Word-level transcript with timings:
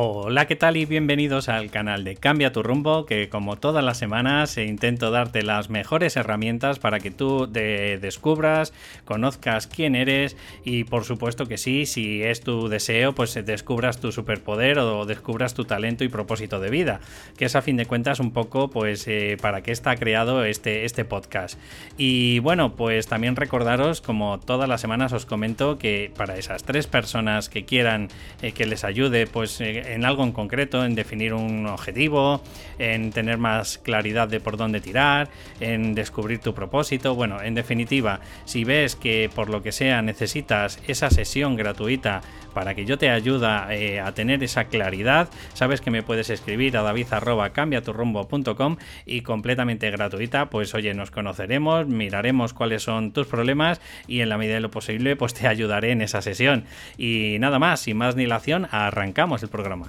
Hola, 0.00 0.46
¿qué 0.46 0.54
tal? 0.54 0.76
Y 0.76 0.84
bienvenidos 0.84 1.48
al 1.48 1.72
canal 1.72 2.04
de 2.04 2.14
Cambia 2.14 2.52
tu 2.52 2.62
rumbo, 2.62 3.04
que 3.04 3.28
como 3.28 3.56
todas 3.56 3.82
las 3.82 3.98
semanas 3.98 4.56
intento 4.56 5.10
darte 5.10 5.42
las 5.42 5.70
mejores 5.70 6.16
herramientas 6.16 6.78
para 6.78 7.00
que 7.00 7.10
tú 7.10 7.48
descubras, 7.50 8.72
conozcas 9.04 9.66
quién 9.66 9.96
eres 9.96 10.36
y 10.64 10.84
por 10.84 11.02
supuesto 11.02 11.46
que 11.46 11.58
sí, 11.58 11.84
si 11.84 12.22
es 12.22 12.42
tu 12.42 12.68
deseo, 12.68 13.12
pues 13.12 13.34
descubras 13.44 13.98
tu 13.98 14.12
superpoder 14.12 14.78
o 14.78 15.04
descubras 15.04 15.54
tu 15.54 15.64
talento 15.64 16.04
y 16.04 16.08
propósito 16.08 16.60
de 16.60 16.70
vida, 16.70 17.00
que 17.36 17.46
es 17.46 17.56
a 17.56 17.62
fin 17.62 17.76
de 17.76 17.86
cuentas 17.86 18.20
un 18.20 18.30
poco 18.30 18.70
pues 18.70 19.04
eh, 19.08 19.36
para 19.42 19.62
qué 19.64 19.72
está 19.72 19.96
creado 19.96 20.44
este, 20.44 20.84
este 20.84 21.04
podcast. 21.04 21.58
Y 21.96 22.38
bueno, 22.38 22.76
pues 22.76 23.08
también 23.08 23.34
recordaros, 23.34 24.00
como 24.00 24.38
todas 24.38 24.68
las 24.68 24.80
semanas 24.80 25.12
os 25.12 25.26
comento, 25.26 25.76
que 25.76 26.12
para 26.16 26.36
esas 26.36 26.62
tres 26.62 26.86
personas 26.86 27.48
que 27.48 27.64
quieran 27.64 28.10
eh, 28.42 28.52
que 28.52 28.64
les 28.64 28.84
ayude, 28.84 29.26
pues 29.26 29.60
eh, 29.60 29.87
en 29.88 30.04
algo 30.04 30.22
en 30.24 30.32
concreto, 30.32 30.84
en 30.84 30.94
definir 30.94 31.34
un 31.34 31.66
objetivo, 31.66 32.42
en 32.78 33.10
tener 33.10 33.38
más 33.38 33.78
claridad 33.78 34.28
de 34.28 34.40
por 34.40 34.56
dónde 34.56 34.80
tirar, 34.80 35.28
en 35.60 35.94
descubrir 35.94 36.40
tu 36.40 36.54
propósito. 36.54 37.14
Bueno, 37.14 37.42
en 37.42 37.54
definitiva, 37.54 38.20
si 38.44 38.64
ves 38.64 38.96
que 38.96 39.30
por 39.34 39.48
lo 39.48 39.62
que 39.62 39.72
sea 39.72 40.02
necesitas 40.02 40.78
esa 40.86 41.10
sesión 41.10 41.56
gratuita 41.56 42.22
para 42.54 42.74
que 42.74 42.84
yo 42.84 42.98
te 42.98 43.10
ayude 43.10 43.46
eh, 43.70 44.00
a 44.00 44.12
tener 44.12 44.42
esa 44.42 44.64
claridad, 44.64 45.28
sabes 45.54 45.80
que 45.80 45.90
me 45.90 46.02
puedes 46.02 46.30
escribir 46.30 46.76
a 46.76 46.82
david.cambiaturrumbo.com 46.82 48.76
y 49.06 49.20
completamente 49.22 49.90
gratuita, 49.90 50.50
pues 50.50 50.74
oye, 50.74 50.94
nos 50.94 51.10
conoceremos, 51.10 51.86
miraremos 51.86 52.54
cuáles 52.54 52.82
son 52.82 53.12
tus 53.12 53.26
problemas 53.26 53.80
y 54.06 54.20
en 54.20 54.28
la 54.28 54.38
medida 54.38 54.54
de 54.54 54.60
lo 54.60 54.70
posible, 54.70 55.16
pues 55.16 55.34
te 55.34 55.46
ayudaré 55.46 55.92
en 55.92 56.02
esa 56.02 56.22
sesión. 56.22 56.64
Y 56.96 57.36
nada 57.40 57.58
más, 57.58 57.80
sin 57.80 57.96
más 57.96 58.16
dilación, 58.16 58.68
arrancamos 58.70 59.42
el 59.42 59.48
programa. 59.48 59.88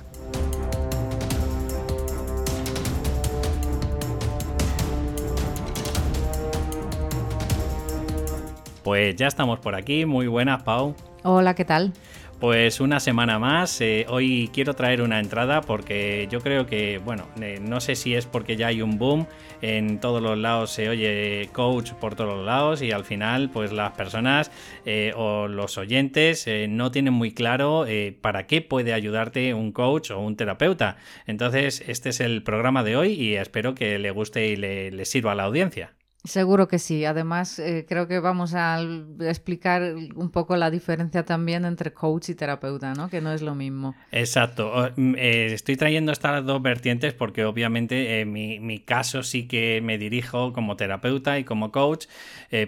Pues 8.83 9.15
ya 9.15 9.27
estamos 9.27 9.59
por 9.59 9.75
aquí. 9.75 10.05
Muy 10.05 10.25
buenas, 10.25 10.63
Pau. 10.63 10.95
Hola, 11.23 11.53
¿qué 11.53 11.63
tal? 11.65 11.93
Pues 12.39 12.79
una 12.79 13.01
semana 13.01 13.37
más. 13.37 13.81
Eh, 13.81 14.05
hoy 14.07 14.49
quiero 14.53 14.73
traer 14.73 15.01
una 15.01 15.19
entrada 15.19 15.59
porque 15.59 16.25
yo 16.31 16.39
creo 16.39 16.65
que, 16.65 16.97
bueno, 16.99 17.27
eh, 17.41 17.59
no 17.61 17.81
sé 17.81 17.95
si 17.95 18.15
es 18.15 18.25
porque 18.27 18.55
ya 18.55 18.67
hay 18.67 18.81
un 18.81 18.97
boom. 18.97 19.27
En 19.61 19.99
todos 19.99 20.21
los 20.21 20.37
lados 20.37 20.71
se 20.71 20.87
oye 20.87 21.49
coach 21.51 21.91
por 21.91 22.15
todos 22.15 22.37
los 22.37 22.45
lados 22.45 22.81
y 22.81 22.93
al 22.93 23.03
final, 23.03 23.49
pues 23.49 23.73
las 23.73 23.91
personas 23.91 24.51
eh, 24.85 25.11
o 25.17 25.49
los 25.49 25.77
oyentes 25.77 26.47
no 26.69 26.91
tienen 26.91 27.13
muy 27.13 27.33
claro 27.33 27.85
para 28.21 28.47
qué 28.47 28.61
puede 28.61 28.93
ayudarte 28.93 29.53
un 29.53 29.73
coach 29.73 30.11
o 30.11 30.19
un 30.21 30.37
terapeuta. 30.37 30.95
Entonces, 31.27 31.83
este 31.87 32.07
es 32.09 32.21
el 32.21 32.41
programa 32.43 32.85
de 32.85 32.95
hoy 32.95 33.11
y 33.11 33.35
espero 33.35 33.75
que 33.75 33.99
le 33.99 34.11
guste 34.11 34.47
y 34.47 34.55
le 34.55 35.03
sirva 35.03 35.33
a 35.33 35.35
la 35.35 35.43
audiencia. 35.43 35.98
Seguro 36.25 36.67
que 36.67 36.79
sí. 36.79 37.05
Además, 37.05 37.59
eh, 37.59 37.85
creo 37.87 38.09
que 38.09 38.19
vamos 38.19 38.53
a 38.53 38.81
explicar 39.21 39.95
un 40.15 40.29
poco 40.31 40.57
la 40.57 40.69
diferencia 40.69 41.23
también 41.23 41.63
entre 41.63 41.93
coach 41.93 42.29
y 42.29 42.35
terapeuta, 42.35 42.93
¿no? 42.93 43.09
Que 43.09 43.21
no 43.21 43.31
es 43.31 43.41
lo 43.41 43.55
mismo. 43.55 43.95
Exacto. 44.11 44.91
Mm, 44.97 45.15
eh, 45.17 45.53
estoy 45.53 45.77
trayendo 45.77 46.11
estas 46.11 46.45
dos 46.45 46.61
vertientes 46.61 47.13
porque 47.13 47.45
obviamente 47.45 48.19
en 48.19 48.35
eh, 48.35 48.59
mi, 48.59 48.79
caso 48.79 49.23
sí 49.23 49.47
que 49.47 49.79
me 49.81 49.97
dirijo 49.97 50.51
como 50.51 50.75
terapeuta 50.75 51.39
y 51.39 51.45
como 51.45 51.71
coach 51.71 52.07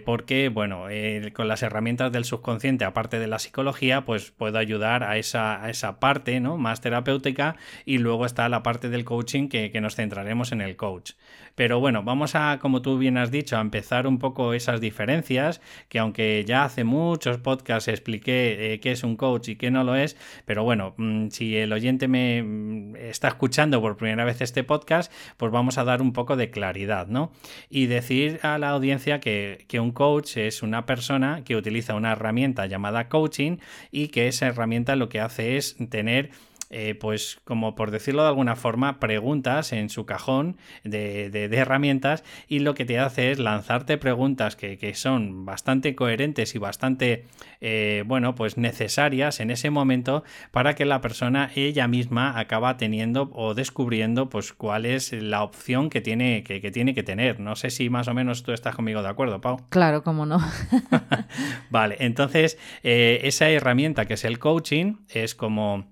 porque, 0.06 0.50
bueno, 0.50 0.86
con 1.34 1.48
las 1.48 1.64
herramientas 1.64 2.12
del 2.12 2.24
subconsciente, 2.24 2.86
aparte 2.86 3.18
de 3.18 3.28
la 3.28 3.40
psicología, 3.40 4.06
pues 4.06 4.30
puedo 4.30 4.60
ayudar 4.60 5.04
a 5.04 5.18
esa, 5.18 5.68
esa 5.70 6.00
parte, 6.00 6.40
¿no? 6.40 6.58
Más 6.58 6.82
terapéutica 6.82 7.56
y 7.86 7.98
luego 7.98 8.26
está 8.26 8.48
la 8.48 8.62
parte 8.62 8.90
del 8.90 9.04
coaching 9.04 9.50
que, 9.50 9.72
que 9.72 9.82
nos 9.82 9.96
centraremos 9.96 10.52
en 10.52 10.62
el 10.62 10.76
coach. 10.76 11.14
Pero 11.56 11.80
bueno, 11.80 12.04
vamos 12.04 12.36
a, 12.36 12.60
como 12.60 12.82
tú 12.82 12.98
bien 12.98 13.18
has 13.18 13.32
dicho, 13.32 13.41
a 13.52 13.60
empezar 13.60 14.08
un 14.08 14.20
poco 14.20 14.54
esas 14.54 14.80
diferencias, 14.80 15.62
que 15.90 16.00
aunque 16.00 16.44
ya 16.48 16.64
hace 16.64 16.84
muchos 16.84 17.38
podcasts 17.38 17.88
expliqué 17.88 18.74
eh, 18.74 18.80
qué 18.80 18.92
es 18.92 19.04
un 19.04 19.16
coach 19.16 19.50
y 19.50 19.56
qué 19.56 19.72
no 19.72 19.84
lo 19.84 19.96
es, 19.96 20.16
pero 20.46 20.64
bueno, 20.64 20.94
mm, 20.98 21.30
si 21.30 21.58
el 21.58 21.74
oyente 21.74 22.08
me 22.08 22.44
mm, 22.44 22.96
está 22.96 23.30
escuchando 23.30 23.82
por 23.82 23.98
primera 23.98 24.24
vez 24.26 24.42
este 24.42 24.64
podcast, 24.64 25.12
pues 25.38 25.52
vamos 25.52 25.78
a 25.78 25.84
dar 25.84 26.02
un 26.02 26.14
poco 26.14 26.36
de 26.36 26.50
claridad, 26.52 27.08
¿no? 27.08 27.32
Y 27.70 27.88
decir 27.88 28.40
a 28.44 28.58
la 28.58 28.70
audiencia 28.70 29.20
que, 29.20 29.66
que 29.68 29.80
un 29.80 29.92
coach 29.92 30.38
es 30.38 30.64
una 30.64 30.86
persona 30.86 31.44
que 31.44 31.56
utiliza 31.56 31.96
una 31.96 32.12
herramienta 32.14 32.66
llamada 32.68 33.10
coaching 33.10 33.58
y 33.92 34.10
que 34.10 34.28
esa 34.28 34.48
herramienta 34.48 34.96
lo 34.96 35.10
que 35.10 35.20
hace 35.20 35.58
es 35.58 35.76
tener 35.90 36.30
eh, 36.72 36.96
pues 36.96 37.40
como 37.44 37.76
por 37.76 37.92
decirlo 37.92 38.24
de 38.24 38.30
alguna 38.30 38.56
forma, 38.56 39.00
preguntas 39.00 39.74
en 39.74 39.90
su 39.90 40.06
cajón 40.06 40.58
de, 40.86 41.30
herramientas 41.52 42.24
y 42.48 42.60
lo 42.60 42.74
que 42.74 42.86
te 42.86 42.98
hace 42.98 43.32
es 43.32 43.40
lanzarte 43.40 43.98
preguntas 43.98 44.56
que, 44.56 44.92
son 44.96 45.46
bastante 45.46 45.96
coherentes 45.96 46.56
y 46.56 46.60
bastante, 46.60 47.26
eh, 47.60 48.04
bueno, 48.06 48.36
pues 48.36 48.58
necesarias 48.58 49.40
en 49.40 49.52
ese 49.52 49.70
momento 49.70 50.24
para 50.52 50.74
que 50.74 50.86
la 50.86 51.02
persona 51.02 51.52
ella 51.56 51.88
misma 51.88 52.40
acaba 52.40 52.78
teniendo 52.78 53.30
o 53.34 53.54
descubriendo 53.54 54.30
pues 54.30 54.54
cuál 54.54 54.86
es 54.86 55.12
la 55.12 55.44
opción 55.44 55.90
que 55.90 56.02
tiene 56.02 56.44
que, 56.44 56.72
tiene 56.72 56.94
que 56.94 57.04
tener. 57.04 57.40
No 57.40 57.56
sé 57.56 57.70
si 57.70 57.90
más 57.90 58.08
o 58.08 58.14
menos 58.14 58.44
tú 58.44 58.54
estás 58.54 58.76
conmigo 58.76 59.02
de 59.02 59.10
acuerdo, 59.10 59.42
Pau. 59.42 59.60
Claro, 59.70 60.04
cómo 60.04 60.26
no. 60.26 60.40
vale, 61.70 61.98
entonces 62.00 62.58
eh, 62.84 63.20
esa 63.24 63.50
herramienta 63.50 64.06
que 64.06 64.14
es 64.14 64.24
el 64.24 64.40
coaching 64.40 64.96
es 65.10 65.36
como 65.36 65.91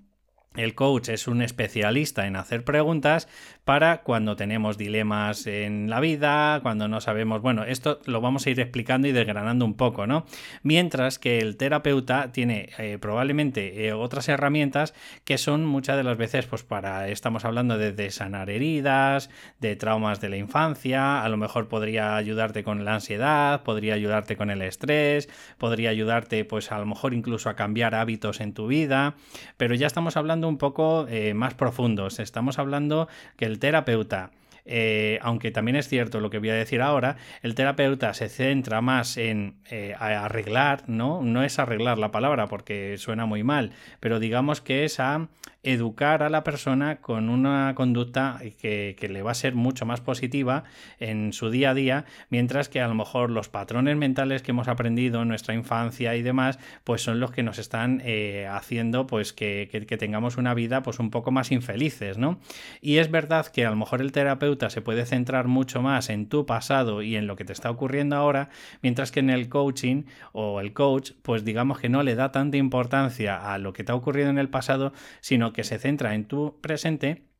el 0.56 0.74
coach 0.74 1.08
es 1.08 1.28
un 1.28 1.42
especialista 1.42 2.26
en 2.26 2.36
hacer 2.36 2.64
preguntas 2.64 3.28
para 3.64 4.02
cuando 4.02 4.36
tenemos 4.36 4.78
dilemas 4.78 5.46
en 5.46 5.90
la 5.90 6.00
vida, 6.00 6.60
cuando 6.62 6.88
no 6.88 7.00
sabemos, 7.00 7.42
bueno, 7.42 7.64
esto 7.64 8.00
lo 8.06 8.20
vamos 8.20 8.46
a 8.46 8.50
ir 8.50 8.60
explicando 8.60 9.08
y 9.08 9.12
desgranando 9.12 9.64
un 9.64 9.74
poco, 9.74 10.06
¿no? 10.06 10.24
Mientras 10.62 11.18
que 11.18 11.38
el 11.38 11.56
terapeuta 11.56 12.32
tiene 12.32 12.70
eh, 12.78 12.98
probablemente 13.00 13.86
eh, 13.86 13.92
otras 13.92 14.28
herramientas 14.28 14.94
que 15.24 15.38
son 15.38 15.64
muchas 15.64 15.96
de 15.96 16.04
las 16.04 16.16
veces, 16.16 16.46
pues 16.46 16.62
para, 16.62 17.08
estamos 17.08 17.44
hablando 17.44 17.78
de, 17.78 18.10
sanar 18.10 18.50
heridas, 18.50 19.30
de 19.60 19.76
traumas 19.76 20.20
de 20.20 20.28
la 20.30 20.36
infancia, 20.36 21.22
a 21.22 21.28
lo 21.28 21.36
mejor 21.36 21.68
podría 21.68 22.16
ayudarte 22.16 22.64
con 22.64 22.84
la 22.84 22.94
ansiedad, 22.94 23.62
podría 23.62 23.94
ayudarte 23.94 24.36
con 24.36 24.50
el 24.50 24.62
estrés, 24.62 25.28
podría 25.58 25.90
ayudarte, 25.90 26.44
pues 26.44 26.72
a 26.72 26.78
lo 26.78 26.86
mejor 26.86 27.14
incluso 27.14 27.48
a 27.48 27.56
cambiar 27.56 27.94
hábitos 27.94 28.40
en 28.40 28.54
tu 28.54 28.66
vida, 28.66 29.14
pero 29.56 29.74
ya 29.74 29.86
estamos 29.86 30.16
hablando 30.16 30.48
un 30.48 30.58
poco 30.58 31.06
eh, 31.08 31.34
más 31.34 31.54
profundos. 31.54 32.18
Estamos 32.18 32.58
hablando 32.58 33.08
que 33.36 33.46
el 33.50 33.58
terapeuta 33.58 34.30
eh, 34.64 35.18
aunque 35.22 35.50
también 35.50 35.76
es 35.76 35.88
cierto 35.88 36.20
lo 36.20 36.30
que 36.30 36.38
voy 36.38 36.50
a 36.50 36.54
decir 36.54 36.82
ahora, 36.82 37.16
el 37.42 37.54
terapeuta 37.54 38.14
se 38.14 38.28
centra 38.28 38.80
más 38.80 39.16
en 39.16 39.56
eh, 39.70 39.94
arreglar, 39.98 40.84
¿no? 40.88 41.22
No 41.22 41.42
es 41.42 41.58
arreglar 41.58 41.98
la 41.98 42.10
palabra 42.10 42.46
porque 42.46 42.96
suena 42.98 43.26
muy 43.26 43.42
mal, 43.42 43.72
pero 44.00 44.20
digamos 44.20 44.60
que 44.60 44.84
es 44.84 45.00
a 45.00 45.28
educar 45.62 46.22
a 46.22 46.30
la 46.30 46.42
persona 46.42 47.00
con 47.00 47.28
una 47.28 47.74
conducta 47.74 48.40
que, 48.60 48.96
le 49.10 49.22
va 49.22 49.32
a 49.32 49.34
ser 49.34 49.54
mucho 49.54 49.84
más 49.84 50.00
positiva 50.00 50.64
en 50.98 51.32
su 51.32 51.50
día 51.50 51.70
a 51.70 51.74
día, 51.74 52.04
mientras 52.30 52.68
que 52.68 52.80
a 52.80 52.88
lo 52.88 52.94
mejor 52.94 53.30
los 53.30 53.48
patrones 53.48 53.96
mentales 53.96 54.42
que 54.42 54.52
hemos 54.52 54.68
aprendido 54.68 55.22
en 55.22 55.28
nuestra 55.28 55.54
infancia 55.54 56.16
y 56.16 56.22
demás, 56.22 56.58
pues 56.84 57.02
son 57.02 57.20
los 57.20 57.30
que 57.32 57.42
nos 57.42 57.58
están 57.58 58.00
eh, 58.04 58.48
haciendo 58.50 59.06
pues 59.06 59.32
que, 59.32 59.68
tengamos 59.98 60.36
una 60.36 60.54
vida 60.54 60.82
pues 60.82 60.98
un 60.98 61.10
poco 61.10 61.30
más 61.30 61.50
infelices, 61.50 62.16
¿no? 62.16 62.38
Y 62.80 62.98
es 62.98 63.10
verdad 63.10 63.46
que 63.46 63.66
a 63.66 63.70
lo 63.70 63.76
mejor 63.76 64.00
el 64.00 64.12
terapeuta 64.12 64.49
se 64.68 64.82
puede 64.82 65.06
centrar 65.06 65.48
mucho 65.48 65.82
más 65.82 66.10
en 66.10 66.28
tu 66.28 66.46
pasado 66.46 67.02
y 67.02 67.16
en 67.16 67.26
lo 67.26 67.36
que 67.36 67.44
te 67.44 67.52
está 67.52 67.70
ocurriendo 67.70 68.16
ahora, 68.16 68.50
mientras 68.82 69.12
que 69.12 69.20
en 69.20 69.30
el 69.30 69.48
coaching 69.48 70.04
o 70.32 70.60
el 70.60 70.72
coach, 70.72 71.12
pues 71.22 71.44
digamos 71.44 71.78
que 71.78 71.88
no 71.88 72.02
le 72.02 72.14
da 72.14 72.32
tanta 72.32 72.56
importancia 72.56 73.52
a 73.52 73.58
lo 73.58 73.72
que 73.72 73.84
te 73.84 73.92
ha 73.92 73.94
ocurrido 73.94 74.30
en 74.30 74.38
el 74.38 74.48
pasado, 74.48 74.92
sino 75.20 75.52
que 75.52 75.64
se 75.64 75.78
centra 75.78 76.14
en 76.14 76.24
tu 76.24 76.60
presente 76.60 77.30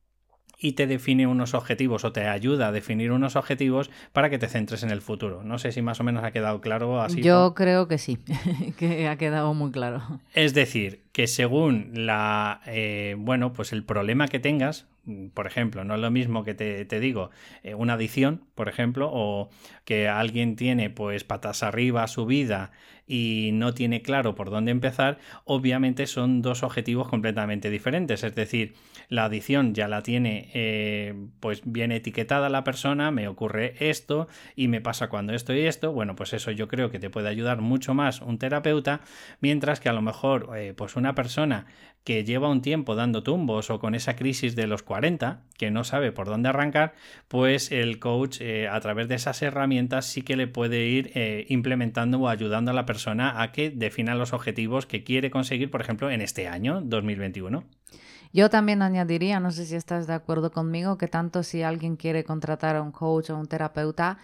y 0.61 0.73
te 0.73 0.85
define 0.85 1.25
unos 1.25 1.55
objetivos 1.55 2.05
o 2.05 2.11
te 2.11 2.27
ayuda 2.27 2.67
a 2.67 2.71
definir 2.71 3.11
unos 3.11 3.35
objetivos 3.35 3.89
para 4.13 4.29
que 4.29 4.37
te 4.37 4.47
centres 4.47 4.83
en 4.83 4.91
el 4.91 5.01
futuro. 5.01 5.43
No 5.43 5.57
sé 5.57 5.71
si 5.71 5.81
más 5.81 5.99
o 5.99 6.03
menos 6.03 6.23
ha 6.23 6.31
quedado 6.31 6.61
claro 6.61 7.01
así. 7.01 7.21
Yo 7.21 7.55
creo 7.55 7.87
que 7.87 7.97
sí, 7.97 8.19
que 8.77 9.07
ha 9.07 9.17
quedado 9.17 9.53
muy 9.55 9.71
claro. 9.71 10.03
Es 10.35 10.53
decir, 10.53 11.01
que 11.11 11.25
según 11.25 11.91
la 11.93 12.61
eh, 12.67 13.15
bueno, 13.17 13.53
pues 13.53 13.73
el 13.73 13.83
problema 13.83 14.27
que 14.27 14.39
tengas, 14.39 14.85
por 15.33 15.47
ejemplo, 15.47 15.83
no 15.83 15.95
es 15.95 16.01
lo 16.01 16.11
mismo 16.11 16.43
que 16.43 16.53
te, 16.53 16.85
te, 16.85 16.99
digo, 16.99 17.31
eh, 17.63 17.73
una 17.73 17.93
adicción, 17.93 18.45
por 18.55 18.69
ejemplo, 18.69 19.09
o 19.11 19.49
que 19.83 20.07
alguien 20.07 20.55
tiene 20.55 20.89
pues 20.89 21.23
patas 21.23 21.63
arriba 21.63 22.07
su 22.07 22.25
vida 22.25 22.71
y 23.11 23.51
no 23.51 23.73
tiene 23.73 24.01
claro 24.01 24.35
por 24.35 24.49
dónde 24.49 24.71
empezar, 24.71 25.19
obviamente 25.43 26.07
son 26.07 26.41
dos 26.41 26.63
objetivos 26.63 27.09
completamente 27.09 27.69
diferentes. 27.69 28.23
Es 28.23 28.33
decir, 28.35 28.73
la 29.09 29.25
adicción 29.25 29.73
ya 29.73 29.89
la 29.89 30.01
tiene 30.01 30.49
eh, 30.53 31.13
pues 31.41 31.61
bien 31.65 31.91
etiquetada 31.91 32.47
la 32.47 32.63
persona, 32.63 33.11
me 33.11 33.27
ocurre 33.27 33.75
esto 33.89 34.29
y 34.55 34.69
me 34.69 34.79
pasa 34.79 35.09
cuando 35.09 35.33
esto 35.33 35.53
y 35.53 35.65
esto. 35.65 35.91
Bueno, 35.91 36.15
pues 36.15 36.31
eso 36.31 36.51
yo 36.51 36.69
creo 36.69 36.89
que 36.89 36.99
te 36.99 37.09
puede 37.09 37.27
ayudar 37.27 37.59
mucho 37.59 37.93
más 37.93 38.21
un 38.21 38.37
terapeuta, 38.37 39.01
mientras 39.41 39.81
que 39.81 39.89
a 39.89 39.93
lo 39.93 40.01
mejor 40.01 40.49
eh, 40.55 40.73
pues 40.73 40.95
una 40.95 41.13
persona 41.13 41.65
que 42.05 42.23
lleva 42.23 42.49
un 42.49 42.61
tiempo 42.61 42.95
dando 42.95 43.21
tumbos 43.21 43.69
o 43.69 43.79
con 43.79 43.93
esa 43.93 44.15
crisis 44.15 44.55
de 44.55 44.65
los 44.65 44.81
40, 44.81 45.43
que 45.57 45.69
no 45.69 45.83
sabe 45.83 46.11
por 46.11 46.27
dónde 46.27 46.49
arrancar, 46.49 46.93
pues 47.27 47.71
el 47.71 47.99
coach 47.99 48.39
eh, 48.39 48.69
a 48.69 48.79
través 48.79 49.07
de 49.07 49.15
esas 49.15 49.41
herramientas 49.43 50.05
sí 50.05 50.23
que 50.23 50.35
le 50.35 50.47
puede 50.47 50.87
ir 50.87 51.11
implementando 51.49 52.17
o 52.17 52.27
ayudando 52.27 52.71
a 52.71 52.73
la 52.73 52.87
persona 52.87 53.00
a 53.07 53.51
que 53.51 53.69
defina 53.69 54.15
los 54.15 54.33
objetivos 54.33 54.85
que 54.85 55.03
quiere 55.03 55.31
conseguir, 55.31 55.71
por 55.71 55.81
ejemplo, 55.81 56.09
en 56.09 56.21
este 56.21 56.47
año 56.47 56.81
2021. 56.81 57.63
Yo 58.33 58.49
también 58.49 58.81
añadiría, 58.81 59.39
no 59.41 59.51
sé 59.51 59.65
si 59.65 59.75
estás 59.75 60.07
de 60.07 60.13
acuerdo 60.13 60.51
conmigo, 60.51 60.97
que 60.97 61.07
tanto 61.07 61.43
si 61.43 61.63
alguien 61.63 61.97
quiere 61.97 62.23
contratar 62.23 62.77
a 62.77 62.81
un 62.81 62.91
coach 62.91 63.29
o 63.29 63.37
un 63.37 63.47
terapeuta, 63.47 64.19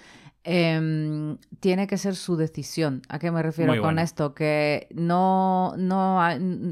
Em, 0.50 1.38
tiene 1.60 1.88
que 1.88 1.98
ser 1.98 2.16
su 2.16 2.38
decisión. 2.38 3.02
¿A 3.10 3.20
qué 3.20 3.32
me 3.32 3.44
refiero 3.44 3.82
con 3.82 4.00
esto? 4.00 4.34
Que 4.34 4.88
no, 4.96 5.74
no, 5.78 6.22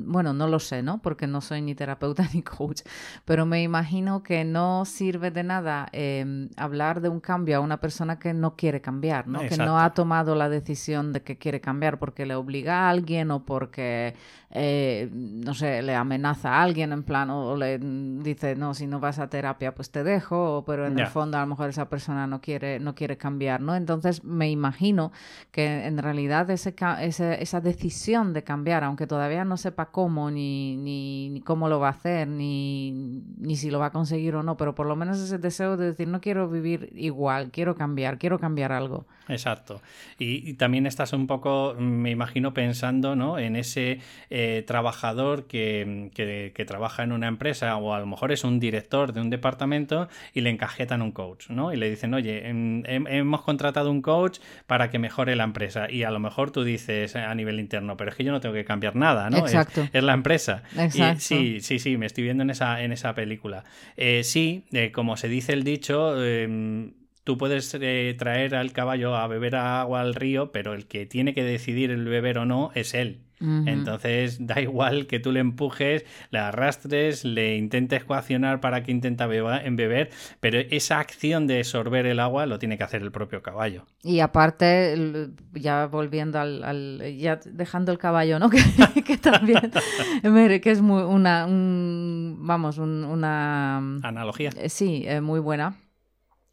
bueno, 0.06 0.31
no 0.31 0.48
lo 0.48 0.60
sé, 0.60 0.81
¿no? 0.81 1.01
Porque 1.01 1.27
no 1.27 1.42
soy 1.42 1.62
ni 1.62 1.75
terapeuta 1.75 2.25
ni 2.33 2.42
coach, 2.42 2.83
pero 3.25 3.45
me 3.45 3.62
imagino 3.62 4.24
que 4.24 4.45
no 4.45 4.86
sirve 4.86 5.30
de 5.30 5.44
nada 5.44 5.89
em, 5.92 6.48
hablar 6.56 7.01
de 7.01 7.10
un 7.10 7.19
cambio 7.19 7.57
a 7.57 7.60
una 7.60 7.81
persona 7.81 8.18
que 8.18 8.33
no 8.33 8.56
quiere 8.56 8.80
cambiar, 8.80 9.27
¿no? 9.27 9.42
Que 9.42 9.57
no 9.57 9.78
ha 9.78 9.94
tomado 9.94 10.36
la 10.36 10.48
decisión 10.48 11.12
de 11.12 11.24
que 11.24 11.38
quiere 11.38 11.60
cambiar 11.60 12.00
porque 12.00 12.25
le 12.25 12.36
obliga 12.36 12.88
a 12.88 12.89
alguien 12.89 13.30
o 13.31 13.44
porque, 13.44 14.16
eh, 14.51 15.10
no 15.12 15.54
sé, 15.54 15.81
le 15.81 15.95
amenaza 15.95 16.54
a 16.54 16.63
alguien 16.63 16.94
en 16.94 17.04
plan 17.04 17.30
o 17.30 17.57
le 17.57 17.78
dice, 17.80 18.56
no, 18.56 18.74
si 18.74 18.88
no 18.88 19.01
vas 19.01 19.19
a 19.19 19.28
terapia, 19.28 19.75
pues 19.75 19.92
te 19.92 20.06
dejo, 20.06 20.63
pero 20.66 20.88
en 20.88 20.98
el 20.98 21.07
fondo 21.07 21.38
a 21.38 21.42
lo 21.42 21.48
mejor 21.48 21.69
esa 21.69 21.89
persona 21.89 22.25
no 22.25 22.39
quiere, 22.39 22.80
no 22.80 22.95
quiere 22.95 23.18
cambiar. 23.18 23.64
Entonces 23.73 24.23
me 24.25 24.51
imagino 24.51 25.13
que 25.51 25.85
en 25.85 25.97
realidad 25.97 26.50
ese, 26.50 26.75
esa 27.00 27.62
decisión 27.62 28.33
de 28.33 28.44
cambiar, 28.44 28.83
aunque 28.83 29.07
todavía 29.07 29.45
no 29.45 29.56
sepa 29.56 29.85
cómo, 29.88 30.29
ni, 30.29 30.75
ni, 30.75 31.41
cómo 31.45 31.69
lo 31.69 31.79
va 31.79 31.88
a 31.88 31.91
hacer, 31.91 32.27
ni, 32.27 32.91
ni, 33.38 33.56
si 33.56 33.71
lo 33.71 33.79
va 33.79 33.88
a 33.88 33.91
conseguir 33.91 34.35
o 34.35 34.44
no, 34.44 34.57
pero 34.57 34.75
por 34.75 34.85
lo 34.85 34.97
menos 34.97 35.19
ese 35.19 35.38
deseo 35.38 35.77
de 35.77 35.88
decir, 35.88 36.09
no 36.09 36.19
quiero 36.19 36.50
vivir 36.50 36.91
igual, 36.94 37.51
quiero 37.51 37.75
cambiar, 37.75 38.17
quiero 38.17 38.38
cambiar 38.38 38.73
algo. 38.73 39.06
Exacto. 39.27 39.81
Y, 40.19 40.53
también 40.56 40.85
estás 40.85 41.13
un 41.13 41.27
poco, 41.27 41.75
me 41.79 42.11
imagino, 42.11 42.53
pensando 42.53 43.15
¿no? 43.15 43.39
en 43.39 43.56
ese 43.56 44.00
eh, 44.29 44.63
trabajador 44.68 45.45
que, 45.45 46.11
que, 46.13 46.65
trabaja 46.65 47.03
en 47.03 47.11
una 47.11 47.27
empresa 47.27 47.75
o 47.77 47.94
a 47.94 48.00
lo 48.00 48.07
mejor 48.07 48.31
es 48.31 48.44
un 48.44 48.59
director 48.59 49.13
de 49.13 49.21
un 49.21 49.29
departamento 49.29 50.09
y 50.33 50.41
le 50.41 50.50
encajetan 50.50 51.01
un 51.01 51.11
coach, 51.11 51.50
¿no? 51.50 51.71
Y 51.71 51.77
le 51.77 51.89
dicen, 51.89 52.13
oye, 52.13 52.47
hemos 52.47 53.41
contratado 53.56 53.90
un 53.90 54.02
coach 54.02 54.40
para 54.68 54.90
que 54.90 55.00
mejore 55.00 55.36
la 55.36 55.46
empresa. 55.46 55.90
Y 55.90 56.04
a 56.04 56.12
lo 56.12 56.19
mejor 56.19 56.52
tú 56.52 56.63
dices 56.63 57.16
a 57.16 57.34
nivel 57.34 57.60
interno, 57.60 57.96
pero 57.96 58.12
es 58.12 58.18
que 58.18 58.25
yo 58.25 58.31
no 58.31 58.42
tengo 58.42 58.54
que 58.54 58.66
cambiar 58.66 58.96
nada, 58.96 59.30
¿no? 59.30 59.38
Exacto. 59.38 59.88
Es, 59.94 60.04
la 60.04 60.13
empresa. 60.13 60.63
Exacto. 60.78 61.22
sí, 61.22 61.62
sí, 61.62 61.80
sí, 61.80 61.98
me 61.98 62.06
estoy 62.06 62.25
viendo 62.25 62.44
en 62.44 62.50
esa, 62.50 62.81
en 62.81 62.92
esa 62.92 63.16
película. 63.16 63.63
Eh, 63.96 64.24
sí, 64.24 64.66
eh, 64.74 64.92
como 64.92 65.16
se 65.16 65.30
dice 65.30 65.54
el 65.54 65.63
dicho, 65.63 66.22
em, 66.22 66.94
tú 67.24 67.38
puedes 67.38 67.69
traer 67.69 68.56
al 68.56 68.74
caballo 68.74 69.16
a 69.16 69.25
beber 69.28 69.56
agua 69.56 70.02
al 70.02 70.16
río, 70.16 70.52
pero 70.52 70.74
el 70.74 70.86
que 70.86 71.06
tiene 71.06 71.34
que 71.34 71.44
decidir 71.44 71.92
el 71.92 72.06
beber 72.06 72.40
o 72.40 72.46
no 72.46 72.72
es 72.75 72.94
él. 72.94 73.25
Entonces 73.39 74.37
da 74.45 74.61
igual 74.61 75.07
que 75.07 75.19
tú 75.19 75.31
le 75.31 75.39
empujes, 75.39 76.05
le 76.31 76.39
arrastres, 76.39 77.25
le 77.25 77.57
intentes 77.57 78.03
coaccionar 78.03 78.61
para 78.61 78.83
que 78.83 78.91
intenta 78.91 79.25
en 79.25 79.75
beber, 79.75 80.09
pero 80.39 80.59
esa 80.59 80.99
acción 80.99 81.47
de 81.47 81.63
sorber 81.63 82.05
el 82.05 82.19
agua 82.19 82.45
lo 82.45 82.59
tiene 82.59 82.77
que 82.77 82.83
hacer 82.83 83.01
el 83.01 83.11
propio 83.11 83.41
caballo. 83.41 83.85
Y 84.03 84.19
aparte, 84.19 85.29
ya 85.53 85.87
volviendo 85.87 86.39
al, 86.39 87.01
ya 87.17 87.39
dejando 87.45 87.91
el 87.91 87.97
caballo, 87.97 88.39
¿no? 88.39 88.49
que, 89.05 89.17
también 89.17 89.71
que 90.61 90.71
es 90.71 90.81
muy 90.81 91.03
una 91.03 91.45
vamos, 91.47 92.77
una 92.77 93.77
analogía. 93.77 94.51
Eh, 94.57 94.69
sí, 94.69 95.03
eh, 95.05 95.21
muy 95.21 95.39
buena. 95.39 95.77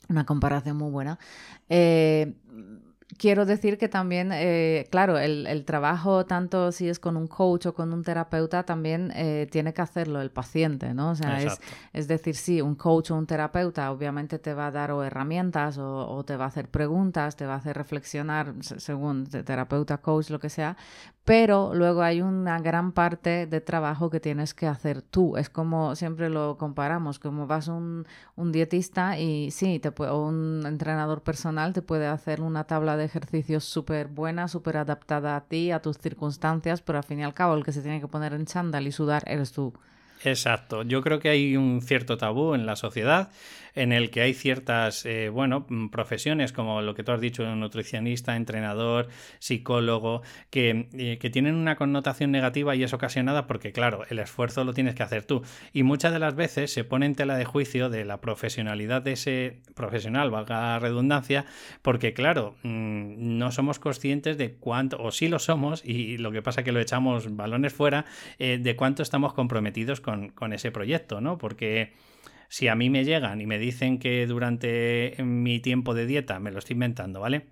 Una 0.09 0.27
comparación 0.27 0.77
muy 0.77 0.91
buena. 0.91 1.19
Eh, 1.69 2.35
quiero 3.19 3.47
decir 3.47 3.79
que 3.79 3.89
también, 3.89 4.31
eh, 4.33 4.87
claro, 4.91 5.19
el, 5.19 5.65
trabajo, 5.65 6.27
tanto 6.27 6.73
si 6.73 6.89
es 6.89 6.99
con 6.99 7.17
un 7.17 7.27
coach 7.27 7.67
o 7.67 7.75
con 7.75 7.93
un 7.93 8.03
terapeuta, 8.03 8.65
también 8.65 9.13
eh, 9.15 9.47
tiene 9.51 9.73
que 9.73 9.83
hacerlo 9.83 10.21
el 10.21 10.31
paciente, 10.31 10.95
¿no? 10.95 11.11
O 11.11 11.15
sea, 11.15 11.39
es, 11.93 12.09
decir, 12.09 12.35
sí, 12.37 12.61
un 12.61 12.75
coach 12.75 13.11
o 13.11 13.17
un 13.17 13.27
terapeuta 13.27 13.91
obviamente 13.91 14.39
te 14.39 14.55
va 14.55 14.69
a 14.69 14.71
dar 14.71 14.93
o 14.93 15.03
herramientas 15.03 15.79
o, 15.79 16.23
te 16.25 16.37
va 16.37 16.45
a 16.45 16.49
hacer 16.49 16.69
preguntas, 16.69 17.37
te 17.37 17.47
va 17.47 17.55
a 17.55 17.57
hacer 17.57 17.77
reflexionar 17.77 18.55
según 18.61 19.27
terapeuta, 19.27 19.99
coach, 19.99 20.31
lo 20.31 20.39
que 20.39 20.49
sea, 20.49 20.77
pero 21.25 21.73
luego 21.75 22.03
hay 22.03 22.21
una 22.21 22.59
gran 22.59 22.93
parte 22.93 23.47
de 23.47 23.61
trabajo 23.61 24.11
que 24.11 24.19
tienes 24.19 24.55
que 24.55 24.67
hacer 24.67 25.03
tú. 25.03 25.37
Es 25.37 25.49
como 25.49 25.95
siempre 25.95 26.29
lo 26.29 26.59
comparamos, 26.59 27.19
como 27.19 27.47
vas 27.47 27.69
un, 27.69 28.07
un 28.35 28.51
dietista 28.51 29.19
y 29.19 29.51
sí, 29.53 29.79
te 29.79 29.93
puede, 29.93 30.11
o 30.11 30.27
un 30.27 30.65
entrenador 30.67 31.23
personal 31.23 31.73
te 31.73 31.83
puede 31.83 32.07
hacer 32.07 32.41
una 32.41 32.65
tabla 32.65 32.97
de 32.97 33.05
ejercicios 33.05 33.65
súper 33.65 34.09
buena, 34.09 34.49
súper 34.49 34.79
adaptada 34.79 35.37
a 35.37 35.43
ti, 35.43 35.71
a 35.71 35.81
tus 35.81 35.99
circunstancias, 35.99 36.83
pero 36.83 36.99
al 36.99 37.05
fin 37.05 37.21
y 37.21 37.25
al 37.25 37.35
cabo 37.35 37.55
el 37.55 37.65
que 37.65 37.73
se 37.73 37.83
tiene 37.83 38.01
que 38.01 38.09
poner 38.09 38.33
en 38.33 38.47
chándal 38.47 38.87
y 38.87 38.93
sudar 38.93 39.23
eres 39.27 39.53
tú. 39.53 39.73
Exacto. 40.25 40.83
Yo 40.83 41.03
creo 41.03 41.19
que 41.19 41.29
hay 41.29 41.57
un 41.57 41.81
cierto 41.83 42.17
tabú 42.17 42.55
en 42.55 42.67
la 42.67 42.77
sociedad 42.77 43.31
en 43.75 43.93
el 43.93 44.11
que 44.11 44.23
hay 44.23 44.35
ciertas, 44.35 45.07
eh, 45.07 45.29
bueno, 45.29 45.67
mm, 45.69 45.89
profesiones 45.89 46.53
como 46.53 46.83
lo 46.83 46.95
que 46.95 47.03
tú 47.05 47.13
has 47.13 47.21
dicho, 47.21 47.45
nutricionista, 47.55 48.37
entrenador, 48.37 49.09
psicólogo, 49.39 50.23
que, 50.51 50.89
eh, 50.93 51.19
que 51.19 51.31
tienen 51.31 51.55
una 51.55 51.77
connotación 51.77 52.31
negativa 52.31 52.75
y 52.77 52.83
es 52.83 52.93
ocasionada 52.93 53.47
porque, 53.47 53.73
claro, 53.73 54.05
el 54.09 54.19
esfuerzo 54.19 54.65
lo 54.65 54.75
tienes 54.75 54.95
que 54.95 55.03
hacer 55.03 55.25
tú. 55.25 55.43
Y 55.73 55.83
muchas 55.83 56.13
de 56.13 56.19
las 56.19 56.35
veces 56.35 56.73
se 56.73 56.85
pone 56.85 57.07
en 57.07 57.15
tela 57.15 57.37
de 57.37 57.45
juicio 57.45 57.89
de 57.89 58.05
la 58.05 58.21
profesionalidad 58.21 59.03
de 59.03 59.13
ese 59.13 59.61
profesional, 59.75 60.31
valga 60.31 60.61
la 60.61 60.79
redundancia, 60.79 61.47
porque, 61.83 62.13
claro, 62.15 62.57
mm, 62.63 63.39
no 63.39 63.53
somos 63.53 63.79
conscientes 63.79 64.39
de 64.39 64.55
cuánto, 64.55 65.03
o 65.03 65.11
sí 65.11 65.29
lo 65.29 65.39
somos, 65.39 65.85
y 65.85 66.19
lo 66.19 66.33
que 66.33 66.43
pasa 66.43 66.61
es 66.61 66.65
que 66.65 66.73
lo 66.73 66.81
echamos 66.81 67.35
balones 67.37 67.73
fuera, 67.73 68.05
eh, 68.39 68.59
de 68.61 68.77
cuánto 68.77 69.03
estamos 69.03 69.35
comprometidos 69.35 70.01
con, 70.01 70.31
con 70.31 70.53
ese 70.53 70.71
proyecto, 70.71 71.21
¿no? 71.21 71.39
Porque 71.39 71.93
si 72.53 72.69
a 72.69 72.75
mí 72.75 72.91
me 72.91 73.05
llegan 73.05 73.41
y 73.41 73.47
me 73.47 73.59
dicen 73.59 73.99
que 73.99 74.27
durante 74.27 75.17
mi 75.25 75.59
tiempo 75.61 75.95
de 75.95 76.05
dieta, 76.07 76.39
me 76.39 76.51
lo 76.53 76.59
estoy 76.59 76.75
inventando, 76.75 77.19
¿vale? 77.21 77.47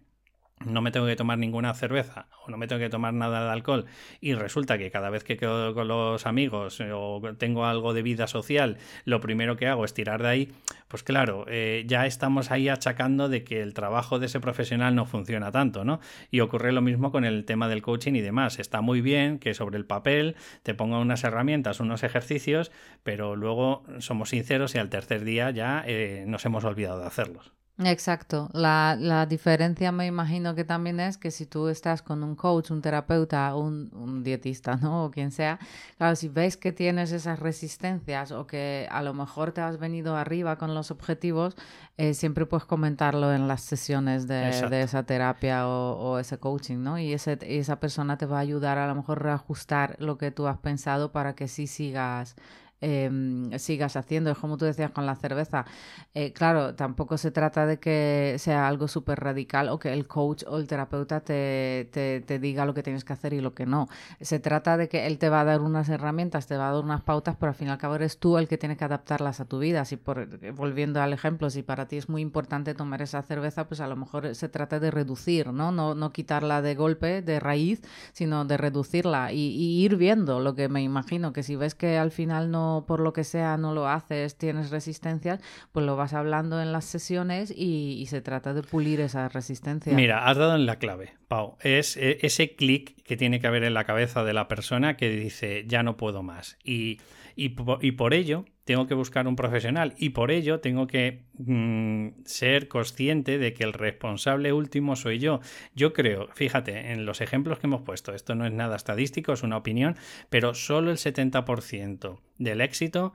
No 0.64 0.83
me 0.83 0.90
tengo 0.90 1.07
que 1.07 1.17
tomar 1.17 1.38
ninguna 1.38 1.73
cerveza 1.75 2.26
o 2.45 2.50
no 2.50 2.59
me 2.59 2.67
tengo 2.67 2.81
que 2.81 2.90
tomar 2.90 3.14
nada 3.14 3.45
de 3.45 3.50
alcohol 3.50 3.87
y 4.21 4.35
resulta 4.35 4.76
que 4.76 4.90
cada 4.90 5.09
vez 5.09 5.25
que 5.25 5.37
quedo 5.37 5.75
con 5.75 5.88
los 5.88 6.26
amigos 6.26 6.81
eh, 6.81 6.93
o 6.93 7.21
tengo 7.38 7.64
algo 7.64 7.95
de 7.95 8.02
vida 8.02 8.26
social, 8.26 8.76
lo 9.05 9.21
primero 9.21 9.57
que 9.57 9.69
hago 9.69 9.85
es 9.85 9.95
tirar 9.95 10.23
de 10.23 10.29
ahí, 10.29 10.52
pues 10.88 11.02
claro, 11.02 11.47
eh, 11.49 11.85
ya 11.87 12.05
estamos 12.07 12.50
ahí 12.50 12.69
achacando 12.69 13.29
de 13.29 13.43
que 13.43 13.62
el 13.62 13.73
trabajo 13.73 14.19
de 14.19 14.26
ese 14.26 14.40
profesional 14.40 14.95
no 14.95 15.07
funciona 15.07 15.50
tanto, 15.50 15.85
¿no? 15.85 16.00
Y 16.31 16.40
ocurre 16.40 16.73
lo 16.73 16.83
mismo 16.83 17.11
con 17.11 17.25
el 17.25 17.45
tema 17.45 17.69
del 17.69 17.81
coaching 17.81 18.14
y 18.14 18.21
demás. 18.21 18.59
Está 18.59 18.81
muy 18.81 19.00
bien 19.00 19.38
que 19.38 19.55
sobre 19.55 19.79
el 19.79 19.87
papel 19.87 20.37
te 20.62 20.75
ponga 20.75 20.99
unas 20.99 21.25
herramientas, 21.25 21.81
unos 21.81 22.02
ejercicios, 22.02 22.71
pero 23.02 23.37
luego 23.37 23.85
somos 23.99 24.31
sinceros 24.31 24.75
y 24.75 24.79
al 24.79 24.90
tercer 24.90 25.25
día 25.25 25.50
ya 25.50 25.83
eh, 25.87 26.25
nos 26.26 26.45
hemos 26.45 26.64
olvidado 26.64 27.00
de 27.00 27.07
hacerlos. 27.07 27.52
Exacto. 27.84 28.50
La, 28.52 28.96
la, 28.99 29.25
diferencia 29.25 29.90
me 29.90 30.06
imagino 30.06 30.54
que 30.54 30.64
también 30.64 31.00
es 31.00 31.16
que 31.16 31.30
si 31.30 31.46
tú 31.46 31.68
estás 31.68 32.02
con 32.02 32.22
un 32.22 32.37
coach, 32.37 32.70
un 32.70 32.82
terapeuta, 32.82 33.54
un, 33.56 33.90
un 33.94 34.22
dietista, 34.22 34.76
¿no? 34.82 35.06
O 35.06 35.10
quien 35.10 35.30
sea, 35.30 35.58
claro, 35.96 36.14
si 36.16 36.28
ves 36.28 36.56
que 36.56 36.72
tienes 36.72 37.12
esas 37.12 37.38
resistencias 37.38 38.32
o 38.32 38.46
que 38.46 38.87
a 38.90 39.02
lo 39.02 39.14
mejor 39.14 39.52
te 39.52 39.62
has 39.62 39.78
venido 39.78 40.16
arriba 40.16 40.58
con 40.58 40.75
los 40.75 40.90
objetivos, 40.90 41.56
eh, 41.96 42.12
siempre 42.12 42.44
puedes 42.44 42.66
comentarlo 42.66 43.32
en 43.32 43.49
las 43.49 43.62
sesiones 43.62 44.26
de, 44.26 44.68
de 44.68 44.82
esa 44.82 45.04
terapia 45.04 45.66
o, 45.66 45.92
o, 45.92 46.18
ese 46.18 46.38
coaching, 46.38 46.78
¿no? 46.78 46.99
Y, 46.99 47.14
ese, 47.14 47.38
y 47.49 47.58
esa 47.58 47.80
persona 47.80 48.18
te 48.18 48.26
va 48.26 48.38
a 48.38 48.40
ayudar 48.40 48.76
a 48.78 48.87
lo 48.87 48.94
mejor 48.94 49.20
a 49.20 49.22
reajustar 49.22 49.96
lo 50.00 50.18
que 50.18 50.30
tú 50.30 50.46
has 50.46 50.58
pensado 50.58 51.12
para 51.12 51.34
que 51.34 51.49
sí 51.49 51.66
sigas 51.66 52.37
Em, 52.82 53.50
sigas 53.58 53.96
haciendo. 53.96 54.30
Es 54.30 54.38
como 54.38 54.56
tú 54.56 54.64
decías 54.64 54.90
con 54.90 55.04
la 55.04 55.14
cerveza. 55.14 55.66
Eh, 56.14 56.32
claro, 56.32 56.75
tampoco 56.75 57.18
se 57.18 57.30
trata 57.30 57.66
de 57.66 57.78
que 57.78 58.37
sea 58.38 58.66
algo 58.66 58.88
súper 58.88 59.20
radical 59.20 59.68
o 59.68 59.78
que 59.78 59.92
el 59.92 60.06
coach 60.06 60.44
o 60.46 60.56
el 60.56 60.66
terapeuta 60.66 61.20
te, 61.20 61.90
te, 61.92 62.38
diga 62.38 62.64
lo 62.64 62.72
que 62.72 62.82
tienes 62.82 63.04
que 63.04 63.12
hacer 63.12 63.34
y 63.34 63.40
lo 63.40 63.54
que 63.54 63.66
no. 63.66 63.88
Se 64.20 64.40
trata 64.40 64.78
de 64.78 64.88
que 64.88 65.06
él 65.06 65.18
te 65.18 65.28
va 65.28 65.42
a 65.42 65.44
dar 65.44 65.60
unas 65.60 65.90
herramientas, 65.90 66.46
te 66.46 66.56
va 66.56 66.70
a 66.70 66.72
dar 66.72 66.82
unas 66.82 67.02
pautas, 67.02 67.37
pero 67.38 67.50
al 67.50 67.54
fin 67.54 67.68
y 67.68 67.70
al 67.70 67.78
cabo 67.78 67.96
eres 67.96 68.18
tú 68.18 68.38
el 68.38 68.49
que 68.49 68.56
tiene 68.56 68.76
que 68.78 68.84
adaptarlas 68.84 69.40
a 69.40 69.44
tu 69.44 69.58
vida. 69.58 69.84
Si 69.84 69.96
por, 69.96 70.52
volviendo 70.52 71.02
al 71.02 71.12
ejemplo, 71.12 71.50
si 71.50 71.62
para 71.62 71.87
ti 71.87 71.99
es 71.99 72.08
muy 72.08 72.22
importante 72.22 72.75
tomar 72.75 73.02
esa 73.02 73.20
cerveza, 73.22 73.68
pues 73.68 73.80
a 73.80 73.88
lo 73.88 73.96
mejor 73.96 74.34
se 74.34 74.49
trata 74.49 74.80
de 74.80 74.90
reducir, 74.90 75.52
¿no? 75.52 75.70
No, 75.70 75.94
no 75.94 76.12
quitarla 76.12 76.62
de 76.62 76.75
golpe, 76.75 77.20
de 77.20 77.40
raíz, 77.40 77.82
sino 78.12 78.46
de 78.46 78.56
reducirla 78.56 79.32
y 79.32 79.50
ir 79.84 79.96
viendo 79.96 80.40
lo 80.40 80.54
que 80.54 80.68
me 80.68 80.82
imagino 80.82 81.32
que 81.34 81.42
si 81.42 81.56
ves 81.56 81.75
que 81.75 81.99
al 81.99 82.10
final 82.10 82.50
no 82.50 82.69
por 82.86 83.00
lo 83.00 83.12
que 83.12 83.24
sea, 83.24 83.56
no 83.56 83.74
lo 83.74 83.88
haces, 83.88 84.36
tienes 84.36 84.70
resistencias, 84.70 85.40
pues 85.72 85.86
lo 85.86 85.96
vas 85.96 86.14
hablando 86.14 86.60
en 86.60 86.72
las 86.72 86.84
sesiones 86.84 87.52
y, 87.54 88.06
se 88.10 88.20
trata 88.20 88.54
de 88.54 88.62
pulir 88.62 89.00
esa 89.00 89.28
resistencia. 89.28 89.94
Mira, 89.94 90.26
has 90.26 90.36
dado 90.36 90.56
en 90.56 90.66
la 90.66 90.80
clave, 90.80 91.12
Pau. 91.28 91.56
Es 91.60 91.96
e, 91.96 92.18
ese 92.22 92.56
clic 92.56 93.00
que 93.04 93.16
tiene 93.16 93.38
que 93.38 93.46
haber 93.46 93.62
en 93.62 93.74
la 93.74 93.84
cabeza 93.84 94.24
de 94.24 94.32
la 94.32 94.48
persona 94.48 94.96
que 94.96 95.10
dice, 95.10 95.64
ya 95.68 95.84
no 95.84 95.96
puedo 95.96 96.24
más. 96.24 96.58
Y, 96.64 96.98
y 97.36 97.50
por 97.50 98.14
ello 98.14 98.46
tengo 98.64 98.87
que 98.87 98.95
buscar 98.95 99.26
un 99.26 99.37
profesional 99.37 99.95
y 99.97 100.11
por 100.11 100.31
ello 100.31 100.61
tengo 100.61 100.87
que 100.87 101.25
mm, 101.38 102.25
ser 102.25 102.69
consciente 102.69 103.38
de 103.38 103.52
que 103.52 103.64
el 103.64 103.73
responsable 103.73 104.52
último 104.52 104.97
soy 104.97 105.19
yo. 105.19 105.40
Yo 105.75 105.93
creo, 105.93 106.29
fíjate, 106.35 106.93
en 106.93 107.07
los 107.07 107.21
ejemplos 107.21 107.59
que 107.59 107.67
hemos 107.67 107.83
puesto, 107.83 108.14
esto 108.14 108.35
no 108.35 108.47
es 108.47 108.52
nada 108.52 108.76
estadístico, 108.76 109.33
es 109.33 109.43
una 109.43 109.57
opinión, 109.57 109.97
pero 110.29 110.55
solo 110.55 110.90
el 110.90 110.99
70% 110.99 112.21
del 112.38 112.61
éxito 112.61 113.14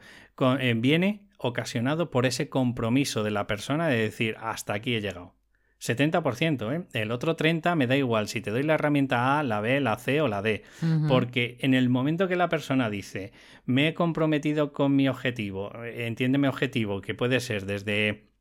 eh, 0.59 0.73
viene 0.75 1.21
ocasionado 1.37 2.09
por 2.11 2.25
ese 2.25 2.49
compromiso 2.49 3.23
de 3.23 3.31
la 3.31 3.47
persona 3.47 3.87
de 3.87 3.97
decir 3.97 4.35
hasta 4.39 4.73
aquí 4.73 4.95
he 4.95 5.01
llegado. 5.01 5.34
70%, 5.87 6.75
¿eh? 6.75 6.83
El 6.93 7.11
otro 7.11 7.35
30% 7.35 7.75
me 7.75 7.87
da 7.87 7.95
igual 7.95 8.27
si 8.27 8.41
te 8.41 8.51
doy 8.51 8.63
la 8.63 8.75
herramienta 8.75 9.39
A, 9.39 9.43
la 9.43 9.61
B, 9.61 9.79
la 9.79 9.97
C 9.97 10.21
o 10.21 10.27
la 10.27 10.41
D. 10.41 10.63
Porque 11.07 11.57
en 11.59 11.73
el 11.73 11.89
momento 11.89 12.27
que 12.27 12.35
la 12.35 12.49
persona 12.49 12.89
dice, 12.89 13.31
me 13.65 13.89
he 13.89 13.93
comprometido 13.93 14.73
con 14.73 14.95
mi 14.95 15.07
objetivo, 15.07 15.71
entiende 15.83 16.37
mi 16.37 16.47
objetivo, 16.47 17.01
que 17.01 17.13
puede 17.13 17.39
ser 17.39 17.65
desde 17.65 18.34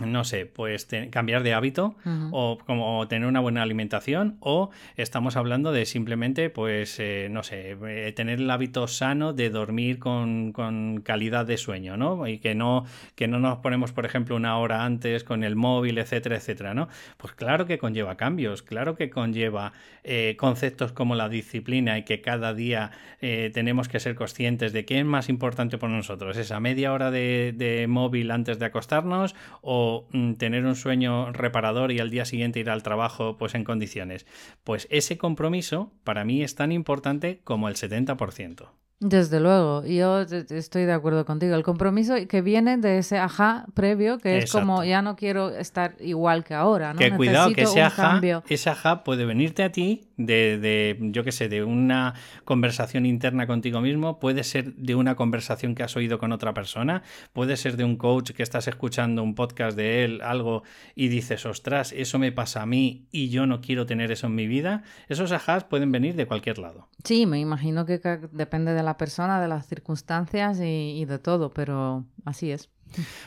no 0.00 0.24
sé, 0.24 0.46
pues 0.46 0.86
cambiar 1.10 1.42
de 1.42 1.54
hábito 1.54 1.96
o 2.30 2.58
como 2.64 3.06
tener 3.08 3.28
una 3.28 3.40
buena 3.40 3.62
alimentación 3.62 4.36
o 4.40 4.70
estamos 4.96 5.36
hablando 5.36 5.72
de 5.72 5.86
simplemente, 5.86 6.50
pues, 6.50 6.98
eh, 7.00 7.28
no 7.30 7.42
sé, 7.42 7.76
eh, 7.86 8.12
tener 8.12 8.38
el 8.38 8.50
hábito 8.50 8.86
sano 8.86 9.32
de 9.32 9.50
dormir 9.50 9.98
con, 9.98 10.52
con, 10.52 11.00
calidad 11.02 11.46
de 11.46 11.56
sueño, 11.56 11.96
¿no? 11.96 12.26
Y 12.26 12.38
que 12.38 12.54
no, 12.54 12.84
que 13.14 13.28
no 13.28 13.38
nos 13.38 13.58
ponemos, 13.58 13.92
por 13.92 14.04
ejemplo, 14.04 14.36
una 14.36 14.56
hora 14.58 14.84
antes 14.84 15.24
con 15.24 15.42
el 15.42 15.56
móvil, 15.56 15.98
etcétera, 15.98 16.36
etcétera, 16.36 16.74
¿no? 16.74 16.88
Pues 17.16 17.32
claro 17.32 17.66
que 17.66 17.78
conlleva 17.78 18.16
cambios, 18.16 18.62
claro 18.62 18.94
que 18.94 19.10
conlleva 19.10 19.72
eh, 20.04 20.36
conceptos 20.38 20.92
como 20.92 21.14
la 21.14 21.28
disciplina 21.28 21.98
y 21.98 22.04
que 22.04 22.20
cada 22.20 22.54
día 22.54 22.90
tenemos 23.20 23.88
que 23.88 23.98
ser 23.98 24.14
conscientes 24.14 24.72
de 24.72 24.84
qué 24.84 25.00
es 25.00 25.04
más 25.04 25.28
importante 25.28 25.76
para 25.76 25.92
nosotros, 25.92 26.36
esa 26.36 26.60
media 26.60 26.92
hora 26.92 27.10
de, 27.10 27.52
de 27.56 27.86
móvil 27.88 28.30
antes 28.30 28.60
de 28.60 28.66
acostarnos 28.66 29.34
o 29.60 29.87
Mm, 30.12 30.34
tener 30.34 30.64
un 30.64 30.76
sueño 30.76 31.32
reparador 31.32 31.92
y 31.92 32.00
al 32.00 32.10
día 32.10 32.24
siguiente 32.24 32.60
ir 32.60 32.70
al 32.70 32.82
trabajo 32.82 33.36
pues 33.36 33.54
en 33.54 33.64
condiciones. 33.64 34.26
Pues 34.64 34.86
ese 34.90 35.18
compromiso 35.18 35.92
para 36.04 36.24
mí 36.24 36.42
es 36.42 36.54
tan 36.54 36.72
importante 36.72 37.40
como 37.44 37.68
el 37.68 37.76
70%. 37.76 38.70
Desde 39.00 39.38
luego, 39.38 39.84
yo 39.86 40.22
estoy 40.22 40.84
de 40.84 40.92
acuerdo 40.92 41.24
contigo. 41.24 41.54
El 41.54 41.62
compromiso 41.62 42.14
que 42.28 42.42
viene 42.42 42.78
de 42.78 42.98
ese 42.98 43.18
ajá 43.18 43.66
previo, 43.74 44.18
que 44.18 44.38
es 44.38 44.50
como 44.50 44.82
ya 44.82 45.02
no 45.02 45.14
quiero 45.14 45.50
estar 45.50 45.94
igual 46.00 46.42
que 46.42 46.54
ahora, 46.54 46.94
¿no? 46.94 46.98
Que 46.98 47.12
cuidado, 47.12 47.52
que 47.52 47.62
ese 47.62 47.80
ajá, 47.80 48.20
ese 48.48 48.70
ajá 48.70 49.04
puede 49.04 49.24
venirte 49.24 49.62
a 49.62 49.70
ti 49.70 50.08
de, 50.16 50.58
de 50.58 50.98
yo 51.12 51.22
qué 51.22 51.30
sé, 51.30 51.48
de 51.48 51.62
una 51.62 52.14
conversación 52.44 53.06
interna 53.06 53.46
contigo 53.46 53.80
mismo, 53.80 54.18
puede 54.18 54.42
ser 54.42 54.74
de 54.74 54.96
una 54.96 55.14
conversación 55.14 55.76
que 55.76 55.84
has 55.84 55.96
oído 55.96 56.18
con 56.18 56.32
otra 56.32 56.52
persona, 56.52 57.02
puede 57.32 57.56
ser 57.56 57.76
de 57.76 57.84
un 57.84 57.96
coach 57.96 58.32
que 58.32 58.42
estás 58.42 58.66
escuchando 58.66 59.22
un 59.22 59.36
podcast 59.36 59.76
de 59.76 60.04
él, 60.04 60.20
algo, 60.22 60.64
y 60.96 61.06
dices, 61.06 61.46
ostras, 61.46 61.92
eso 61.92 62.18
me 62.18 62.32
pasa 62.32 62.62
a 62.62 62.66
mí 62.66 63.06
y 63.12 63.28
yo 63.28 63.46
no 63.46 63.60
quiero 63.60 63.86
tener 63.86 64.10
eso 64.10 64.26
en 64.26 64.34
mi 64.34 64.48
vida. 64.48 64.82
Esos 65.08 65.30
ajás 65.30 65.62
pueden 65.62 65.92
venir 65.92 66.16
de 66.16 66.26
cualquier 66.26 66.58
lado. 66.58 66.88
Sí, 67.04 67.26
me 67.26 67.38
imagino 67.38 67.86
que 67.86 68.00
depende 68.32 68.74
de 68.74 68.82
la 68.82 68.87
la 68.88 68.96
persona, 68.96 69.40
de 69.40 69.48
las 69.48 69.66
circunstancias 69.66 70.58
y, 70.60 71.00
y 71.00 71.04
de 71.04 71.18
todo, 71.18 71.50
pero 71.52 72.04
así 72.24 72.50
es. 72.50 72.70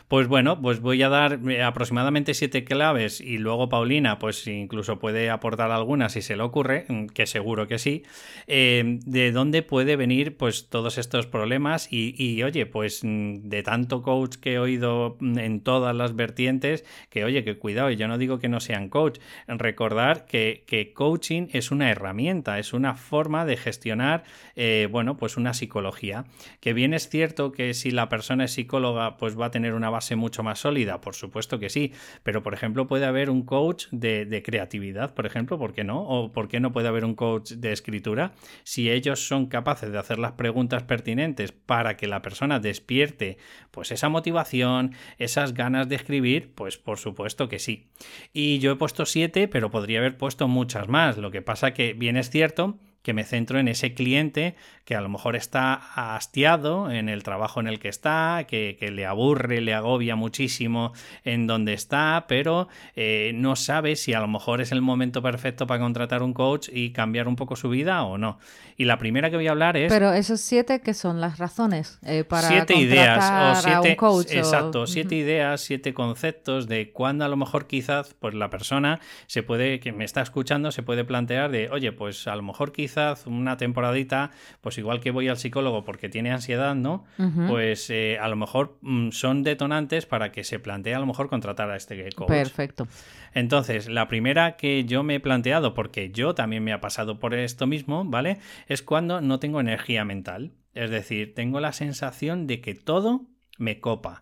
Pues 0.08 0.28
bueno, 0.28 0.62
pues 0.62 0.82
voy 0.82 1.02
a 1.04 1.10
dar 1.10 1.40
eh, 1.50 1.64
aproximadamente 1.64 2.34
siete 2.34 2.64
claves 2.64 3.22
y 3.22 3.38
luego 3.38 3.70
Paulina, 3.70 4.20
pues 4.20 4.46
incluso 4.48 5.00
puede 5.00 5.30
aportar 5.30 5.72
algunas 5.72 6.14
si 6.14 6.22
se 6.22 6.36
le 6.36 6.44
ocurre, 6.44 6.86
mm, 6.88 7.08
que 7.08 7.26
seguro 7.26 7.68
que 7.68 7.80
sí, 7.80 8.04
eh, 8.48 9.00
de 9.06 9.32
dónde 9.32 9.62
puede 9.62 9.96
venir 9.96 10.38
pues 10.38 10.70
todos 10.70 10.98
estos 10.98 11.28
problemas 11.28 11.88
y, 11.92 12.44
oye, 12.44 12.66
pues 12.66 13.04
mm, 13.04 13.50
de 13.50 13.64
tanto 13.64 14.02
coach 14.02 14.36
que 14.36 14.54
he 14.54 14.60
oído 14.60 15.18
mm, 15.20 15.40
en 15.40 15.62
todas 15.62 15.96
las 15.96 16.16
vertientes, 16.16 16.84
que 17.10 17.24
oye, 17.24 17.44
que 17.44 17.58
cuidado, 17.58 17.90
yo 17.92 18.08
no 18.08 18.18
digo 18.18 18.40
que 18.40 18.50
no 18.50 18.60
sean 18.60 18.90
coach, 18.90 19.20
recordar 19.48 20.26
que, 20.26 20.64
que 20.68 20.94
coaching 20.94 21.48
es 21.52 21.72
una 21.72 21.90
herramienta, 21.90 22.60
es 22.60 22.74
una 22.74 22.96
forma 22.96 23.46
de 23.46 23.58
gestionar, 23.58 24.24
eh, 24.56 24.88
bueno, 24.92 25.18
pues 25.18 25.38
una 25.38 25.54
psicología, 25.54 26.26
que 26.60 26.74
bien 26.74 26.94
es 26.94 27.10
cierto 27.10 27.52
que 27.52 27.74
si 27.74 27.92
la 27.92 28.10
persona 28.10 28.46
es 28.46 28.54
psicóloga, 28.54 29.18
pues 29.18 29.40
va 29.40 29.51
tener 29.52 29.74
una 29.74 29.90
base 29.90 30.16
mucho 30.16 30.44
más 30.44 30.60
sólida? 30.60 31.02
Por 31.02 31.16
supuesto 31.16 31.60
que 31.60 31.70
sí, 31.70 31.94
pero 32.24 32.42
por 32.44 32.54
ejemplo 32.54 32.88
puede 32.88 33.06
haber 33.06 33.30
un 33.30 33.44
coach 33.44 33.86
de, 33.92 34.42
creatividad, 34.44 35.14
por 35.14 35.26
ejemplo, 35.26 35.58
¿por 35.58 35.74
qué 35.74 35.84
no? 35.84 36.02
¿O 36.02 36.32
por 36.32 36.48
qué 36.48 36.60
no 36.60 36.72
puede 36.72 36.88
haber 36.88 37.06
un 37.06 37.16
coach 37.16 37.52
de 37.52 37.72
escritura? 37.72 38.34
Si 38.64 38.90
ellos 38.90 39.28
son 39.28 39.48
capaces 39.48 39.92
de 39.92 39.98
hacer 39.98 40.18
las 40.20 40.34
preguntas 40.34 40.84
pertinentes 40.84 41.52
para 41.52 41.98
que 41.98 42.08
la 42.08 42.22
persona 42.22 42.60
despierte 42.60 43.38
pues 43.72 43.92
esa 43.92 44.10
motivación, 44.10 44.94
esas 45.18 45.54
ganas 45.54 45.88
de 45.90 45.96
escribir, 45.96 46.54
pues 46.56 46.78
por 46.78 46.98
supuesto 46.98 47.48
que 47.50 47.60
sí. 47.60 47.88
Y 48.34 48.60
yo 48.60 48.72
he 48.72 48.76
puesto 48.76 49.06
siete, 49.06 49.48
pero 49.48 49.70
podría 49.70 50.00
haber 50.00 50.18
puesto 50.18 50.48
muchas 50.48 50.88
más. 50.88 51.18
Lo 51.18 51.32
que 51.32 51.42
pasa 51.42 51.74
que 51.74 51.94
bien 51.94 52.18
es 52.18 52.30
cierto 52.30 52.80
que 53.02 53.14
me 53.14 53.24
centro 53.24 53.60
en 53.60 53.68
ese 53.68 53.94
cliente 53.94 54.56
que 54.86 54.96
a 54.96 55.02
lo 55.02 55.10
mejor 55.10 55.36
está 55.36 55.74
hastiado 56.16 56.92
en 56.92 57.08
el 57.08 57.24
trabajo 57.24 57.60
en 57.60 57.68
el 57.68 57.80
que 57.80 57.88
está, 57.88 58.46
que, 58.48 58.78
le 58.92 59.06
aburre, 59.06 59.62
le 59.62 59.74
agobia 59.74 60.16
muchísimo 60.16 60.92
en 61.24 61.48
donde 61.48 61.74
está, 61.74 62.26
pero 62.28 62.68
eh, 62.96 63.32
no 63.36 63.56
sabe 63.56 63.96
si 63.96 64.14
a 64.14 64.20
lo 64.20 64.28
mejor 64.28 64.60
es 64.60 64.72
el 64.72 64.82
momento 64.82 65.22
perfecto 65.22 65.68
para 65.68 65.80
contratar 65.80 66.24
un 66.24 66.34
coach 66.34 66.70
y 66.72 66.92
cambiar 66.92 67.28
un 67.28 67.36
poco 67.36 67.56
su 67.56 67.70
vida 67.70 68.04
o 68.04 68.18
no. 68.18 68.38
Y 68.76 68.86
la 68.86 68.98
primera 68.98 69.30
que 69.30 69.36
voy 69.36 69.48
a 69.48 69.52
hablar 69.52 69.78
es... 69.78 69.92
Pero 69.92 70.12
esos 70.14 70.42
siete 70.42 70.82
que 70.82 70.94
son 70.94 71.22
las 71.22 71.38
razones 71.38 72.00
eh, 72.04 72.24
para 72.24 72.48
siete 72.48 72.76
ideas 72.76 73.58
o 73.58 73.62
siete, 73.62 73.90
un 73.92 73.96
coach. 73.96 74.32
Exacto, 74.32 74.88
siete 74.88 75.16
ideas, 75.16 75.62
siete 75.62 75.94
conceptos 75.94 76.68
de 76.68 76.92
cuándo 76.92 77.24
a 77.24 77.28
lo 77.28 77.38
mejor 77.38 77.68
quizás 77.68 78.16
pues 78.20 78.34
la 78.34 78.50
persona 78.50 79.00
se 79.28 79.44
puede, 79.44 79.80
que 79.80 79.92
me 79.92 80.04
está 80.04 80.22
escuchando, 80.22 80.72
se 80.72 80.84
puede 80.84 81.06
plantear 81.06 81.52
de, 81.52 81.70
oye, 81.70 81.92
pues 81.92 82.28
a 82.28 82.36
lo 82.36 82.42
mejor 82.42 82.72
quizás 82.72 82.91
una 83.26 83.58
temporadita, 83.58 84.32
pues 84.62 84.78
igual 84.78 85.00
que 85.00 85.12
voy 85.12 85.28
al 85.28 85.38
psicólogo 85.38 85.84
porque 85.84 86.10
tiene 86.10 86.32
ansiedad, 86.32 86.76
¿no? 86.76 87.06
Pues 87.48 87.90
eh, 87.90 88.18
a 88.20 88.28
lo 88.28 88.36
mejor 88.36 88.78
mm, 88.82 89.12
son 89.12 89.44
detonantes 89.44 90.06
para 90.06 90.32
que 90.32 90.44
se 90.44 90.60
plantee 90.60 90.96
a 90.96 91.00
lo 91.00 91.06
mejor 91.06 91.30
contratar 91.30 91.70
a 91.70 91.76
este 91.76 92.10
coach. 92.14 92.28
Perfecto. 92.28 92.88
Entonces, 93.34 93.88
la 93.88 94.08
primera 94.08 94.58
que 94.58 94.86
yo 94.86 95.04
me 95.04 95.16
he 95.16 95.20
planteado, 95.20 95.74
porque 95.74 96.12
yo 96.12 96.36
también 96.36 96.64
me 96.64 96.74
ha 96.74 96.82
pasado 96.82 97.20
por 97.20 97.34
esto 97.34 97.68
mismo, 97.68 98.04
¿vale? 98.06 98.40
Es 98.68 98.82
cuando 98.82 99.22
no 99.22 99.40
tengo 99.40 99.60
energía 99.60 100.06
mental. 100.06 100.52
Es 100.74 100.90
decir, 100.90 101.34
tengo 101.36 101.60
la 101.60 101.74
sensación 101.74 102.48
de 102.48 102.62
que 102.62 102.76
todo 102.76 103.28
me 103.58 103.80
copa 103.80 104.22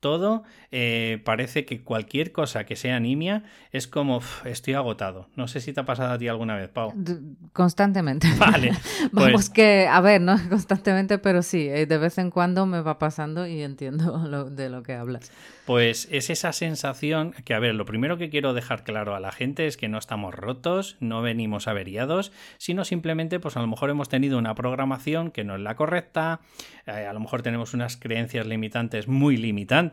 todo, 0.00 0.42
eh, 0.72 1.20
parece 1.24 1.64
que 1.64 1.82
cualquier 1.82 2.32
cosa 2.32 2.64
que 2.64 2.74
sea 2.74 2.96
anemia 2.96 3.44
es 3.70 3.86
como 3.86 4.20
estoy 4.44 4.74
agotado. 4.74 5.28
No 5.36 5.46
sé 5.46 5.60
si 5.60 5.72
te 5.72 5.80
ha 5.80 5.84
pasado 5.84 6.12
a 6.12 6.18
ti 6.18 6.28
alguna 6.28 6.56
vez, 6.56 6.68
Pau. 6.68 6.92
Constantemente. 7.52 8.26
Vale. 8.38 8.72
Vamos 9.12 9.32
pues 9.32 9.50
que, 9.50 9.86
a 9.86 10.00
ver, 10.00 10.20
no 10.20 10.36
constantemente, 10.48 11.18
pero 11.18 11.42
sí, 11.42 11.68
eh, 11.68 11.86
de 11.86 11.98
vez 11.98 12.18
en 12.18 12.30
cuando 12.30 12.66
me 12.66 12.80
va 12.80 12.98
pasando 12.98 13.46
y 13.46 13.62
entiendo 13.62 14.50
de 14.50 14.68
lo 14.70 14.82
que 14.82 14.94
hablas. 14.94 15.30
Pues 15.66 16.08
es 16.10 16.30
esa 16.30 16.52
sensación 16.52 17.32
que, 17.44 17.54
a 17.54 17.60
ver, 17.60 17.74
lo 17.74 17.84
primero 17.84 18.18
que 18.18 18.30
quiero 18.30 18.54
dejar 18.54 18.82
claro 18.82 19.14
a 19.14 19.20
la 19.20 19.30
gente 19.30 19.66
es 19.66 19.76
que 19.76 19.88
no 19.88 19.98
estamos 19.98 20.34
rotos, 20.34 20.96
no 20.98 21.22
venimos 21.22 21.68
averiados, 21.68 22.32
sino 22.58 22.84
simplemente, 22.84 23.38
pues 23.38 23.56
a 23.56 23.60
lo 23.60 23.66
mejor 23.66 23.90
hemos 23.90 24.08
tenido 24.08 24.38
una 24.38 24.54
programación 24.54 25.30
que 25.30 25.44
no 25.44 25.54
es 25.54 25.60
la 25.60 25.76
correcta, 25.76 26.40
eh, 26.86 27.06
a 27.06 27.12
lo 27.12 27.20
mejor 27.20 27.42
tenemos 27.42 27.74
unas 27.74 27.96
creencias 27.96 28.46
limitantes 28.46 29.06
muy 29.06 29.36
limitantes, 29.36 29.89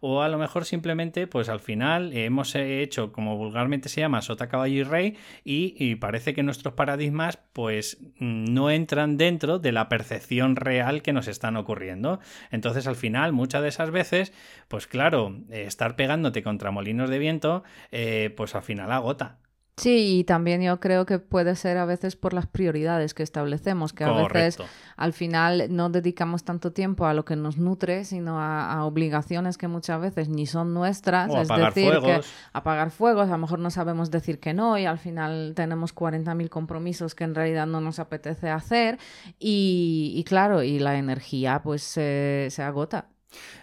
o 0.00 0.22
a 0.22 0.28
lo 0.28 0.38
mejor 0.38 0.66
simplemente, 0.66 1.26
pues 1.26 1.48
al 1.48 1.60
final 1.60 2.12
hemos 2.12 2.54
hecho, 2.54 3.12
como 3.12 3.36
vulgarmente 3.36 3.88
se 3.88 4.02
llama, 4.02 4.20
sota, 4.20 4.48
caballo 4.48 4.80
y 4.80 4.82
rey, 4.82 5.16
y, 5.44 5.94
parece 5.96 6.34
que 6.34 6.42
nuestros 6.42 6.74
paradigmas, 6.74 7.38
pues 7.52 7.98
no 8.18 8.70
entran 8.70 9.16
dentro 9.16 9.58
de 9.58 9.72
la 9.72 9.88
percepción 9.88 10.54
real 10.54 11.02
que 11.02 11.12
nos 11.12 11.28
están 11.28 11.56
ocurriendo. 11.56 12.20
Entonces, 12.50 12.86
al 12.86 12.96
final, 12.96 13.32
muchas 13.32 13.62
de 13.62 13.68
esas 13.68 13.90
veces, 13.90 14.32
pues 14.68 14.86
claro, 14.86 14.98
claro, 14.98 15.32
eh, 15.50 15.62
estar 15.62 15.94
pegándote 15.94 16.42
contra 16.42 16.72
molinos 16.72 17.08
de 17.08 17.20
viento, 17.20 17.62
eh, 17.92 18.34
pues 18.36 18.56
al 18.56 18.64
final 18.64 18.90
agota. 18.90 19.38
Sí, 19.78 20.18
y 20.18 20.24
también 20.24 20.60
yo 20.60 20.80
creo 20.80 21.06
que 21.06 21.18
puede 21.18 21.54
ser 21.54 21.78
a 21.78 21.84
veces 21.84 22.16
por 22.16 22.34
las 22.34 22.46
prioridades 22.46 23.14
que 23.14 23.22
establecemos, 23.22 23.92
que 23.92 24.04
a 24.04 24.12
veces 24.12 24.58
al 24.96 25.12
final 25.12 25.68
no 25.70 25.88
dedicamos 25.88 26.44
tanto 26.44 26.72
tiempo 26.72 27.06
a 27.06 27.14
lo 27.14 27.24
que 27.24 27.36
nos 27.36 27.58
nutre, 27.58 28.04
sino 28.04 28.40
a, 28.40 28.84
obligaciones 28.84 29.58
que 29.58 29.68
muchas 29.68 30.00
veces 30.00 30.28
ni 30.28 30.46
son 30.46 30.74
nuestras. 30.74 31.32
es 31.34 31.48
decir, 31.48 31.92
que 32.00 32.20
apagar 32.52 32.90
fuegos, 32.90 33.28
a 33.28 33.32
lo 33.32 33.38
mejor 33.38 33.58
no 33.58 33.70
sabemos 33.70 34.10
decir 34.10 34.40
que 34.40 34.54
no 34.54 34.78
y 34.78 34.86
al 34.86 34.98
final 34.98 35.52
tenemos 35.54 35.94
40.000 35.94 36.48
compromisos 36.48 37.14
que 37.14 37.24
en 37.24 37.34
realidad 37.34 37.66
no 37.66 37.80
nos 37.80 37.98
apetece 37.98 38.50
hacer 38.50 38.98
y, 39.38 40.24
claro, 40.26 40.62
y 40.62 40.78
la 40.78 40.96
energía 40.98 41.60
pues 41.62 41.82
se 41.82 42.62
agota. 42.62 43.08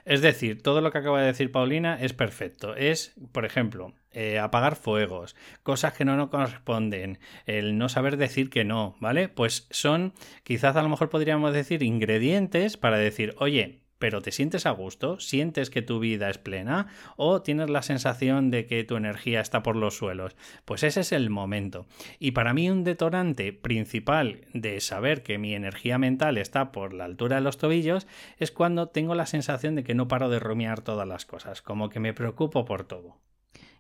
Es 0.06 0.22
decir, 0.22 0.62
todo 0.62 0.82
lo 0.82 0.92
que 0.92 1.00
acaba 1.00 1.22
de 1.22 1.28
decir 1.28 1.52
Paulina 1.52 1.98
es 2.00 2.14
perfecto. 2.14 2.76
Es, 2.76 3.14
por 3.32 3.46
ejemplo, 3.46 3.94
eh, 4.12 4.40
apagar 4.40 4.76
fuegos, 4.76 5.36
cosas 5.64 5.94
que 5.94 6.06
no 6.06 6.16
nos 6.16 6.30
corresponden, 6.30 7.20
el 7.46 7.78
no 7.78 7.90
saber 7.90 8.18
decir 8.18 8.50
que 8.50 8.64
no, 8.64 8.96
¿vale? 9.00 9.30
Pues 9.30 9.68
son, 9.72 10.14
quizás 10.44 10.76
a 10.76 10.82
lo 10.82 10.90
mejor 10.90 11.10
podríamos 11.10 11.54
decir, 11.54 11.84
ingredientes 11.84 12.78
para 12.78 12.98
decir, 12.98 13.36
oye, 13.40 13.85
pero 14.00 14.22
te 14.22 14.32
sientes 14.32 14.66
a 14.66 14.72
gusto, 14.72 15.20
sientes 15.20 15.70
que 15.70 15.82
tu 15.82 16.00
vida 16.00 16.30
es 16.30 16.38
plena 16.38 16.88
o 17.16 17.42
tienes 17.42 17.70
la 17.70 17.82
sensación 17.82 18.52
de 18.52 18.66
que 18.66 18.84
tu 18.84 18.96
energía 18.96 19.42
está 19.42 19.64
por 19.64 19.76
los 19.76 19.98
suelos. 19.98 20.36
Pues 20.66 20.84
ese 20.84 21.02
es 21.02 21.12
el 21.12 21.30
momento. 21.30 21.86
Y 22.20 22.32
para 22.32 22.54
mí 22.54 22.70
un 22.70 22.84
detonante 22.84 23.54
principal 23.54 24.42
de 24.54 24.80
saber 24.82 25.24
que 25.24 25.38
mi 25.38 25.54
energía 25.54 25.98
mental 25.98 26.38
está 26.38 26.72
por 26.72 26.94
la 26.94 27.06
altura 27.06 27.38
de 27.38 27.42
los 27.42 27.58
tobillos 27.58 28.08
es 28.38 28.52
cuando 28.52 28.90
tengo 28.90 29.16
la 29.16 29.26
sensación 29.26 29.76
de 29.76 29.84
que 29.84 29.96
no 29.96 30.08
paro 30.08 30.30
de 30.30 30.40
rumiar 30.40 30.82
todas 30.82 31.08
las 31.08 31.26
cosas, 31.26 31.62
como 31.62 31.90
que 31.90 32.00
me 32.00 32.14
preocupo 32.14 32.66
por 32.66 32.84
todo. 32.84 33.18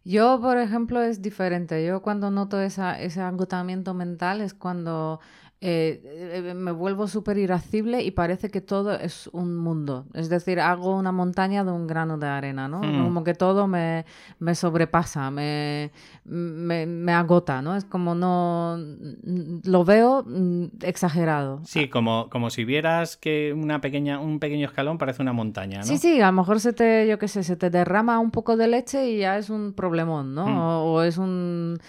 Yo, 0.07 0.39
por 0.39 0.59
ejemplo, 0.59 1.01
es 1.01 1.23
diferente. 1.23 1.83
Yo 1.83 2.03
cuando 2.03 2.29
noto 2.29 2.61
esa, 2.61 3.01
ese 3.01 3.21
agotamiento 3.21 3.95
mental 3.95 4.39
es 4.39 4.53
cuando 4.53 5.19
eh, 5.61 6.01
eh, 6.03 6.53
me 6.53 6.71
vuelvo 6.71 7.07
súper 7.07 7.37
irascible 7.37 8.03
y 8.03 8.11
parece 8.11 8.49
que 8.49 8.61
todo 8.61 8.93
es 8.93 9.27
un 9.31 9.55
mundo. 9.55 10.05
Es 10.13 10.29
decir, 10.29 10.59
hago 10.59 10.95
una 10.95 11.11
montaña 11.11 11.63
de 11.63 11.71
un 11.71 11.87
grano 11.87 12.17
de 12.17 12.27
arena, 12.27 12.67
¿no? 12.67 12.81
Hmm. 12.81 13.03
Como 13.03 13.23
que 13.23 13.33
todo 13.33 13.65
me, 13.65 14.05
me 14.39 14.53
sobrepasa, 14.53 15.31
me, 15.31 15.91
me, 16.25 17.13
agota, 17.13 17.61
¿no? 17.61 17.75
Es 17.75 17.85
como 17.85 18.15
no... 18.15 18.77
Lo 19.63 19.85
veo 19.85 20.23
mm, 20.27 20.65
exagerado. 20.81 21.61
Sí, 21.65 21.87
como, 21.87 22.29
como 22.29 22.49
si 22.49 22.65
vieras 22.65 23.15
que 23.15 23.53
una 23.53 23.79
pequeña, 23.79 24.19
un 24.19 24.39
pequeño 24.39 24.67
escalón 24.67 24.97
parece 24.97 25.21
una 25.21 25.33
montaña, 25.33 25.79
¿no? 25.79 25.85
Sí, 25.85 25.97
sí, 25.97 26.21
a 26.21 26.27
lo 26.27 26.33
mejor 26.33 26.59
se 26.59 26.73
te, 26.73 27.07
yo 27.07 27.17
qué 27.17 27.29
sé, 27.29 27.43
se 27.43 27.55
te 27.55 27.69
derrama 27.69 28.19
un 28.19 28.31
poco 28.31 28.57
de 28.57 28.67
leche 28.67 29.09
y 29.09 29.19
ya 29.19 29.37
es 29.37 29.49
un 29.49 29.73
problemón, 29.73 30.35
¿no? 30.35 30.47
Hmm. 30.47 30.57
o 30.57 31.01
es 31.01 31.17
un 31.17 31.79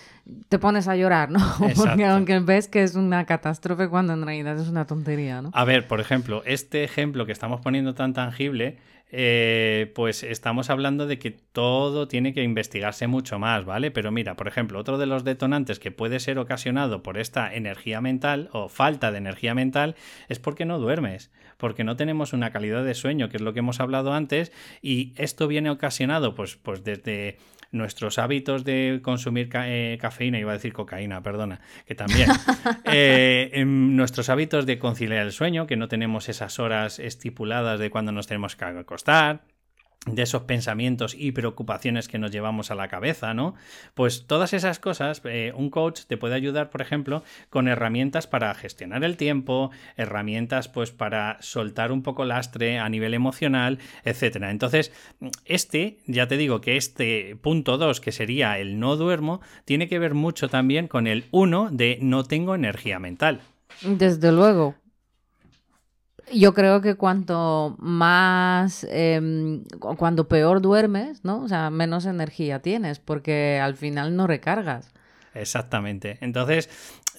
te 0.48 0.58
pones 0.58 0.88
a 0.88 0.96
llorar, 0.96 1.30
¿no? 1.30 1.40
Porque 1.76 2.04
aunque 2.04 2.38
ves 2.40 2.68
que 2.68 2.82
es 2.82 2.94
una 2.94 3.26
catástrofe 3.26 3.88
cuando 3.88 4.12
en 4.12 4.24
realidad 4.24 4.58
es 4.58 4.68
una 4.68 4.86
tontería, 4.86 5.42
¿no? 5.42 5.50
A 5.52 5.64
ver, 5.64 5.86
por 5.86 6.00
ejemplo, 6.00 6.42
este 6.44 6.84
ejemplo 6.84 7.26
que 7.26 7.32
estamos 7.32 7.60
poniendo 7.60 7.94
tan 7.94 8.12
tangible, 8.12 8.78
eh, 9.12 9.92
pues 9.94 10.24
estamos 10.24 10.68
hablando 10.68 11.06
de 11.06 11.20
que 11.20 11.30
todo 11.30 12.08
tiene 12.08 12.34
que 12.34 12.42
investigarse 12.42 13.06
mucho 13.06 13.38
más, 13.38 13.64
¿vale? 13.64 13.92
Pero 13.92 14.10
mira, 14.10 14.34
por 14.34 14.48
ejemplo, 14.48 14.80
otro 14.80 14.98
de 14.98 15.06
los 15.06 15.22
detonantes 15.22 15.78
que 15.78 15.92
puede 15.92 16.18
ser 16.18 16.38
ocasionado 16.38 17.04
por 17.04 17.18
esta 17.18 17.54
energía 17.54 18.00
mental 18.00 18.48
o 18.52 18.68
falta 18.68 19.12
de 19.12 19.18
energía 19.18 19.54
mental 19.54 19.94
es 20.28 20.40
porque 20.40 20.64
no 20.64 20.80
duermes, 20.80 21.30
porque 21.56 21.84
no 21.84 21.94
tenemos 21.94 22.32
una 22.32 22.50
calidad 22.50 22.84
de 22.84 22.94
sueño, 22.94 23.28
que 23.28 23.36
es 23.36 23.42
lo 23.42 23.52
que 23.52 23.60
hemos 23.60 23.78
hablado 23.78 24.12
antes, 24.12 24.50
y 24.82 25.12
esto 25.16 25.46
viene 25.46 25.70
ocasionado 25.70 26.34
pues, 26.34 26.56
pues 26.56 26.82
desde 26.82 27.38
nuestros 27.76 28.18
hábitos 28.18 28.64
de 28.64 29.00
consumir 29.02 29.48
eh, 29.54 29.98
cafeína, 30.00 30.38
iba 30.38 30.52
a 30.52 30.54
decir 30.54 30.72
cocaína, 30.72 31.22
perdona, 31.22 31.60
que 31.86 31.94
también, 31.94 32.28
eh, 32.84 33.50
en 33.52 33.96
nuestros 33.96 34.28
hábitos 34.28 34.66
de 34.66 34.78
conciliar 34.78 35.24
el 35.24 35.32
sueño, 35.32 35.66
que 35.66 35.76
no 35.76 35.88
tenemos 35.88 36.28
esas 36.28 36.58
horas 36.58 36.98
estipuladas 36.98 37.78
de 37.80 37.90
cuando 37.90 38.12
nos 38.12 38.26
tenemos 38.26 38.56
que 38.56 38.64
acostar, 38.64 39.42
de 40.06 40.22
esos 40.22 40.42
pensamientos 40.42 41.14
y 41.18 41.32
preocupaciones 41.32 42.08
que 42.08 42.18
nos 42.18 42.30
llevamos 42.30 42.70
a 42.70 42.74
la 42.74 42.88
cabeza, 42.88 43.34
¿no? 43.34 43.54
Pues 43.94 44.26
todas 44.26 44.52
esas 44.52 44.78
cosas, 44.78 45.20
eh, 45.24 45.52
un 45.54 45.70
coach 45.70 46.02
te 46.06 46.16
puede 46.16 46.34
ayudar, 46.34 46.70
por 46.70 46.80
ejemplo, 46.80 47.22
con 47.50 47.68
herramientas 47.68 48.26
para 48.26 48.54
gestionar 48.54 49.04
el 49.04 49.16
tiempo, 49.16 49.70
herramientas 49.96 50.68
pues 50.68 50.92
para 50.92 51.38
soltar 51.40 51.92
un 51.92 52.02
poco 52.02 52.24
lastre 52.24 52.78
a 52.78 52.88
nivel 52.88 53.14
emocional, 53.14 53.78
etcétera. 54.04 54.50
Entonces, 54.50 54.92
este, 55.44 55.98
ya 56.06 56.28
te 56.28 56.36
digo 56.36 56.60
que 56.60 56.76
este 56.76 57.36
punto 57.40 57.78
2, 57.78 58.00
que 58.00 58.12
sería 58.12 58.58
el 58.58 58.78
no 58.78 58.96
duermo, 58.96 59.40
tiene 59.64 59.88
que 59.88 59.98
ver 59.98 60.14
mucho 60.14 60.48
también 60.48 60.88
con 60.88 61.06
el 61.06 61.24
1 61.32 61.70
de 61.72 61.98
no 62.00 62.24
tengo 62.24 62.54
energía 62.54 62.98
mental. 62.98 63.40
Desde 63.82 64.32
luego. 64.32 64.74
Yo 66.32 66.54
creo 66.54 66.80
que 66.80 66.96
cuanto 66.96 67.76
más, 67.78 68.84
eh, 68.90 69.62
cuando 69.78 70.26
peor 70.26 70.60
duermes, 70.60 71.24
¿no? 71.24 71.42
O 71.42 71.48
sea, 71.48 71.70
menos 71.70 72.04
energía 72.04 72.60
tienes, 72.60 72.98
porque 72.98 73.60
al 73.62 73.76
final 73.76 74.16
no 74.16 74.26
recargas. 74.26 74.92
Exactamente. 75.34 76.18
Entonces, 76.20 76.68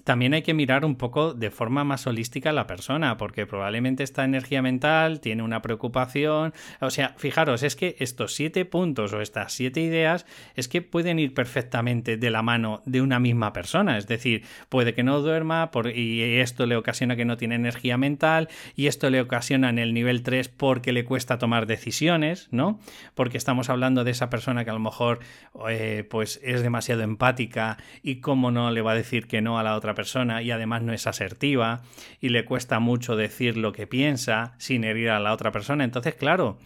también 0.07 0.33
hay 0.33 0.41
que 0.41 0.53
mirar 0.53 0.85
un 0.85 0.95
poco 0.95 1.33
de 1.33 1.51
forma 1.51 1.83
más 1.83 2.07
holística 2.07 2.51
a 2.51 2.53
la 2.53 2.65
persona, 2.65 3.17
porque 3.17 3.45
probablemente 3.45 4.03
esta 4.03 4.23
energía 4.23 4.61
mental 4.61 5.19
tiene 5.19 5.43
una 5.43 5.61
preocupación. 5.61 6.53
O 6.79 6.91
sea, 6.91 7.13
fijaros, 7.17 7.61
es 7.61 7.75
que 7.75 7.97
estos 7.99 8.33
siete 8.33 8.63
puntos 8.63 9.11
o 9.11 9.19
estas 9.19 9.51
siete 9.51 9.81
ideas 9.81 10.25
es 10.55 10.69
que 10.69 10.81
pueden 10.81 11.19
ir 11.19 11.33
perfectamente 11.33 12.15
de 12.15 12.31
la 12.31 12.41
mano 12.41 12.81
de 12.85 13.01
una 13.01 13.19
misma 13.19 13.51
persona. 13.51 13.97
Es 13.97 14.07
decir, 14.07 14.45
puede 14.69 14.93
que 14.93 15.03
no 15.03 15.19
duerma 15.19 15.71
y 15.93 16.21
esto 16.37 16.65
le 16.67 16.77
ocasiona 16.77 17.17
que 17.17 17.25
no 17.25 17.35
tiene 17.35 17.55
energía 17.55 17.97
mental 17.97 18.47
y 18.77 18.87
esto 18.87 19.09
le 19.09 19.19
ocasiona 19.19 19.69
en 19.69 19.77
el 19.77 19.93
nivel 19.93 20.23
3 20.23 20.47
porque 20.47 20.93
le 20.93 21.03
cuesta 21.03 21.37
tomar 21.37 21.67
decisiones, 21.67 22.47
¿no? 22.51 22.79
Porque 23.13 23.37
estamos 23.37 23.69
hablando 23.69 24.05
de 24.05 24.11
esa 24.11 24.29
persona 24.29 24.63
que 24.63 24.69
a 24.69 24.73
lo 24.73 24.79
mejor 24.79 25.19
eh, 25.69 26.07
pues 26.09 26.39
es 26.43 26.61
demasiado 26.61 27.01
empática 27.01 27.75
y 28.03 28.21
cómo 28.21 28.51
no 28.51 28.71
le 28.71 28.81
va 28.81 28.93
a 28.93 28.95
decir 28.95 29.27
que 29.27 29.41
no 29.41 29.59
a 29.59 29.63
la 29.63 29.75
otra 29.75 29.96
persona 29.97 30.41
y 30.41 30.51
además 30.51 30.83
no 30.83 30.93
es 30.93 31.07
asertiva 31.07 31.81
y 32.21 32.29
le 32.29 32.45
cuesta 32.45 32.79
mucho 32.79 33.17
decir 33.17 33.57
lo 33.57 33.73
que 33.73 33.87
piensa 33.87 34.53
sin 34.59 34.85
herir 34.85 35.09
a 35.09 35.19
la 35.19 35.33
otra 35.33 35.51
persona. 35.51 35.83
Entonces, 35.83 36.15
claro, 36.15 36.59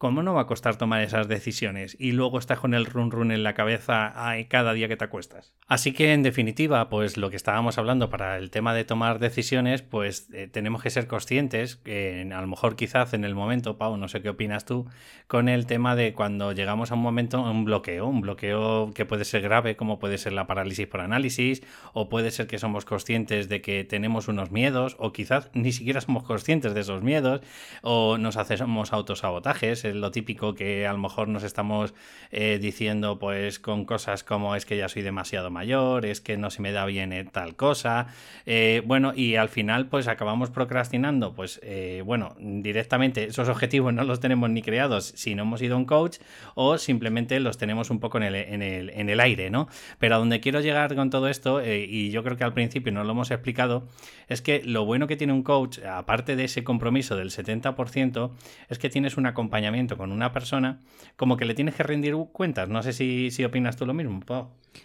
¿cómo 0.00 0.22
no 0.22 0.32
va 0.32 0.40
a 0.40 0.46
costar 0.46 0.76
tomar 0.76 1.02
esas 1.02 1.28
decisiones? 1.28 1.94
Y 2.00 2.12
luego 2.12 2.38
estás 2.38 2.58
con 2.58 2.72
el 2.72 2.86
run 2.86 3.10
run 3.10 3.32
en 3.32 3.42
la 3.42 3.52
cabeza 3.52 4.14
cada 4.48 4.72
día 4.72 4.88
que 4.88 4.96
te 4.96 5.04
acuestas. 5.04 5.52
Así 5.66 5.92
que, 5.92 6.14
en 6.14 6.22
definitiva, 6.22 6.88
pues 6.88 7.18
lo 7.18 7.28
que 7.28 7.36
estábamos 7.36 7.76
hablando 7.76 8.08
para 8.08 8.38
el 8.38 8.50
tema 8.50 8.72
de 8.72 8.84
tomar 8.84 9.18
decisiones, 9.18 9.82
pues 9.82 10.30
eh, 10.32 10.48
tenemos 10.50 10.82
que 10.82 10.88
ser 10.88 11.06
conscientes, 11.06 11.76
que 11.76 12.26
a 12.32 12.40
lo 12.40 12.46
mejor 12.46 12.76
quizás 12.76 13.12
en 13.12 13.24
el 13.24 13.34
momento, 13.34 13.76
Pau, 13.76 13.98
no 13.98 14.08
sé 14.08 14.22
qué 14.22 14.30
opinas 14.30 14.64
tú, 14.64 14.86
con 15.26 15.50
el 15.50 15.66
tema 15.66 15.94
de 15.94 16.14
cuando 16.14 16.52
llegamos 16.52 16.92
a 16.92 16.94
un 16.94 17.02
momento, 17.02 17.42
un 17.42 17.66
bloqueo, 17.66 18.06
un 18.06 18.22
bloqueo 18.22 18.92
que 18.94 19.04
puede 19.04 19.26
ser 19.26 19.42
grave, 19.42 19.76
como 19.76 19.98
puede 19.98 20.16
ser 20.16 20.32
la 20.32 20.46
parálisis 20.46 20.86
por 20.86 21.02
análisis, 21.02 21.62
o 21.92 22.08
puede 22.08 22.30
ser 22.30 22.46
que 22.46 22.58
somos 22.58 22.86
conscientes 22.86 23.50
de 23.50 23.60
que 23.60 23.84
tenemos 23.84 24.28
unos 24.28 24.50
miedos, 24.50 24.96
o 24.98 25.12
quizás 25.12 25.50
ni 25.52 25.72
siquiera 25.72 26.00
somos 26.00 26.22
conscientes 26.22 26.72
de 26.72 26.80
esos 26.80 27.02
miedos, 27.02 27.42
o 27.82 28.16
nos 28.16 28.38
hacemos 28.38 28.94
autosabotajes, 28.94 29.89
lo 29.94 30.10
típico 30.10 30.54
que 30.54 30.86
a 30.86 30.92
lo 30.92 30.98
mejor 30.98 31.28
nos 31.28 31.42
estamos 31.42 31.94
eh, 32.30 32.58
diciendo 32.60 33.18
pues 33.18 33.58
con 33.58 33.84
cosas 33.84 34.24
como 34.24 34.54
es 34.54 34.64
que 34.64 34.76
ya 34.76 34.88
soy 34.88 35.02
demasiado 35.02 35.50
mayor, 35.50 36.06
es 36.06 36.20
que 36.20 36.36
no 36.36 36.50
se 36.50 36.62
me 36.62 36.72
da 36.72 36.84
bien 36.86 37.12
eh, 37.12 37.24
tal 37.24 37.56
cosa, 37.56 38.08
eh, 38.46 38.82
bueno, 38.86 39.12
y 39.14 39.36
al 39.36 39.48
final 39.48 39.86
pues 39.86 40.08
acabamos 40.08 40.50
procrastinando, 40.50 41.34
pues 41.34 41.60
bueno, 42.04 42.34
directamente 42.38 43.24
esos 43.24 43.48
objetivos 43.48 43.92
no 43.92 44.04
los 44.04 44.20
tenemos 44.20 44.50
ni 44.50 44.62
creados 44.62 45.12
si 45.16 45.34
no 45.34 45.42
hemos 45.42 45.62
ido 45.62 45.74
a 45.74 45.78
un 45.78 45.84
coach 45.84 46.18
o 46.54 46.78
simplemente 46.78 47.38
los 47.40 47.58
tenemos 47.58 47.90
un 47.90 48.00
poco 48.00 48.18
en 48.18 48.24
el, 48.24 48.34
en 48.34 48.62
el, 48.62 48.90
en 48.90 49.08
el 49.08 49.20
aire, 49.20 49.50
¿no? 49.50 49.68
Pero 49.98 50.16
a 50.16 50.18
donde 50.18 50.40
quiero 50.40 50.60
llegar 50.60 50.94
con 50.94 51.10
todo 51.10 51.28
esto, 51.28 51.62
y 51.64 52.10
yo 52.10 52.22
creo 52.22 52.36
que 52.36 52.44
al 52.44 52.52
principio 52.52 52.92
no 52.92 53.04
lo 53.04 53.12
hemos 53.12 53.30
explicado, 53.30 53.86
es 54.28 54.42
que 54.42 54.62
lo 54.64 54.84
bueno 54.84 55.06
que 55.06 55.16
tiene 55.16 55.32
un 55.32 55.42
coach, 55.42 55.78
aparte 55.80 56.36
de 56.36 56.44
ese 56.44 56.64
compromiso 56.64 57.16
del 57.16 57.30
70%, 57.30 58.30
es 58.68 58.78
que 58.78 58.88
tienes 58.88 59.16
un 59.16 59.26
acompañamiento 59.26 59.79
con 59.88 60.12
una 60.12 60.32
persona, 60.32 60.80
como 61.16 61.36
que 61.36 61.44
le 61.44 61.54
tienes 61.54 61.74
que 61.74 61.82
rendir 61.82 62.14
cuentas. 62.32 62.68
No 62.68 62.82
sé 62.82 62.92
si, 62.92 63.30
si 63.30 63.44
opinas 63.44 63.76
tú 63.76 63.86
lo 63.86 63.94
mismo, 63.94 64.20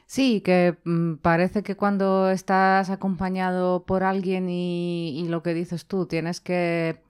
Sí, 0.06 0.42
que 0.42 0.78
mm, 0.84 1.16
parece 1.16 1.64
que 1.64 1.76
cuando 1.76 2.30
estás 2.30 2.90
acompañado 2.90 3.86
por 3.86 4.04
alguien 4.04 4.50
y, 4.50 5.26
lo 5.30 5.44
que 5.44 5.54
dices 5.54 5.86
tú, 5.86 6.06
tienes 6.06 6.42
que 6.42 7.02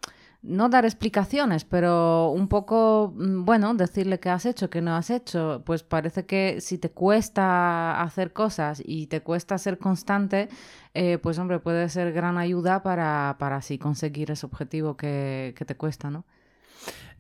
no 0.41 0.69
dar 0.69 0.85
explicaciones, 0.85 1.65
pero 1.65 2.29
un 2.29 2.47
poco, 2.47 3.13
mm, 3.15 3.45
bueno, 3.45 3.73
decirle 3.73 4.19
qué 4.19 4.29
has 4.29 4.45
hecho, 4.45 4.69
qué 4.69 4.81
no 4.81 4.95
has 4.95 5.09
hecho, 5.09 5.63
pues 5.65 5.83
parece 5.83 6.25
que 6.25 6.61
si 6.61 6.77
te 6.77 6.91
cuesta 6.91 8.01
hacer 8.01 8.33
cosas 8.33 8.81
y 8.85 9.07
te 9.07 9.21
cuesta 9.21 9.57
ser 9.57 9.77
constante, 9.79 10.49
eh, 10.93 11.17
pues 11.21 11.39
hombre, 11.39 11.59
puede 11.59 11.89
ser 11.89 12.13
gran 12.13 12.37
ayuda 12.37 12.83
para, 12.83 13.37
para 13.39 13.57
así 13.57 13.77
conseguir 13.77 14.31
ese 14.31 14.45
objetivo 14.45 14.97
que 14.97 15.53
te 15.65 15.75
cuesta, 15.75 16.09
¿no? 16.11 16.25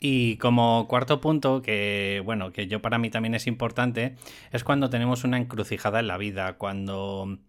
Y 0.07 0.37
como 0.37 0.87
cuarto 0.87 1.19
punto, 1.19 1.63
que 1.63 2.21
bueno, 2.23 2.51
que 2.51 2.67
yo 2.67 2.79
para 2.79 2.99
mí 2.99 3.09
también 3.09 3.33
es 3.33 3.47
importante, 3.47 4.13
es 4.51 4.63
cuando 4.63 4.91
tenemos 4.91 5.23
una 5.23 5.39
encrucijada 5.39 5.99
en 5.99 6.05
la 6.05 6.17
vida, 6.19 6.59
cuando 6.59 7.39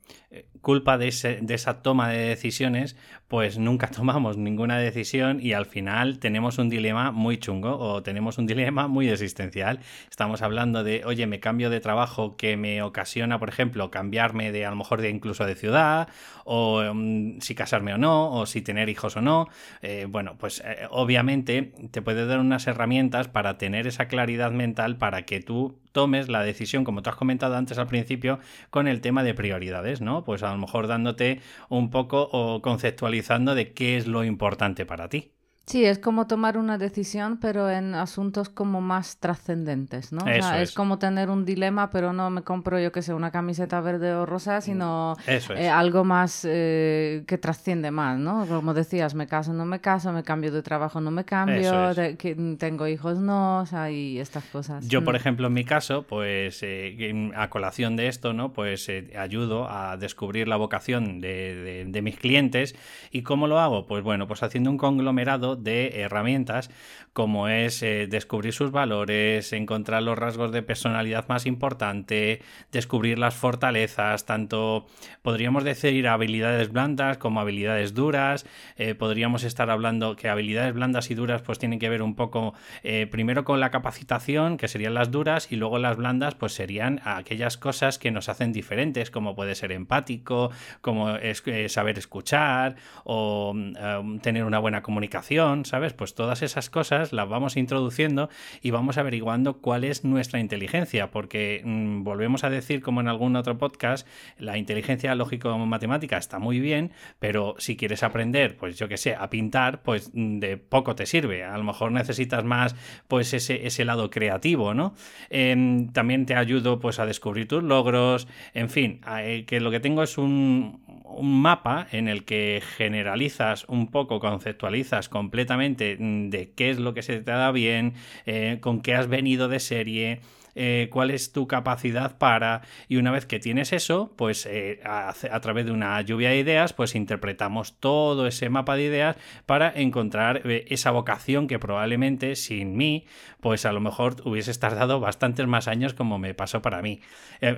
culpa 0.61 0.99
de, 0.99 1.39
de 1.43 1.55
esa 1.55 1.83
toma 1.83 2.11
de 2.11 2.19
decisiones, 2.19 2.97
pues 3.29 3.59
nunca 3.59 3.87
tomamos 3.91 4.37
ninguna 4.37 4.79
decisión 4.79 5.39
y 5.41 5.53
al 5.53 5.67
final 5.67 6.19
tenemos 6.19 6.59
un 6.59 6.69
dilema 6.69 7.13
muy 7.13 7.39
chungo 7.39 7.79
o 7.79 8.03
tenemos 8.03 8.39
un 8.39 8.47
dilema 8.47 8.89
muy 8.89 9.09
existencial. 9.09 9.81
Estamos 10.11 10.43
hablando 10.43 10.83
de, 10.85 11.05
oye, 11.05 11.27
me 11.27 11.41
cambio 11.41 11.71
de 11.71 11.81
trabajo 11.81 12.37
que 12.37 12.57
me 12.57 12.83
ocasiona, 12.83 13.39
por 13.39 13.49
ejemplo, 13.49 13.91
cambiarme 13.91 14.53
de 14.53 14.67
a 14.67 14.71
lo 14.71 14.77
mejor 14.77 15.01
de 15.01 15.11
incluso 15.11 15.47
de 15.47 15.55
ciudad, 15.55 16.09
o 16.45 16.83
mm, 16.95 17.41
si 17.41 17.55
casarme 17.55 17.95
o 17.95 17.99
no, 17.99 18.33
o 18.33 18.47
si 18.47 18.63
tener 18.63 18.89
hijos 18.89 19.17
o 19.17 19.21
no. 19.21 19.49
Eh, 19.83 20.07
bueno, 20.09 20.37
pues 20.39 20.63
eh, 20.65 20.87
obviamente 20.91 21.73
te 21.91 22.03
puede 22.03 22.27
dar 22.27 22.41
unas 22.41 22.67
herramientas 22.67 23.29
para 23.29 23.59
tener 23.59 23.87
esa 23.87 24.09
claridad 24.09 24.51
mental 24.51 24.97
para 24.97 25.23
que 25.23 25.41
tú 25.41 25.79
tomes 25.97 26.29
la 26.29 26.43
decisión, 26.43 26.85
como 26.85 27.01
tú 27.01 27.09
has 27.09 27.17
comentado 27.17 27.57
antes 27.57 27.79
al 27.79 27.87
principio, 27.87 28.39
con 28.69 28.87
el 28.87 29.01
tema 29.01 29.23
de 29.23 29.33
prioridades, 29.33 30.03
¿no? 30.03 30.25
Pues 30.25 30.43
a 30.43 30.53
lo 30.53 30.59
mejor 30.59 30.89
dándote 30.89 31.41
un 31.71 31.89
poco 31.89 32.29
o 32.33 32.61
conceptualizando 32.61 33.55
de 33.55 33.73
qué 33.73 33.97
es 33.97 34.07
lo 34.07 34.23
importante 34.23 34.85
para 34.85 35.09
ti. 35.09 35.36
Sí, 35.67 35.85
es 35.85 35.99
como 35.99 36.29
tomar 36.29 36.59
una 36.59 36.79
decisión, 36.79 37.39
pero 37.39 37.69
en 37.69 37.97
asuntos 37.97 38.49
como 38.49 38.81
más 38.81 39.17
trascendentes, 39.17 40.13
¿no? 40.13 40.25
es. 40.25 40.71
como 40.71 41.01
tener 41.01 41.29
un 41.29 41.45
dilema, 41.45 41.91
pero 41.91 42.13
no 42.13 42.31
me 42.31 42.43
compro, 42.43 42.79
yo 42.79 42.93
que 42.93 43.03
sé, 43.03 43.13
una 43.13 43.33
camiseta 43.33 43.81
verde 43.81 44.15
o 44.15 44.27
rosa, 44.27 44.61
sino 44.61 45.17
eh, 45.27 45.69
algo 45.69 46.05
más 46.05 46.47
eh, 46.49 47.25
que 47.27 47.37
trasciende 47.37 47.91
más, 47.91 48.17
¿no? 48.17 48.47
Como 48.47 48.75
decías, 48.75 49.17
me 49.17 49.27
caso, 49.27 49.53
no 49.55 49.65
me 49.65 49.81
caso, 49.81 50.13
me 50.13 50.23
cambio 50.23 50.53
de 50.53 50.63
trabajo, 50.63 51.01
no 51.01 51.11
me 51.11 51.25
cambio, 51.25 51.93
que, 52.17 52.57
tengo 52.61 52.87
hijos, 52.87 53.19
no, 53.19 53.59
o 53.59 53.67
sea, 53.67 53.91
y 53.91 54.21
estas 54.21 54.45
cosas. 54.45 54.87
Yo, 54.87 55.03
por 55.03 55.15
mm. 55.15 55.17
ejemplo, 55.17 55.49
en 55.49 55.53
mi 55.53 55.65
caso, 55.65 56.05
pues 56.05 56.61
eh, 56.63 57.33
a 57.35 57.51
colación 57.51 57.97
de 57.97 58.07
esto, 58.07 58.33
¿no? 58.33 58.53
Pues 58.53 58.89
ayudo 59.19 59.69
a 59.69 59.97
descubrir 59.97 60.47
la 60.47 60.57
vocación 60.57 61.21
de, 61.21 61.87
de 61.89 62.03
mis 62.03 62.17
clientes. 62.17 62.77
¿Y 63.11 63.23
cómo 63.23 63.49
lo 63.49 63.59
hago? 63.59 63.89
Pues 63.89 64.05
bueno, 64.05 64.29
pues 64.29 64.45
haciendo 64.45 64.71
un 64.71 64.79
conglomerado 64.79 65.56
de 65.57 66.01
herramientas 66.01 66.71
como 67.17 67.49
es 67.49 67.83
eh, 67.83 68.09
descubrir 68.11 68.53
sus 68.53 68.73
valores, 68.73 69.55
encontrar 69.55 70.03
los 70.03 70.19
rasgos 70.19 70.53
de 70.53 70.63
personalidad 70.63 71.27
más 71.29 71.47
importante, 71.47 72.43
descubrir 72.73 73.19
las 73.19 73.35
fortalezas, 73.35 74.27
tanto 74.27 74.87
podríamos 75.23 75.65
decir 75.65 76.09
habilidades 76.09 76.71
blandas 76.71 77.17
como 77.17 77.41
habilidades 77.41 77.95
duras, 77.95 78.45
eh, 78.77 78.95
podríamos 78.95 79.45
estar 79.45 79.71
hablando 79.71 80.15
que 80.15 80.29
habilidades 80.29 80.75
blandas 80.75 81.11
y 81.11 81.15
duras 81.15 81.41
pues 81.41 81.59
tienen 81.59 81.79
que 81.79 81.89
ver 81.89 82.03
un 82.03 82.17
poco 82.17 82.53
eh, 82.83 83.07
primero 83.11 83.45
con 83.45 83.61
la 83.61 83.71
capacitación, 83.71 84.59
que 84.59 84.69
serían 84.69 84.93
las 84.93 85.11
duras, 85.11 85.51
y 85.51 85.57
luego 85.57 85.79
las 85.79 85.97
blandas 85.97 86.35
pues 86.35 86.53
serían 86.53 87.01
aquellas 87.03 87.57
cosas 87.57 87.99
que 87.99 88.11
nos 88.11 88.29
hacen 88.29 88.53
diferentes, 88.53 89.11
como 89.11 89.35
puede 89.35 89.55
ser 89.55 89.73
empático, 89.73 90.51
como 90.83 91.17
es, 91.17 91.43
saber 91.69 91.97
escuchar 91.97 92.77
o 93.05 93.55
mm, 93.55 94.19
tener 94.19 94.45
una 94.45 94.59
buena 94.59 94.83
comunicación, 94.83 95.46
¿sabes? 95.65 95.93
Pues 95.93 96.15
todas 96.15 96.43
esas 96.43 96.71
cosas 96.71 97.13
las 97.13 97.29
vamos 97.29 97.57
introduciendo 97.57 98.29
y 98.63 98.71
vamos 98.73 98.99
averiguando 98.99 99.59
cuál 99.59 99.85
es 99.85 100.05
nuestra 100.05 100.41
inteligencia, 100.41 101.11
porque 101.11 101.63
mm, 101.65 102.03
volvemos 102.03 102.43
a 102.45 102.51
decir, 102.51 102.83
como 102.83 103.01
en 103.01 103.09
algún 103.09 103.37
otro 103.37 103.59
podcast, 103.59 104.07
la 104.39 104.59
inteligencia 104.59 105.15
lógico-matemática 105.15 106.19
está 106.19 106.39
muy 106.39 106.59
bien, 106.59 106.93
pero 107.19 107.55
si 107.59 107.77
quieres 107.77 108.03
aprender, 108.03 108.57
pues 108.57 108.77
yo 108.77 108.89
que 108.89 108.97
sé, 108.97 109.15
a 109.15 109.31
pintar, 109.31 109.83
pues 109.83 110.11
mm, 110.13 110.39
de 110.39 110.57
poco 110.57 110.95
te 110.97 111.07
sirve. 111.07 111.45
A 111.45 111.57
lo 111.57 111.65
mejor 111.65 111.93
necesitas 111.93 112.45
más, 112.45 112.75
pues 113.09 113.33
ese, 113.33 113.67
ese 113.67 113.85
lado 113.85 114.11
creativo, 114.11 114.75
¿no? 114.75 114.95
Em, 115.31 115.89
también 115.93 116.27
te 116.27 116.35
ayudo, 116.35 116.81
pues, 116.81 116.99
a 116.99 117.07
descubrir 117.07 117.47
tus 117.47 117.63
logros, 117.63 118.27
en 118.55 118.71
fin, 118.71 119.01
eh, 119.19 119.45
que 119.47 119.61
lo 119.61 119.71
que 119.71 119.81
tengo 119.81 120.03
es 120.03 120.19
un, 120.19 120.81
un 121.09 121.41
mapa 121.41 121.87
en 121.93 122.09
el 122.09 122.25
que 122.25 122.63
generalizas 122.77 123.65
un 123.69 123.91
poco, 123.91 124.21
conceptualizas 124.21 125.09
completamente 125.09 125.97
mm, 125.99 126.31
de 126.31 126.51
qué 126.51 126.71
es 126.71 126.79
lo 126.79 126.95
que 126.95 127.03
se 127.03 127.21
te 127.21 127.31
da 127.31 127.51
bien, 127.53 127.95
eh, 128.27 128.59
con 128.61 128.81
qué 128.81 128.95
has 128.95 129.09
venido 129.09 129.49
de 129.49 129.61
serie, 129.61 130.21
eh, 130.59 130.89
cuál 130.91 131.11
es 131.11 131.33
tu 131.33 131.47
capacidad 131.47 132.17
para, 132.17 132.63
y 132.89 132.97
una 132.97 133.11
vez 133.11 133.27
que 133.27 133.39
tienes 133.39 133.75
eso, 133.75 134.15
pues 134.17 134.47
eh, 134.47 134.81
a, 134.85 135.13
través 135.43 135.67
de 135.67 135.73
una 135.73 136.01
lluvia 136.01 136.31
de 136.31 136.39
ideas, 136.39 136.73
pues 136.73 136.95
interpretamos 136.95 137.79
todo 137.79 138.27
ese 138.27 138.49
mapa 138.49 138.75
de 138.75 138.85
ideas 138.85 139.17
para 139.45 139.71
encontrar 139.71 140.41
eh, 140.47 140.65
esa 140.69 140.93
vocación 140.93 141.47
que 141.47 141.59
probablemente 141.59 142.37
sin 142.37 142.75
mí, 142.75 143.05
pues 143.41 143.67
a 143.67 143.73
lo 143.73 143.81
mejor 143.81 144.17
hubieses 144.25 144.59
tardado 144.59 144.99
bastantes 144.99 145.47
más 145.47 145.69
años 145.69 145.93
como 145.93 146.19
me 146.19 146.33
pasó 146.33 146.63
para 146.63 146.81
mí, 146.81 147.01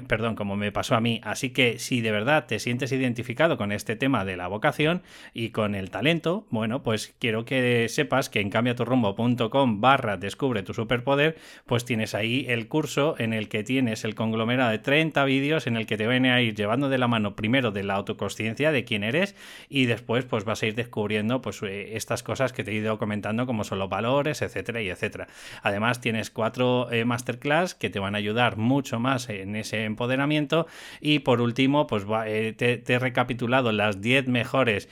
perdón, 0.08 0.34
como 0.34 0.56
me 0.56 0.72
pasó 0.72 0.96
a 0.96 1.00
mí. 1.00 1.20
Así 1.22 1.50
que 1.50 1.78
si 1.78 2.00
de 2.00 2.10
verdad 2.10 2.46
te 2.46 2.58
sientes 2.58 2.90
identificado 2.90 3.56
con 3.56 3.70
este 3.70 3.94
tema 3.94 4.24
de 4.24 4.36
la 4.36 4.48
vocación 4.48 5.02
y 5.32 5.50
con 5.50 5.76
el 5.76 5.90
talento, 5.90 6.46
bueno, 6.50 6.82
pues 6.82 7.14
quiero 7.20 7.44
que 7.44 7.88
sepas 7.88 8.28
que 8.28 8.40
en 8.40 8.50
cambiaturrumbo.com 8.50 9.80
barra 9.80 10.16
descubre 10.16 10.64
tu 10.64 10.74
superpoder, 10.74 11.36
pues 11.64 11.84
tienes 11.84 12.16
ahí 12.16 12.44
el 12.48 12.66
curso 12.66 12.87
en 13.18 13.32
el 13.34 13.48
que 13.48 13.62
tienes 13.64 14.04
el 14.04 14.14
conglomerado 14.14 14.70
de 14.70 14.78
30 14.78 15.24
vídeos 15.24 15.66
en 15.66 15.76
el 15.76 15.86
que 15.86 15.96
te 15.96 16.06
van 16.06 16.24
a 16.24 16.40
ir 16.40 16.54
llevando 16.54 16.88
de 16.88 16.96
la 16.96 17.06
mano 17.06 17.36
primero 17.36 17.70
de 17.70 17.82
la 17.82 17.94
autoconsciencia 17.94 18.72
de 18.72 18.84
quién 18.84 19.04
eres 19.04 19.34
y 19.68 19.84
después 19.84 20.24
pues 20.24 20.44
vas 20.44 20.62
a 20.62 20.66
ir 20.66 20.74
descubriendo 20.74 21.42
pues 21.42 21.62
eh, 21.62 21.96
estas 21.96 22.22
cosas 22.22 22.52
que 22.52 22.64
te 22.64 22.70
he 22.70 22.74
ido 22.74 22.98
comentando 22.98 23.46
como 23.46 23.64
son 23.64 23.78
los 23.78 23.90
valores, 23.90 24.40
etcétera 24.40 24.80
y 24.80 24.88
etcétera. 24.88 25.28
Además 25.62 26.00
tienes 26.00 26.30
cuatro 26.30 26.90
eh, 26.90 27.04
masterclass 27.04 27.74
que 27.74 27.90
te 27.90 27.98
van 27.98 28.14
a 28.14 28.18
ayudar 28.18 28.56
mucho 28.56 28.98
más 28.98 29.28
en 29.28 29.54
ese 29.54 29.84
empoderamiento 29.84 30.66
y 31.00 31.18
por 31.18 31.40
último 31.42 31.86
pues 31.86 32.04
eh, 32.26 32.54
te, 32.56 32.82
he 32.86 32.98
recapitulado 32.98 33.70
las 33.72 34.00
10 34.00 34.28
mejores 34.28 34.88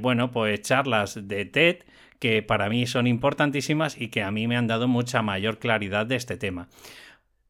bueno 0.00 0.30
pues 0.30 0.62
charlas 0.62 1.28
de 1.28 1.44
TED 1.44 1.78
que 2.18 2.42
para 2.42 2.68
mí 2.68 2.86
son 2.86 3.06
importantísimas 3.06 4.00
y 4.00 4.08
que 4.08 4.22
a 4.22 4.30
mí 4.30 4.46
me 4.46 4.56
han 4.56 4.66
dado 4.66 4.88
mucha 4.88 5.22
mayor 5.22 5.58
claridad 5.58 6.06
de 6.06 6.16
este 6.16 6.36
tema. 6.36 6.68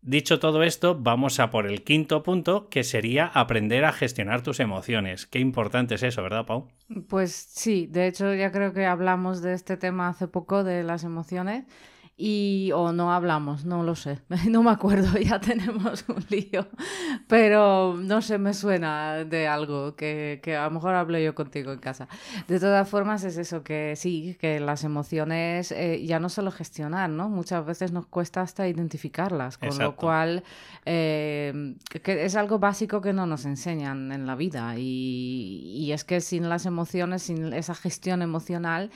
Dicho 0.00 0.38
todo 0.38 0.62
esto, 0.62 0.96
vamos 0.98 1.40
a 1.40 1.50
por 1.50 1.66
el 1.66 1.82
quinto 1.82 2.22
punto, 2.22 2.68
que 2.68 2.84
sería 2.84 3.26
aprender 3.26 3.84
a 3.84 3.92
gestionar 3.92 4.42
tus 4.42 4.60
emociones. 4.60 5.26
Qué 5.26 5.38
importante 5.40 5.96
es 5.96 6.02
eso, 6.02 6.22
¿verdad, 6.22 6.46
Pau? 6.46 6.68
Pues 7.08 7.32
sí, 7.32 7.86
de 7.90 8.06
hecho 8.06 8.32
ya 8.34 8.52
creo 8.52 8.72
que 8.72 8.86
hablamos 8.86 9.42
de 9.42 9.54
este 9.54 9.76
tema 9.76 10.08
hace 10.08 10.28
poco, 10.28 10.64
de 10.64 10.84
las 10.84 11.04
emociones 11.04 11.64
y 12.20 12.72
o 12.74 12.90
no 12.90 13.12
hablamos, 13.12 13.64
no 13.64 13.84
lo 13.84 13.94
sé, 13.94 14.18
no 14.48 14.64
me 14.64 14.72
acuerdo, 14.72 15.16
ya 15.20 15.40
tenemos 15.40 16.04
un 16.08 16.24
lío, 16.28 16.66
pero 17.28 17.96
no 17.96 18.20
sé, 18.22 18.38
me 18.38 18.54
suena 18.54 19.24
de 19.24 19.46
algo 19.46 19.94
que, 19.94 20.40
que, 20.42 20.56
a 20.56 20.64
lo 20.64 20.72
mejor 20.72 20.96
hablo 20.96 21.16
yo 21.20 21.36
contigo 21.36 21.72
en 21.72 21.78
casa. 21.78 22.08
De 22.48 22.58
todas 22.58 22.88
formas 22.88 23.22
es 23.22 23.38
eso, 23.38 23.62
que 23.62 23.94
sí, 23.94 24.36
que 24.40 24.58
las 24.58 24.82
emociones 24.82 25.70
eh, 25.70 26.04
ya 26.04 26.18
no 26.18 26.28
solo 26.28 26.50
gestionar, 26.50 27.08
¿no? 27.08 27.28
Muchas 27.28 27.64
veces 27.64 27.92
nos 27.92 28.06
cuesta 28.06 28.40
hasta 28.40 28.66
identificarlas, 28.66 29.56
con 29.56 29.78
lo 29.78 29.94
cual 29.94 30.42
eh, 30.86 31.76
que 32.02 32.24
es 32.24 32.34
algo 32.34 32.58
básico 32.58 33.00
que 33.00 33.12
no 33.12 33.26
nos 33.26 33.44
enseñan 33.44 34.10
en 34.10 34.26
la 34.26 34.34
vida 34.34 34.74
y, 34.76 35.62
y 35.76 35.92
es 35.92 36.02
que 36.02 36.20
sin 36.20 36.48
las 36.48 36.66
emociones, 36.66 37.22
sin 37.22 37.52
esa 37.52 37.76
gestión 37.76 38.22
emocional, 38.22 38.90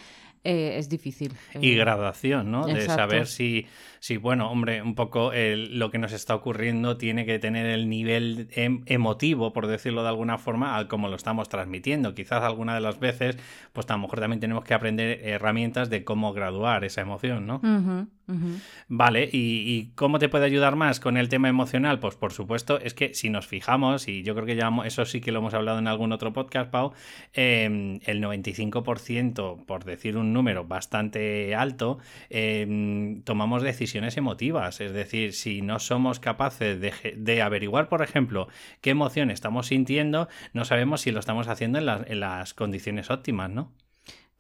eh, 0.45 0.77
es 0.79 0.89
difícil. 0.89 1.33
Y 1.61 1.75
gradación, 1.75 2.51
¿no? 2.51 2.67
De 2.67 2.83
saber 2.83 3.27
si, 3.27 3.67
si, 4.01 4.17
bueno, 4.17 4.51
hombre, 4.51 4.83
un 4.83 4.95
poco 4.95 5.33
lo 5.35 5.91
que 5.91 5.99
nos 5.99 6.13
está 6.13 6.35
ocurriendo 6.35 6.97
tiene 6.97 7.25
que 7.25 7.39
tener 7.39 7.67
el 7.67 7.89
nivel 7.89 8.49
em, 8.53 8.83
emotivo, 8.87 9.53
por 9.53 9.67
decirlo 9.67 10.03
de 10.03 10.09
alguna 10.09 10.39
forma, 10.39 10.77
al 10.77 10.89
como 10.89 11.09
lo 11.09 11.17
estamos 11.17 11.49
transmitiendo. 11.49 12.15
Quizás 12.15 12.43
alguna 12.43 12.75
de 12.75 12.81
las 12.81 12.99
veces, 12.99 13.37
pues 13.73 13.89
a 13.91 13.95
lo 13.95 14.01
mejor 14.01 14.21
también 14.21 14.41
tenemos 14.41 14.65
que 14.65 14.75
aprender 14.75 15.21
herramientas 15.23 15.91
de 15.91 16.05
cómo 16.05 16.33
graduar 16.33 16.85
esa 16.85 17.01
emoción, 17.01 17.47
¿no? 17.47 17.61
Vale, 18.89 19.29
¿Y, 19.33 19.93
cómo 19.95 20.19
te 20.19 20.29
puede 20.29 20.45
ayudar 20.45 20.77
más 20.77 21.01
con 21.01 21.17
el 21.17 21.29
tema 21.29 21.49
emocional? 21.49 21.99
Pues 21.99 22.15
por 22.15 22.33
supuesto, 22.33 22.79
es 22.79 22.95
que 22.95 23.15
si 23.15 23.31
nos 23.31 23.47
fijamos, 23.47 24.09
y 24.09 24.23
yo 24.23 24.35
creo 24.35 24.47
que 24.47 24.57
ya 24.57 24.71
eso 24.85 25.05
sí 25.05 25.21
que 25.21 25.33
lo 25.33 25.39
hemos 25.41 25.55
hablado 25.55 25.79
en 25.79 25.87
algún 25.87 26.13
otro 26.13 26.33
podcast, 26.33 26.71
Pau, 26.71 26.93
em, 27.33 28.01
el 28.05 28.21
95%, 28.21 29.65
por 29.67 29.85
decir 29.85 30.17
un 30.17 30.33
número 30.33 30.65
bastante 30.65 31.55
alto, 31.55 31.99
em, 32.31 33.23
tomamos 33.23 33.63
decisiones 33.63 34.17
emotivas. 34.17 34.81
Es 34.81 34.93
decir, 34.93 35.33
si 35.33 35.63
no 35.63 35.79
somos 35.79 36.21
capaces 36.21 36.81
de, 36.81 37.43
averiguar, 37.43 37.89
por 37.89 38.03
ejemplo, 38.03 38.49
qué 38.81 38.91
emoción 38.91 39.31
estamos 39.31 39.67
sintiendo, 39.69 40.29
no 40.53 40.65
sabemos 40.65 41.01
si 41.01 41.11
lo 41.11 41.21
estamos 41.21 41.49
haciendo 41.49 41.79
en, 41.79 41.89
en 41.89 42.21
las 42.21 42.55
condiciones 42.55 43.11
óptimas, 43.11 43.51
¿no? 43.51 43.73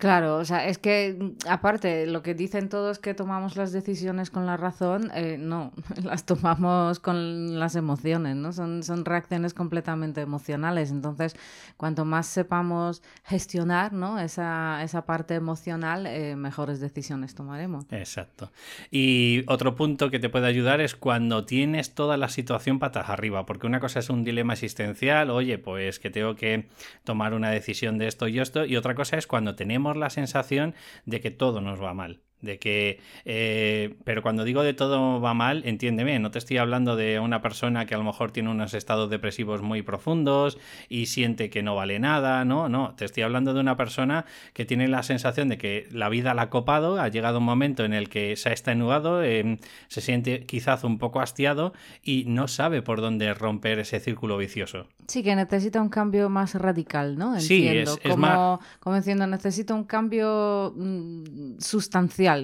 Claro, 0.02 0.38
o 0.38 0.44
sea, 0.44 0.66
es 0.66 0.78
que 0.78 1.16
mm, 1.16 1.48
aparte, 1.48 2.08
lo 2.08 2.24
que 2.24 2.34
dicen 2.34 2.68
todos 2.68 2.98
que 2.98 3.14
tomamos 3.14 3.54
las 3.54 3.70
decisiones 3.70 4.30
con 4.30 4.46
la 4.46 4.56
razón, 4.56 5.12
eh, 5.14 5.36
no, 5.38 5.70
las 6.02 6.26
tomamos 6.26 6.98
con 6.98 7.60
las 7.60 7.76
emociones, 7.76 8.34
¿no? 8.34 8.52
Son, 8.52 8.82
son 8.82 9.04
reacciones 9.04 9.54
completamente 9.54 10.20
emocionales. 10.20 10.90
Entonces, 10.90 11.36
cuanto 11.76 12.04
más 12.04 12.26
sepamos 12.26 13.00
gestionar, 13.22 13.92
¿no? 13.92 14.18
Esa, 14.18 14.82
esa 14.82 15.06
parte 15.06 15.36
emocional, 15.36 16.08
eh, 16.08 16.34
mejores 16.34 16.80
decisiones 16.80 17.36
tomaremos. 17.36 17.84
Exacto. 17.92 18.50
Y 18.90 19.44
otro 19.46 19.76
punto 19.76 20.10
que 20.10 20.18
te 20.18 20.28
puede 20.28 20.48
ayudar 20.48 20.80
es 20.80 20.96
cuando 20.96 21.44
tienes 21.44 21.94
toda 21.94 22.16
la 22.16 22.28
situación 22.28 22.80
patas 22.80 23.08
arriba, 23.08 23.46
porque 23.46 23.68
una 23.68 23.78
cosa 23.78 24.00
es 24.00 24.10
un 24.10 24.24
dilema 24.24 24.54
existencial, 24.54 25.30
oye, 25.30 25.58
pues 25.58 26.00
que 26.00 26.10
tengo 26.10 26.34
que 26.34 26.66
tomar 27.04 27.34
una 27.34 27.50
decisión 27.50 27.98
de 27.98 28.08
esto 28.08 28.26
y 28.26 28.40
esto, 28.40 28.64
y 28.64 28.74
otra 28.74 28.96
cosa 28.96 29.16
es 29.16 29.28
cuando 29.28 29.54
tenemos 29.54 29.91
la 29.96 30.10
sensación 30.10 30.74
de 31.04 31.20
que 31.20 31.30
todo 31.30 31.60
nos 31.60 31.82
va 31.82 31.94
mal 31.94 32.22
de 32.42 32.58
que 32.58 33.00
eh, 33.24 33.94
pero 34.04 34.20
cuando 34.22 34.44
digo 34.44 34.62
de 34.62 34.74
todo 34.74 35.20
va 35.20 35.32
mal 35.32 35.62
entiéndeme 35.64 36.18
no 36.18 36.30
te 36.30 36.38
estoy 36.38 36.58
hablando 36.58 36.96
de 36.96 37.20
una 37.20 37.40
persona 37.40 37.86
que 37.86 37.94
a 37.94 37.98
lo 37.98 38.04
mejor 38.04 38.32
tiene 38.32 38.50
unos 38.50 38.74
estados 38.74 39.08
depresivos 39.08 39.62
muy 39.62 39.82
profundos 39.82 40.58
y 40.88 41.06
siente 41.06 41.48
que 41.50 41.62
no 41.62 41.74
vale 41.74 41.98
nada 41.98 42.44
no 42.44 42.68
no 42.68 42.94
te 42.96 43.04
estoy 43.04 43.22
hablando 43.22 43.54
de 43.54 43.60
una 43.60 43.76
persona 43.76 44.26
que 44.52 44.64
tiene 44.64 44.88
la 44.88 45.02
sensación 45.02 45.48
de 45.48 45.56
que 45.56 45.88
la 45.92 46.08
vida 46.08 46.34
la 46.34 46.42
ha 46.42 46.50
copado 46.50 47.00
ha 47.00 47.08
llegado 47.08 47.38
un 47.38 47.44
momento 47.44 47.84
en 47.84 47.94
el 47.94 48.08
que 48.08 48.36
se 48.36 48.48
ha 48.48 48.52
extenuado 48.52 49.22
em, 49.22 49.58
se 49.88 50.00
siente 50.00 50.44
quizás 50.44 50.84
un 50.84 50.98
poco 50.98 51.20
hastiado 51.20 51.72
y 52.02 52.24
no 52.26 52.48
sabe 52.48 52.82
por 52.82 53.00
dónde 53.00 53.32
romper 53.34 53.78
ese 53.78 54.00
círculo 54.00 54.36
vicioso. 54.36 54.86
Sí 55.06 55.22
que 55.22 55.36
necesita 55.36 55.80
un 55.80 55.88
cambio 55.88 56.28
más 56.28 56.54
radical 56.54 57.16
no 57.16 57.36
entiendo 57.36 57.92
sí, 57.92 58.00
es, 58.02 58.10
como, 58.10 58.16
más... 58.16 58.60
como 58.80 58.96
diciendo 58.96 59.26
necesita 59.26 59.74
un 59.74 59.84
cambio 59.84 60.72
mm, 60.76 61.58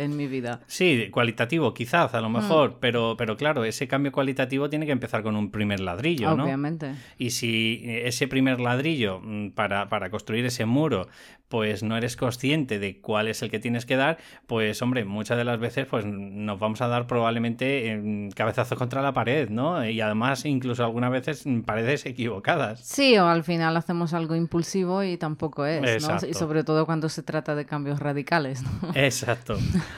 en 0.00 0.16
mi 0.16 0.26
vida. 0.26 0.60
Sí, 0.66 1.08
cualitativo 1.10 1.74
quizás, 1.74 2.14
a 2.14 2.20
lo 2.20 2.28
mejor, 2.28 2.70
mm. 2.70 2.76
pero, 2.80 3.16
pero 3.16 3.36
claro, 3.36 3.64
ese 3.64 3.88
cambio 3.88 4.12
cualitativo 4.12 4.68
tiene 4.68 4.86
que 4.86 4.92
empezar 4.92 5.22
con 5.22 5.36
un 5.36 5.50
primer 5.50 5.80
ladrillo, 5.80 6.36
¿no? 6.36 6.44
Obviamente. 6.44 6.94
Y 7.18 7.30
si 7.30 7.82
ese 7.84 8.28
primer 8.28 8.60
ladrillo 8.60 9.20
mm, 9.22 9.50
para, 9.50 9.88
para 9.88 10.10
construir 10.10 10.44
ese 10.46 10.64
muro 10.64 11.08
pues 11.48 11.82
no 11.82 11.96
eres 11.96 12.16
consciente 12.16 12.78
de 12.78 13.00
cuál 13.00 13.28
es 13.28 13.42
el 13.42 13.50
que 13.50 13.58
tienes 13.58 13.86
que 13.86 13.96
dar, 13.96 14.18
pues 14.46 14.80
hombre, 14.82 15.04
muchas 15.04 15.38
de 15.38 15.44
las 15.44 15.58
veces 15.58 15.86
pues 15.86 16.04
nos 16.04 16.58
vamos 16.58 16.80
a 16.80 16.88
dar 16.88 17.06
probablemente 17.06 17.90
en 17.90 18.30
cabezazos 18.30 18.78
contra 18.78 19.02
la 19.02 19.12
pared, 19.12 19.48
¿no? 19.48 19.88
Y 19.88 20.00
además 20.00 20.44
incluso 20.44 20.84
algunas 20.84 21.10
veces 21.10 21.44
paredes 21.64 22.06
equivocadas. 22.06 22.80
Sí, 22.80 23.16
o 23.18 23.26
al 23.26 23.44
final 23.44 23.76
hacemos 23.76 24.12
algo 24.12 24.34
impulsivo 24.34 25.02
y 25.02 25.16
tampoco 25.16 25.64
es, 25.64 26.06
¿no? 26.06 26.16
Y 26.28 26.34
sobre 26.34 26.64
todo 26.64 26.86
cuando 26.86 27.08
se 27.08 27.22
trata 27.22 27.54
de 27.54 27.64
cambios 27.64 27.98
radicales, 27.98 28.62
¿no? 28.62 28.90
Exacto. 28.94 29.56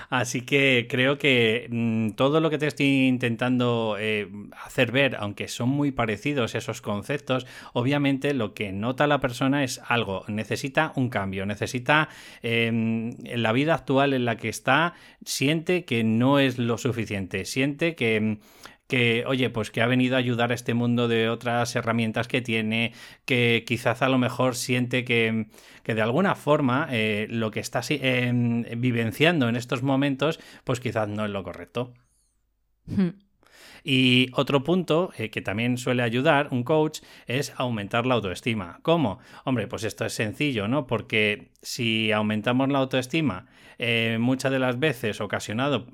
Así 0.09 0.43
que 0.43 0.87
creo 0.89 1.19
que 1.19 1.69
mm, 1.71 2.11
todo 2.11 2.41
lo 2.41 2.51
que 2.51 2.59
te 2.59 2.67
estoy 2.67 3.07
intentando 3.07 3.97
eh, 3.99 4.29
hacer 4.65 4.93
ver, 4.93 5.17
aunque 5.17 5.49
son 5.49 5.69
muy 5.69 5.91
parecidos 5.91 6.55
esos 6.55 6.81
conceptos, 6.81 7.47
obviamente 7.73 8.35
lo 8.35 8.55
que 8.55 8.73
nota 8.73 9.07
la 9.07 9.21
persona 9.21 9.65
es 9.65 9.81
algo, 9.89 10.25
necesita 10.29 10.93
un 10.97 11.09
cambio 11.09 11.40
necesita, 11.47 12.09
em, 12.43 13.11
en 13.25 13.43
la 13.43 13.53
vida 13.53 13.75
actual 13.75 14.15
en 14.15 14.25
la 14.25 14.37
que 14.37 14.49
está, 14.49 14.95
siente 15.25 15.85
que 15.85 16.05
no 16.05 16.39
es 16.39 16.59
lo 16.59 16.79
suficiente, 16.79 17.45
siente 17.45 17.95
que 17.95 18.39
que, 18.91 19.25
oye, 19.27 19.49
pues 19.51 19.71
que 19.71 19.83
ha 19.83 19.87
venido 19.87 20.17
a 20.17 20.19
ayudar 20.19 20.51
a 20.51 20.55
este 20.55 20.75
mundo 20.75 21.07
de 21.07 21.31
otras 21.31 21.75
herramientas 21.77 22.27
que 22.27 22.43
tiene, 22.43 22.93
que 23.25 23.65
quizás 23.65 24.03
a 24.03 24.09
lo 24.09 24.19
mejor 24.19 24.57
siente 24.57 25.05
que, 25.05 25.47
de 25.85 26.03
alguna 26.03 26.35
forma 26.35 26.89
eh, 26.91 27.29
lo 27.31 27.53
que 27.53 27.61
está 27.61 27.81
em, 27.89 28.65
vivenciando 28.79 29.49
en 29.49 29.55
estos 29.55 29.85
momentos, 29.85 30.41
pues 30.65 30.81
quizás 30.81 31.09
no 31.09 31.25
es 31.25 31.31
lo 31.31 31.45
correcto. 31.45 31.95
Hmm. 32.87 33.11
Y 33.85 34.31
otro 34.35 34.65
punto 34.65 35.13
eh, 35.17 35.31
que 35.31 35.43
también 35.43 35.79
suele 35.79 36.03
ayudar 36.03 36.49
un 36.51 36.65
coach 36.65 37.01
es 37.27 37.53
aumentar 37.57 38.07
la 38.07 38.15
autoestima. 38.15 38.81
¿Cómo? 38.83 39.19
Hombre, 39.45 39.67
pues 39.69 39.85
esto 39.85 40.05
es 40.05 40.13
sencillo, 40.13 40.69
¿no? 40.69 40.87
Porque 40.87 41.50
si 41.63 42.13
aumentamos 42.13 42.69
la 42.71 42.79
autoestima, 42.79 43.47
eh, 43.83 44.19
muchas 44.21 44.53
de 44.53 44.59
las 44.59 44.79
veces 44.79 45.23
ocasionado, 45.23 45.87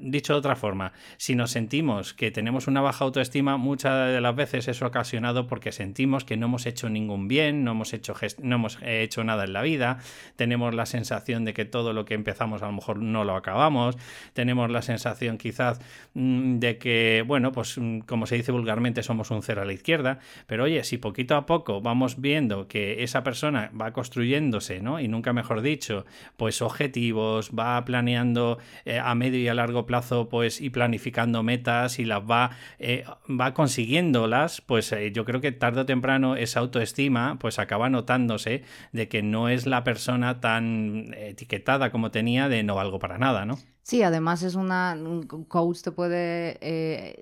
dicho 0.00 0.32
de 0.32 0.38
otra 0.38 0.56
forma, 0.56 0.92
si 1.18 1.34
nos 1.34 1.50
sentimos 1.50 2.14
que 2.14 2.30
tenemos 2.30 2.68
una 2.68 2.80
baja 2.80 3.04
autoestima, 3.04 3.58
muchas 3.58 4.12
de 4.12 4.20
las 4.22 4.34
veces 4.34 4.66
es 4.66 4.80
ocasionado 4.80 5.46
porque 5.46 5.70
sentimos 5.70 6.24
que 6.24 6.38
no 6.38 6.46
hemos 6.46 6.64
hecho 6.64 6.88
ningún 6.88 7.28
bien, 7.28 7.62
no 7.62 7.72
hemos 7.72 7.92
hecho, 7.92 8.14
no 8.42 8.56
hemos 8.56 8.78
hecho 8.82 9.24
nada 9.24 9.44
en 9.44 9.52
la 9.52 9.60
vida, 9.60 9.98
tenemos 10.36 10.74
la 10.74 10.86
sensación 10.86 11.44
de 11.44 11.52
que 11.52 11.66
todo 11.66 11.92
lo 11.92 12.06
que 12.06 12.14
empezamos 12.14 12.62
a 12.62 12.66
lo 12.66 12.72
mejor 12.72 12.98
no 12.98 13.24
lo 13.24 13.36
acabamos, 13.36 13.98
tenemos 14.32 14.70
la 14.70 14.80
sensación 14.80 15.36
quizás 15.36 15.82
mm, 16.14 16.60
de 16.60 16.78
que, 16.78 17.24
bueno, 17.26 17.52
pues 17.52 17.76
mm, 17.76 18.00
como 18.00 18.24
se 18.24 18.36
dice 18.36 18.52
vulgarmente, 18.52 19.02
somos 19.02 19.30
un 19.30 19.42
cero 19.42 19.60
a 19.60 19.64
la 19.66 19.74
izquierda, 19.74 20.18
pero 20.46 20.64
oye, 20.64 20.82
si 20.82 20.96
poquito 20.96 21.36
a 21.36 21.44
poco 21.44 21.82
vamos 21.82 22.22
viendo 22.22 22.68
que 22.68 23.02
esa 23.02 23.22
persona 23.22 23.70
va 23.78 23.92
construyéndose, 23.92 24.80
¿no? 24.80 24.98
Nunca 25.14 25.32
mejor 25.32 25.62
dicho, 25.62 26.04
pues 26.36 26.60
objetivos, 26.60 27.52
va 27.58 27.82
planeando 27.84 28.58
eh, 28.84 28.98
a 28.98 29.14
medio 29.14 29.38
y 29.38 29.48
a 29.48 29.54
largo 29.54 29.86
plazo, 29.86 30.28
pues 30.28 30.60
y 30.60 30.70
planificando 30.70 31.42
metas 31.42 31.98
y 31.98 32.04
las 32.04 32.20
va, 32.20 32.50
eh, 32.78 33.04
va 33.28 33.54
consiguiéndolas, 33.54 34.60
pues 34.60 34.92
eh, 34.92 35.12
yo 35.12 35.24
creo 35.24 35.40
que 35.40 35.52
tarde 35.52 35.82
o 35.82 35.86
temprano 35.86 36.36
esa 36.36 36.60
autoestima, 36.60 37.38
pues 37.38 37.58
acaba 37.58 37.88
notándose 37.88 38.62
de 38.92 39.08
que 39.08 39.22
no 39.22 39.48
es 39.48 39.66
la 39.66 39.84
persona 39.84 40.40
tan 40.40 41.14
etiquetada 41.14 41.90
como 41.90 42.10
tenía 42.10 42.48
de 42.48 42.62
no 42.62 42.74
valgo 42.74 42.98
para 42.98 43.16
nada, 43.18 43.46
¿no? 43.46 43.58
Sí, 43.82 44.02
además 44.02 44.42
es 44.42 44.54
una, 44.54 44.94
un 44.98 45.26
coach 45.26 45.82
te 45.82 45.92
puede 45.92 46.58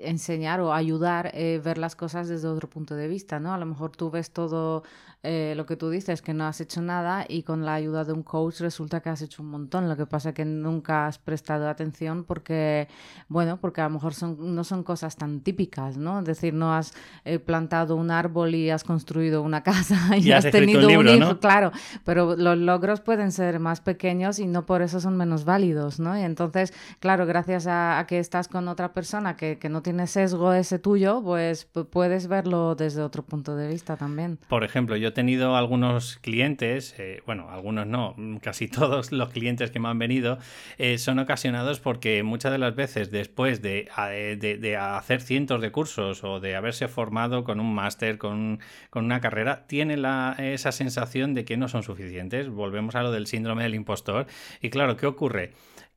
enseñar 0.08 0.60
o 0.60 0.72
ayudar 0.72 1.26
a 1.26 1.58
ver 1.60 1.76
las 1.76 1.96
cosas 1.96 2.28
desde 2.28 2.46
otro 2.46 2.70
punto 2.70 2.94
de 2.94 3.08
vista, 3.08 3.40
¿no? 3.40 3.52
A 3.52 3.58
lo 3.58 3.66
mejor 3.66 3.90
tú 3.90 4.12
ves 4.12 4.30
todo 4.30 4.84
eh, 5.24 5.54
lo 5.56 5.66
que 5.66 5.76
tú 5.76 5.88
dices, 5.88 6.20
que 6.20 6.34
no 6.34 6.46
has 6.46 6.60
hecho 6.60 6.82
nada 6.82 7.24
y 7.28 7.44
con 7.44 7.64
la 7.64 7.74
ayuda 7.74 8.04
de 8.04 8.12
un 8.12 8.24
coach 8.24 8.60
resulta 8.60 9.00
que 9.00 9.08
has 9.08 9.22
hecho 9.22 9.42
un 9.42 9.50
montón. 9.50 9.88
Lo 9.88 9.96
que 9.96 10.04
pasa 10.04 10.30
es 10.30 10.34
que 10.34 10.44
nunca 10.44 11.06
has 11.06 11.18
prestado 11.18 11.68
atención 11.68 12.24
porque, 12.24 12.88
bueno, 13.28 13.58
porque 13.60 13.80
a 13.82 13.84
lo 13.84 13.90
mejor 13.90 14.14
son, 14.14 14.54
no 14.54 14.64
son 14.64 14.82
cosas 14.82 15.14
tan 15.16 15.40
típicas, 15.40 15.96
¿no? 15.96 16.18
Es 16.18 16.24
decir, 16.24 16.54
no 16.54 16.74
has 16.74 16.92
eh, 17.24 17.38
plantado 17.38 17.94
un 17.94 18.10
árbol 18.10 18.54
y 18.56 18.70
has 18.70 18.82
construido 18.82 19.42
una 19.42 19.62
casa 19.62 20.16
y, 20.16 20.32
has, 20.32 20.50
tenido 20.50 20.88
un, 20.98 21.08
hijo, 21.08 21.38
claro, 21.38 21.70
pero 22.04 22.34
los 22.34 22.58
logros 22.58 23.00
pueden 23.00 23.30
ser 23.30 23.60
más 23.60 23.80
pequeños 23.80 24.40
y 24.40 24.46
no 24.46 24.66
por 24.66 24.82
eso 24.82 25.00
son 25.00 25.16
menos 25.16 25.44
válidos, 25.44 26.00
¿no? 26.00 26.18
Y 26.18 26.22
entonces, 26.22 26.74
claro, 26.98 27.26
gracias 27.26 27.68
a, 27.68 28.04
que 28.08 28.18
estás 28.18 28.48
con 28.48 28.66
otra 28.66 28.92
persona 28.92 29.36
que, 29.36 29.58
que 29.58 29.68
no 29.68 29.82
tiene 29.82 30.08
sesgo 30.08 30.52
ese 30.52 30.80
tuyo, 30.80 31.22
pues 31.22 31.64
puedes 31.64 32.26
verlo 32.26 32.74
desde 32.74 33.02
otro 33.02 33.22
punto 33.22 33.54
de 33.54 33.68
vista 33.68 33.96
también. 33.96 34.40
Por 34.48 34.64
ejemplo, 34.64 34.96
yo 34.96 35.11
he 35.12 35.14
tenido 35.14 35.56
algunos 35.56 36.16
clientes, 36.16 36.94
eh, 36.98 37.22
bueno, 37.26 37.50
algunos 37.50 37.86
no, 37.86 38.16
casi 38.42 38.66
todos 38.66 39.12
los 39.12 39.28
clientes 39.30 39.70
que 39.70 39.78
me 39.78 39.88
han 39.88 39.98
venido 39.98 40.38
eh, 40.78 40.98
son 40.98 41.18
ocasionados 41.18 41.80
porque 41.80 42.22
muchas 42.22 42.50
de 42.50 42.58
las 42.58 42.74
veces 42.74 43.10
después 43.10 43.60
de, 43.60 43.88
de, 44.38 44.76
hacer 44.76 45.20
cientos 45.20 45.60
de 45.60 45.70
cursos 45.70 46.24
o 46.24 46.40
de 46.40 46.56
haberse 46.56 46.88
formado 46.88 47.44
con 47.44 47.60
un 47.60 47.74
máster, 47.74 48.16
con, 48.18 48.60
con, 48.90 49.04
una 49.04 49.20
carrera, 49.20 49.66
tienen 49.66 50.02
la, 50.02 50.34
esa 50.38 50.72
sensación 50.72 51.34
de 51.34 51.44
que 51.44 51.56
no 51.56 51.68
son 51.68 51.82
suficientes. 51.82 52.48
Volvemos 52.48 52.94
a 52.94 53.02
lo 53.02 53.12
del 53.12 53.26
síndrome 53.26 53.62
del 53.64 53.74
impostor. 53.74 54.26
Y 54.60 54.70
claro, 54.70 54.96
¿qué 54.96 55.06
ocurre? 55.06 55.52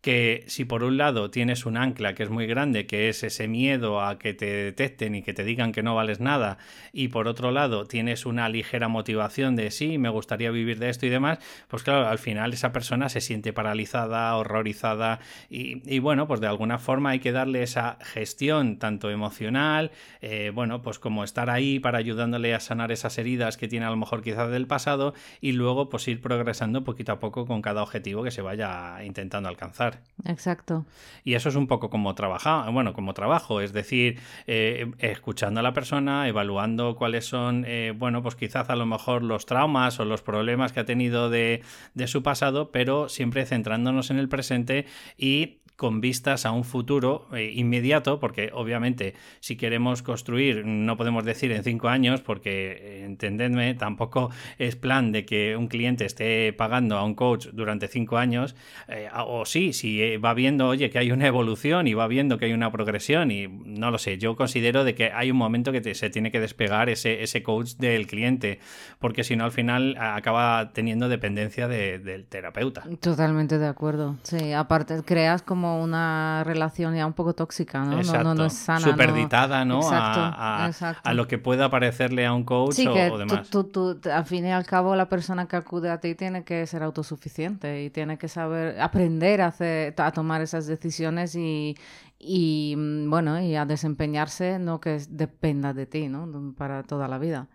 Que 0.05 0.43
si 0.45 0.65
por 0.65 0.83
un 0.83 0.97
lado 0.97 1.31
tienes 1.31 1.65
un 1.65 1.77
ancla 1.77 2.13
que 2.13 2.21
es 2.21 2.29
muy 2.29 2.45
grande, 2.45 2.85
que 2.85 3.09
es 3.09 3.23
ese 3.23 3.47
miedo 3.47 4.03
a 4.03 4.19
que 4.19 4.35
te 4.35 4.45
detecten 4.45 5.15
y 5.15 5.23
que 5.23 5.33
te 5.33 5.43
digan 5.43 5.71
que 5.71 5.81
no 5.81 5.95
vales 5.95 6.19
nada, 6.19 6.59
y 6.93 7.07
por 7.07 7.27
otro 7.27 7.49
lado 7.49 7.87
tienes 7.87 8.27
una 8.27 8.47
ligera 8.47 8.87
motivación 8.87 9.55
de 9.55 9.71
sí, 9.71 9.97
me 9.97 10.09
gustaría 10.09 10.51
vivir 10.51 10.77
de 10.77 10.89
esto 10.89 11.07
y 11.07 11.09
demás, 11.09 11.39
pues 11.67 11.81
claro, 11.81 12.07
al 12.07 12.19
final 12.19 12.53
esa 12.53 12.71
persona 12.71 13.09
se 13.09 13.19
siente 13.19 13.51
paralizada, 13.51 14.35
horrorizada, 14.35 15.21
y, 15.49 15.97
bueno, 15.97 16.27
pues 16.27 16.39
de 16.39 16.45
alguna 16.45 16.77
forma 16.77 17.09
hay 17.09 17.19
que 17.19 17.31
darle 17.31 17.63
esa 17.63 17.97
gestión 17.99 18.77
tanto 18.77 19.09
emocional, 19.09 19.89
eh, 20.21 20.51
bueno, 20.53 20.83
pues 20.83 20.99
como 20.99 21.23
estar 21.23 21.49
ahí 21.49 21.79
para 21.79 21.97
ayudándole 21.97 22.53
a 22.53 22.59
sanar 22.59 22.91
esas 22.91 23.17
heridas 23.17 23.57
que 23.57 23.67
tiene 23.67 23.87
a 23.87 23.89
lo 23.89 23.97
mejor 23.97 24.21
quizás 24.21 24.51
del 24.51 24.67
pasado, 24.67 25.15
y 25.41 25.53
luego 25.53 25.89
pues 25.89 26.07
ir 26.07 26.21
progresando 26.21 26.83
poquito 26.83 27.11
a 27.11 27.19
poco 27.19 27.47
con 27.47 27.63
cada 27.63 27.81
objetivo 27.81 28.21
que 28.21 28.29
se 28.29 28.43
vaya 28.43 29.03
intentando 29.03 29.49
alcanzar. 29.49 29.94
Exacto. 30.25 30.85
Y 31.23 31.33
eso 31.33 31.49
es 31.49 31.55
un 31.55 31.67
poco 31.67 31.89
como 31.89 32.15
trabajar, 32.15 32.71
bueno, 32.71 32.93
como 32.93 33.13
trabajo, 33.13 33.61
es 33.61 33.73
decir, 33.73 34.19
eh, 34.47 34.91
escuchando 34.99 35.59
a 35.59 35.63
la 35.63 35.73
persona, 35.73 36.27
evaluando 36.27 36.95
cuáles 36.95 37.25
son, 37.25 37.65
eh, 37.67 37.93
bueno, 37.95 38.21
pues 38.21 38.35
quizás 38.35 38.69
a 38.69 38.75
lo 38.75 38.85
mejor 38.85 39.23
los 39.23 39.45
traumas 39.45 39.99
o 39.99 40.05
los 40.05 40.21
problemas 40.21 40.73
que 40.73 40.79
ha 40.79 40.85
tenido 40.85 41.29
de, 41.29 41.61
de 41.93 42.07
su 42.07 42.23
pasado, 42.23 42.71
pero 42.71 43.09
siempre 43.09 43.45
centrándonos 43.45 44.09
en 44.09 44.19
el 44.19 44.29
presente 44.29 44.85
y 45.17 45.59
con 45.75 45.99
vistas 45.99 46.45
a 46.45 46.51
un 46.51 46.63
futuro 46.63 47.27
eh, 47.33 47.51
inmediato, 47.53 48.19
porque 48.19 48.49
obviamente 48.53 49.13
si 49.39 49.57
queremos 49.57 50.01
construir, 50.01 50.65
no 50.65 50.95
podemos 50.95 51.25
decir 51.25 51.51
en 51.51 51.63
cinco 51.63 51.89
años, 51.89 52.21
porque 52.21 52.71
eh, 52.71 53.05
entendedme, 53.05 53.73
tampoco 53.75 54.29
es 54.57 54.75
plan 54.75 55.11
de 55.11 55.25
que 55.25 55.57
un 55.57 55.67
cliente 55.67 56.05
esté 56.05 56.53
pagando 56.53 56.97
a 56.97 57.03
un 57.03 57.15
coach 57.15 57.47
durante 57.51 57.87
cinco 57.87 58.17
años, 58.17 58.55
eh, 58.87 59.09
o 59.13 59.45
sí, 59.45 59.73
si 59.73 60.17
va 60.17 60.33
viendo, 60.33 60.67
oye, 60.67 60.89
que 60.89 60.99
hay 60.99 61.11
una 61.11 61.27
evolución 61.27 61.87
y 61.87 61.93
va 61.93 62.07
viendo 62.07 62.37
que 62.37 62.45
hay 62.45 62.53
una 62.53 62.71
progresión 62.71 63.31
y 63.31 63.47
no 63.47 63.91
lo 63.91 63.97
sé, 63.97 64.17
yo 64.17 64.35
considero 64.35 64.83
de 64.83 64.95
que 64.95 65.11
hay 65.11 65.31
un 65.31 65.37
momento 65.37 65.71
que 65.71 65.93
se 65.93 66.09
tiene 66.09 66.31
que 66.31 66.39
despegar 66.39 66.89
ese, 66.89 67.23
ese 67.23 67.43
coach 67.43 67.73
del 67.77 68.07
cliente, 68.07 68.59
porque 68.99 69.23
si 69.23 69.35
no 69.35 69.43
al 69.43 69.51
final 69.51 69.97
acaba 69.99 70.71
teniendo 70.73 71.09
dependencia 71.09 71.67
del 71.67 72.25
terapeuta. 72.27 72.83
Totalmente 73.01 73.57
de 73.57 73.67
acuerdo, 73.67 74.15
sí, 74.23 74.53
aparte 74.53 75.01
creas 75.03 75.41
como 75.41 75.64
una 75.81 76.43
relación 76.43 76.95
ya 76.95 77.05
un 77.05 77.13
poco 77.13 77.33
tóxica, 77.33 77.83
¿no? 77.83 78.01
No, 78.01 78.35
no, 78.35 78.45
es 78.45 78.53
sana. 78.53 78.79
Superditada, 78.79 79.65
¿no? 79.65 79.81
a, 79.83 80.65
a, 80.65 81.13
lo 81.13 81.27
que 81.27 81.37
pueda 81.37 81.69
parecerle 81.69 82.25
a 82.25 82.33
un 82.33 82.43
coach 82.43 82.79
o, 82.87 83.17
demás. 83.17 83.49
Tú, 83.49 83.65
tú, 83.65 83.99
al 84.11 84.25
fin 84.25 84.45
y 84.45 84.51
al 84.51 84.65
cabo, 84.65 84.95
la 84.95 85.09
persona 85.09 85.47
que 85.47 85.55
acude 85.55 85.89
a 85.89 85.99
ti 85.99 86.15
tiene 86.15 86.43
que 86.43 86.65
ser 86.67 86.83
autosuficiente 86.83 87.83
y 87.83 87.89
tiene 87.89 88.17
que 88.17 88.27
saber 88.27 88.79
aprender 88.79 89.41
a, 89.41 89.47
hacer, 89.47 89.93
a 89.97 90.11
tomar 90.11 90.41
esas 90.41 90.67
decisiones 90.67 91.35
y, 91.35 91.75
y, 92.19 92.75
mm, 92.77 93.09
bueno, 93.09 93.39
y 93.41 93.55
a 93.55 93.65
desempeñarse, 93.65 94.59
no 94.59 94.79
que 94.79 95.01
dependa 95.09 95.73
de 95.73 95.85
ti, 95.85 96.07
¿no? 96.07 96.53
Para 96.57 96.83
toda 96.83 97.07
la 97.07 97.17
vida. 97.17 97.47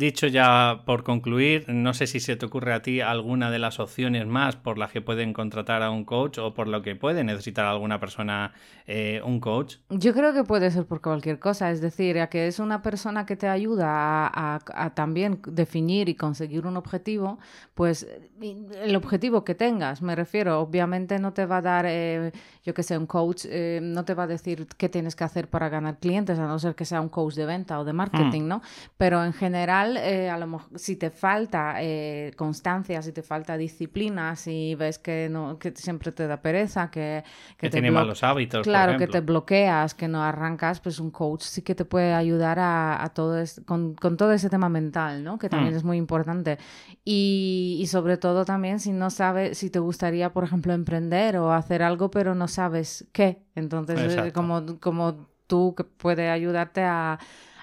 Dicho 0.00 0.28
ya 0.28 0.80
por 0.86 1.04
concluir, 1.04 1.66
no 1.68 1.92
sé 1.92 2.06
si 2.06 2.20
se 2.20 2.34
te 2.34 2.46
ocurre 2.46 2.72
a 2.72 2.80
ti 2.80 3.02
alguna 3.02 3.50
de 3.50 3.58
las 3.58 3.80
opciones 3.80 4.26
más 4.26 4.56
por 4.56 4.78
las 4.78 4.92
que 4.92 5.02
pueden 5.02 5.34
contratar 5.34 5.82
a 5.82 5.90
un 5.90 6.06
coach 6.06 6.38
o 6.38 6.54
por 6.54 6.68
lo 6.68 6.80
que 6.80 6.96
puede 6.96 7.22
necesitar 7.22 7.66
alguna 7.66 8.00
persona 8.00 8.54
eh, 8.86 9.20
un 9.22 9.40
coach. 9.40 9.76
Yo 9.90 10.14
creo 10.14 10.32
que 10.32 10.42
puede 10.42 10.70
ser 10.70 10.86
por 10.86 11.02
cualquier 11.02 11.38
cosa, 11.38 11.70
es 11.70 11.82
decir, 11.82 12.18
a 12.18 12.28
que 12.28 12.46
es 12.46 12.60
una 12.60 12.80
persona 12.80 13.26
que 13.26 13.36
te 13.36 13.46
ayuda 13.46 14.30
a, 14.32 14.94
también 14.94 15.42
definir 15.46 16.08
y 16.08 16.14
conseguir 16.14 16.66
un 16.66 16.78
objetivo, 16.78 17.38
pues 17.74 18.08
el 18.40 18.96
objetivo 18.96 19.44
que 19.44 19.54
tengas, 19.54 20.00
me 20.00 20.16
refiero, 20.16 20.60
obviamente 20.60 21.18
no 21.18 21.34
te 21.34 21.44
va 21.44 21.58
a 21.58 21.62
dar, 21.62 21.84
eh, 21.86 22.32
yo 22.64 22.72
que 22.72 22.82
sé, 22.82 22.96
un 22.96 23.04
coach, 23.06 23.44
eh, 23.50 23.80
no 23.82 24.06
te 24.06 24.14
va 24.14 24.22
a 24.22 24.26
decir 24.26 24.66
qué 24.78 24.88
tienes 24.88 25.14
que 25.14 25.24
hacer 25.24 25.48
para 25.48 25.68
ganar 25.68 25.98
clientes, 25.98 26.38
a 26.38 26.46
no 26.46 26.58
ser 26.58 26.74
que 26.74 26.86
sea 26.86 27.02
un 27.02 27.10
coach 27.10 27.34
de 27.34 27.44
venta 27.44 27.78
o 27.78 27.84
de 27.84 27.92
marketing, 27.92 28.44
mm. 28.44 28.48
¿no? 28.48 28.62
Pero 28.96 29.22
en 29.22 29.34
general 29.34 29.89
eh, 29.96 30.28
a 30.30 30.38
lo 30.38 30.46
mejor, 30.46 30.78
si 30.78 30.96
te 30.96 31.10
falta 31.10 31.74
eh, 31.78 32.32
constancia, 32.36 33.02
si 33.02 33.12
te 33.12 33.22
falta 33.22 33.56
disciplina, 33.56 34.36
si 34.36 34.74
ves 34.74 34.98
que, 34.98 35.28
no, 35.30 35.58
que 35.58 35.72
siempre 35.74 36.12
te 36.12 36.26
da 36.26 36.40
pereza, 36.40 36.90
que, 36.90 37.24
que, 37.56 37.70
tiene 37.70 37.90
malos 37.90 38.22
hábitos. 38.22 38.62
Claro, 38.62 38.98
que 38.98 39.06
te 39.06 39.20
bloqueas, 39.20 39.94
que 39.94 40.08
no 40.08 40.22
arrancas, 40.22 40.80
pues 40.80 40.98
un 41.00 41.10
coach 41.10 41.42
sí 41.42 41.62
que 41.62 41.74
te 41.74 41.84
puede 41.84 42.12
ayudar 42.12 42.58
a, 42.60 43.10
todo 43.14 43.42
con, 43.64 43.94
todo 43.94 44.32
ese 44.32 44.50
tema 44.50 44.68
mental, 44.68 45.24
¿no? 45.24 45.38
Que 45.38 45.48
también 45.48 45.74
mm. 45.74 45.76
es 45.76 45.84
muy 45.84 45.96
importante. 45.96 46.58
Y, 47.04 47.78
y, 47.80 47.86
sobre 47.86 48.16
todo 48.16 48.44
también 48.44 48.80
si 48.80 48.92
no 48.92 49.10
sabes, 49.10 49.58
si 49.58 49.70
te 49.70 49.78
gustaría, 49.78 50.32
por 50.32 50.44
ejemplo, 50.44 50.72
emprender 50.72 51.36
o 51.36 51.52
hacer 51.52 51.82
algo, 51.82 52.10
pero 52.10 52.34
no 52.34 52.48
sabes 52.48 53.08
qué. 53.12 53.42
Entonces, 53.54 54.16
eh, 54.16 54.32
como, 54.32 54.78
como 54.80 55.28
tú 55.46 55.74
que 55.76 55.84
puede 55.84 56.30
ayudarte 56.30 56.82
a 56.82 57.18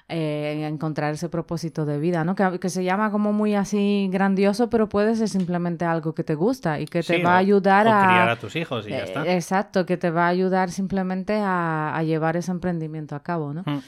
eh, 0.09 0.65
encontrar 0.65 1.13
ese 1.13 1.27
propósito 1.27 1.85
de 1.85 1.99
vida, 1.99 2.23
¿no? 2.23 2.33
Que, 2.33 2.69
se 2.69 2.83
llama 2.83 3.11
como 3.11 3.33
muy 3.33 3.55
así 3.55 4.07
grandioso, 4.09 4.69
pero 4.69 4.87
puede 4.87 5.15
ser 5.15 5.27
simplemente 5.27 5.83
algo 5.83 6.15
que 6.15 6.23
te 6.23 6.33
gusta 6.33 6.79
y 6.79 6.85
que 6.85 7.03
te 7.03 7.21
va 7.21 7.35
a 7.35 7.37
ayudar 7.37 7.87
a... 7.89 8.05
criar 8.05 8.29
a 8.29 8.35
tus 8.37 8.55
hijos 8.55 8.87
y 8.87 8.91
ya 8.91 8.99
está. 8.99 9.27
exacto, 9.33 9.85
que 9.85 9.97
te 9.97 10.09
va 10.09 10.27
a 10.27 10.29
ayudar 10.29 10.71
simplemente 10.71 11.37
a, 11.41 12.01
llevar 12.05 12.37
ese 12.37 12.51
emprendimiento 12.51 13.15
a 13.15 13.23
cabo, 13.23 13.53
¿no? 13.53 13.63
Mm. 13.65 13.81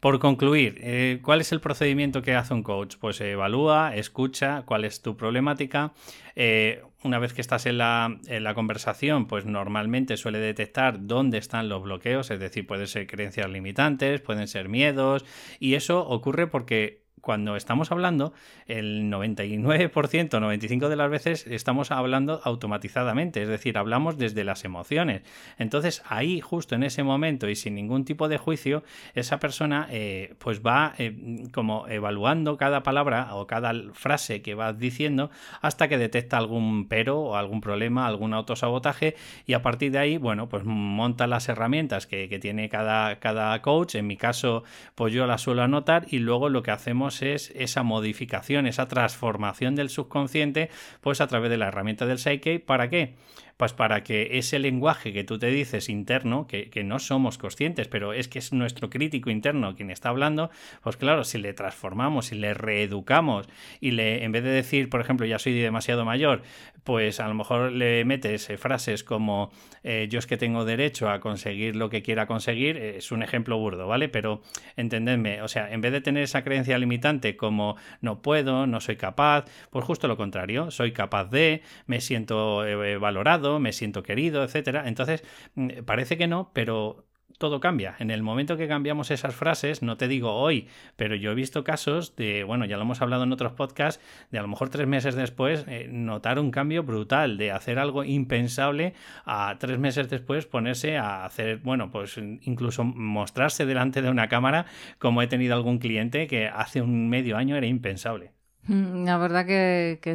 Por 0.00 0.18
concluir, 0.18 0.78
eh, 0.80 1.20
¿cuál 1.22 1.42
es 1.42 1.52
el 1.52 1.60
procedimiento 1.60 2.22
que 2.22 2.34
hace 2.34 2.54
un 2.54 2.62
coach? 2.62 2.96
Pues 2.98 3.20
evalúa, 3.20 3.94
escucha 3.94 4.62
cuál 4.64 4.84
es 4.84 5.00
tu 5.00 5.16
problemática. 5.16 5.92
Eh, 6.34 6.82
una 7.04 7.18
vez 7.18 7.32
que 7.32 7.40
estás 7.40 7.66
en 7.66 7.78
la, 7.78 8.18
en 8.26 8.44
la, 8.44 8.54
conversación, 8.54 9.26
pues 9.26 9.44
normalmente 9.44 10.16
suele 10.16 10.38
detectar 10.38 11.06
dónde 11.06 11.38
están 11.38 11.68
los 11.68 11.82
bloqueos, 11.82 12.30
es 12.30 12.40
decir, 12.40 12.66
pueden 12.66 12.86
ser 12.86 13.06
creencias 13.06 13.50
limitantes, 13.50 14.20
pueden 14.20 14.48
ser 14.48 14.68
miedos, 14.68 15.24
y 15.58 15.74
eso 15.74 16.06
ocurre 16.06 16.46
porque 16.46 17.01
cuando 17.22 17.56
estamos 17.56 17.92
hablando, 17.92 18.34
el 18.66 19.04
99%, 19.04 20.28
95% 20.28 20.88
de 20.88 20.96
las 20.96 21.08
veces 21.08 21.46
estamos 21.46 21.92
hablando 21.92 22.40
automatizadamente, 22.44 23.42
es 23.42 23.48
decir, 23.48 23.78
hablamos 23.78 24.18
desde 24.18 24.42
las 24.44 24.64
emociones. 24.64 25.22
Entonces, 25.56 26.02
ahí, 26.08 26.40
justo 26.40 26.74
en 26.74 26.82
ese 26.82 27.04
momento 27.04 27.48
y 27.48 27.54
sin 27.54 27.76
ningún 27.76 28.04
tipo 28.04 28.28
de 28.28 28.38
juicio, 28.38 28.82
esa 29.14 29.38
persona 29.38 29.86
eh, 29.90 30.34
pues 30.38 30.62
va 30.62 30.94
eh, 30.98 31.46
como 31.52 31.86
evaluando 31.88 32.56
cada 32.56 32.82
palabra 32.82 33.34
o 33.36 33.46
cada 33.46 33.72
frase 33.92 34.42
que 34.42 34.54
va 34.54 34.72
diciendo 34.72 35.30
hasta 35.60 35.86
que 35.86 35.98
detecta 35.98 36.36
algún 36.36 36.88
pero 36.88 37.20
o 37.20 37.36
algún 37.36 37.60
problema, 37.60 38.08
algún 38.08 38.34
autosabotaje 38.34 39.14
y 39.46 39.52
a 39.52 39.62
partir 39.62 39.92
de 39.92 39.98
ahí, 39.98 40.16
bueno, 40.16 40.48
pues 40.48 40.64
monta 40.64 41.28
las 41.28 41.48
herramientas 41.48 42.08
que, 42.08 42.28
que 42.28 42.40
tiene 42.40 42.68
cada, 42.68 43.20
cada 43.20 43.62
coach. 43.62 43.94
En 43.94 44.08
mi 44.08 44.16
caso, 44.16 44.64
pues 44.96 45.12
yo 45.14 45.26
las 45.26 45.42
suelo 45.42 45.62
anotar 45.62 46.06
y 46.10 46.18
luego 46.18 46.48
lo 46.48 46.64
que 46.64 46.72
hacemos 46.72 47.11
es 47.20 47.52
esa 47.54 47.82
modificación, 47.82 48.66
esa 48.66 48.88
transformación 48.88 49.74
del 49.74 49.90
subconsciente, 49.90 50.70
pues 51.02 51.20
a 51.20 51.26
través 51.26 51.50
de 51.50 51.58
la 51.58 51.68
herramienta 51.68 52.06
del 52.06 52.18
Psyche. 52.18 52.60
¿Para 52.60 52.88
qué? 52.88 53.14
Pues 53.62 53.74
para 53.74 54.02
que 54.02 54.38
ese 54.38 54.58
lenguaje 54.58 55.12
que 55.12 55.22
tú 55.22 55.38
te 55.38 55.46
dices 55.46 55.88
interno, 55.88 56.48
que, 56.48 56.82
no 56.82 56.98
somos 56.98 57.38
conscientes, 57.38 57.86
pero 57.86 58.12
es 58.12 58.26
que 58.26 58.40
es 58.40 58.52
nuestro 58.52 58.90
crítico 58.90 59.30
interno 59.30 59.76
quien 59.76 59.92
está 59.92 60.08
hablando, 60.08 60.50
pues 60.82 60.96
claro, 60.96 61.22
si 61.22 61.38
le 61.38 61.54
transformamos, 61.54 62.26
si 62.26 62.34
le 62.34 62.54
reeducamos 62.54 63.48
y 63.80 63.92
le, 63.92 64.24
en 64.24 64.32
vez 64.32 64.42
de 64.42 64.50
decir, 64.50 64.90
por 64.90 65.00
ejemplo, 65.00 65.26
ya 65.26 65.38
soy 65.38 65.56
demasiado 65.56 66.04
mayor, 66.04 66.42
pues 66.82 67.20
a 67.20 67.28
lo 67.28 67.34
mejor 67.34 67.70
le 67.70 68.04
metes 68.04 68.50
eh, 68.50 68.56
frases 68.56 69.04
como 69.04 69.52
eh, 69.84 70.08
yo 70.10 70.18
es 70.18 70.26
que 70.26 70.36
tengo 70.36 70.64
derecho 70.64 71.08
a 71.08 71.20
conseguir 71.20 71.76
lo 71.76 71.88
que 71.88 72.02
quiera 72.02 72.26
conseguir, 72.26 72.76
es 72.76 73.12
un 73.12 73.22
ejemplo 73.22 73.58
burdo, 73.58 73.86
¿vale? 73.86 74.08
Pero 74.08 74.42
entendedme, 74.76 75.40
o 75.42 75.46
sea, 75.46 75.72
en 75.72 75.80
vez 75.80 75.92
de 75.92 76.00
tener 76.00 76.24
esa 76.24 76.42
creencia 76.42 76.78
limitante 76.78 77.36
como 77.36 77.76
no 78.00 78.22
puedo, 78.22 78.66
no 78.66 78.80
soy 78.80 78.96
capaz, 78.96 79.44
pues 79.70 79.84
justo 79.84 80.08
lo 80.08 80.16
contrario, 80.16 80.72
soy 80.72 80.90
capaz 80.90 81.26
de, 81.26 81.62
me 81.86 82.00
siento 82.00 82.66
eh, 82.66 82.96
valorado, 82.96 83.51
me 83.60 83.72
siento 83.72 84.02
querido, 84.02 84.44
etcétera. 84.44 84.88
Entonces, 84.88 85.24
mm, 85.54 85.84
parece 85.84 86.16
que 86.16 86.26
no, 86.26 86.50
pero 86.52 87.06
todo 87.38 87.60
cambia. 87.60 87.96
En 87.98 88.10
el 88.10 88.22
momento 88.22 88.56
que 88.56 88.68
cambiamos 88.68 89.10
esas 89.10 89.34
frases, 89.34 89.82
no 89.82 89.96
te 89.96 90.08
digo 90.08 90.32
hoy, 90.32 90.68
pero 90.96 91.16
yo 91.16 91.32
he 91.32 91.34
visto 91.34 91.64
casos 91.64 92.14
de, 92.16 92.44
bueno, 92.44 92.66
ya 92.66 92.76
lo 92.76 92.82
hemos 92.82 93.02
hablado 93.02 93.24
en 93.24 93.32
otros 93.32 93.52
podcasts, 93.52 94.00
de 94.30 94.38
a 94.38 94.42
lo 94.42 94.48
mejor 94.48 94.68
tres 94.68 94.86
meses 94.86 95.14
después 95.14 95.64
eh, 95.66 95.88
notar 95.90 96.38
un 96.38 96.50
cambio 96.50 96.84
brutal, 96.84 97.38
de 97.38 97.50
hacer 97.50 97.78
algo 97.78 98.04
impensable 98.04 98.94
a 99.24 99.56
tres 99.58 99.78
meses 99.78 100.08
después 100.08 100.46
ponerse 100.46 100.98
a 100.98 101.24
hacer, 101.24 101.58
bueno, 101.58 101.90
pues 101.90 102.16
incluso 102.16 102.84
mostrarse 102.84 103.66
delante 103.66 104.02
de 104.02 104.10
una 104.10 104.28
cámara, 104.28 104.66
como 104.98 105.22
he 105.22 105.26
tenido 105.26 105.54
algún 105.54 105.78
cliente 105.78 106.26
que 106.26 106.46
hace 106.46 106.80
un 106.80 107.08
medio 107.08 107.36
año 107.36 107.56
era 107.56 107.66
impensable. 107.66 108.32
La 108.68 109.18
verdad 109.18 109.44
que, 109.44 109.98
que 110.00 110.14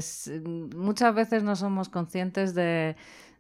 muchas 0.74 1.14
veces 1.14 1.44
no 1.44 1.58
somos 1.58 1.90
conscientes 1.90 2.56
de 2.56 2.96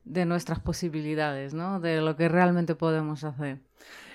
de 0.08 0.26
nuestras 0.26 0.60
posibilidades, 0.60 1.54
¿no? 1.54 1.80
De 1.80 2.02
lo 2.02 2.16
que 2.16 2.30
realmente 2.30 2.76
podemos 2.76 3.24
hacer. 3.24 3.60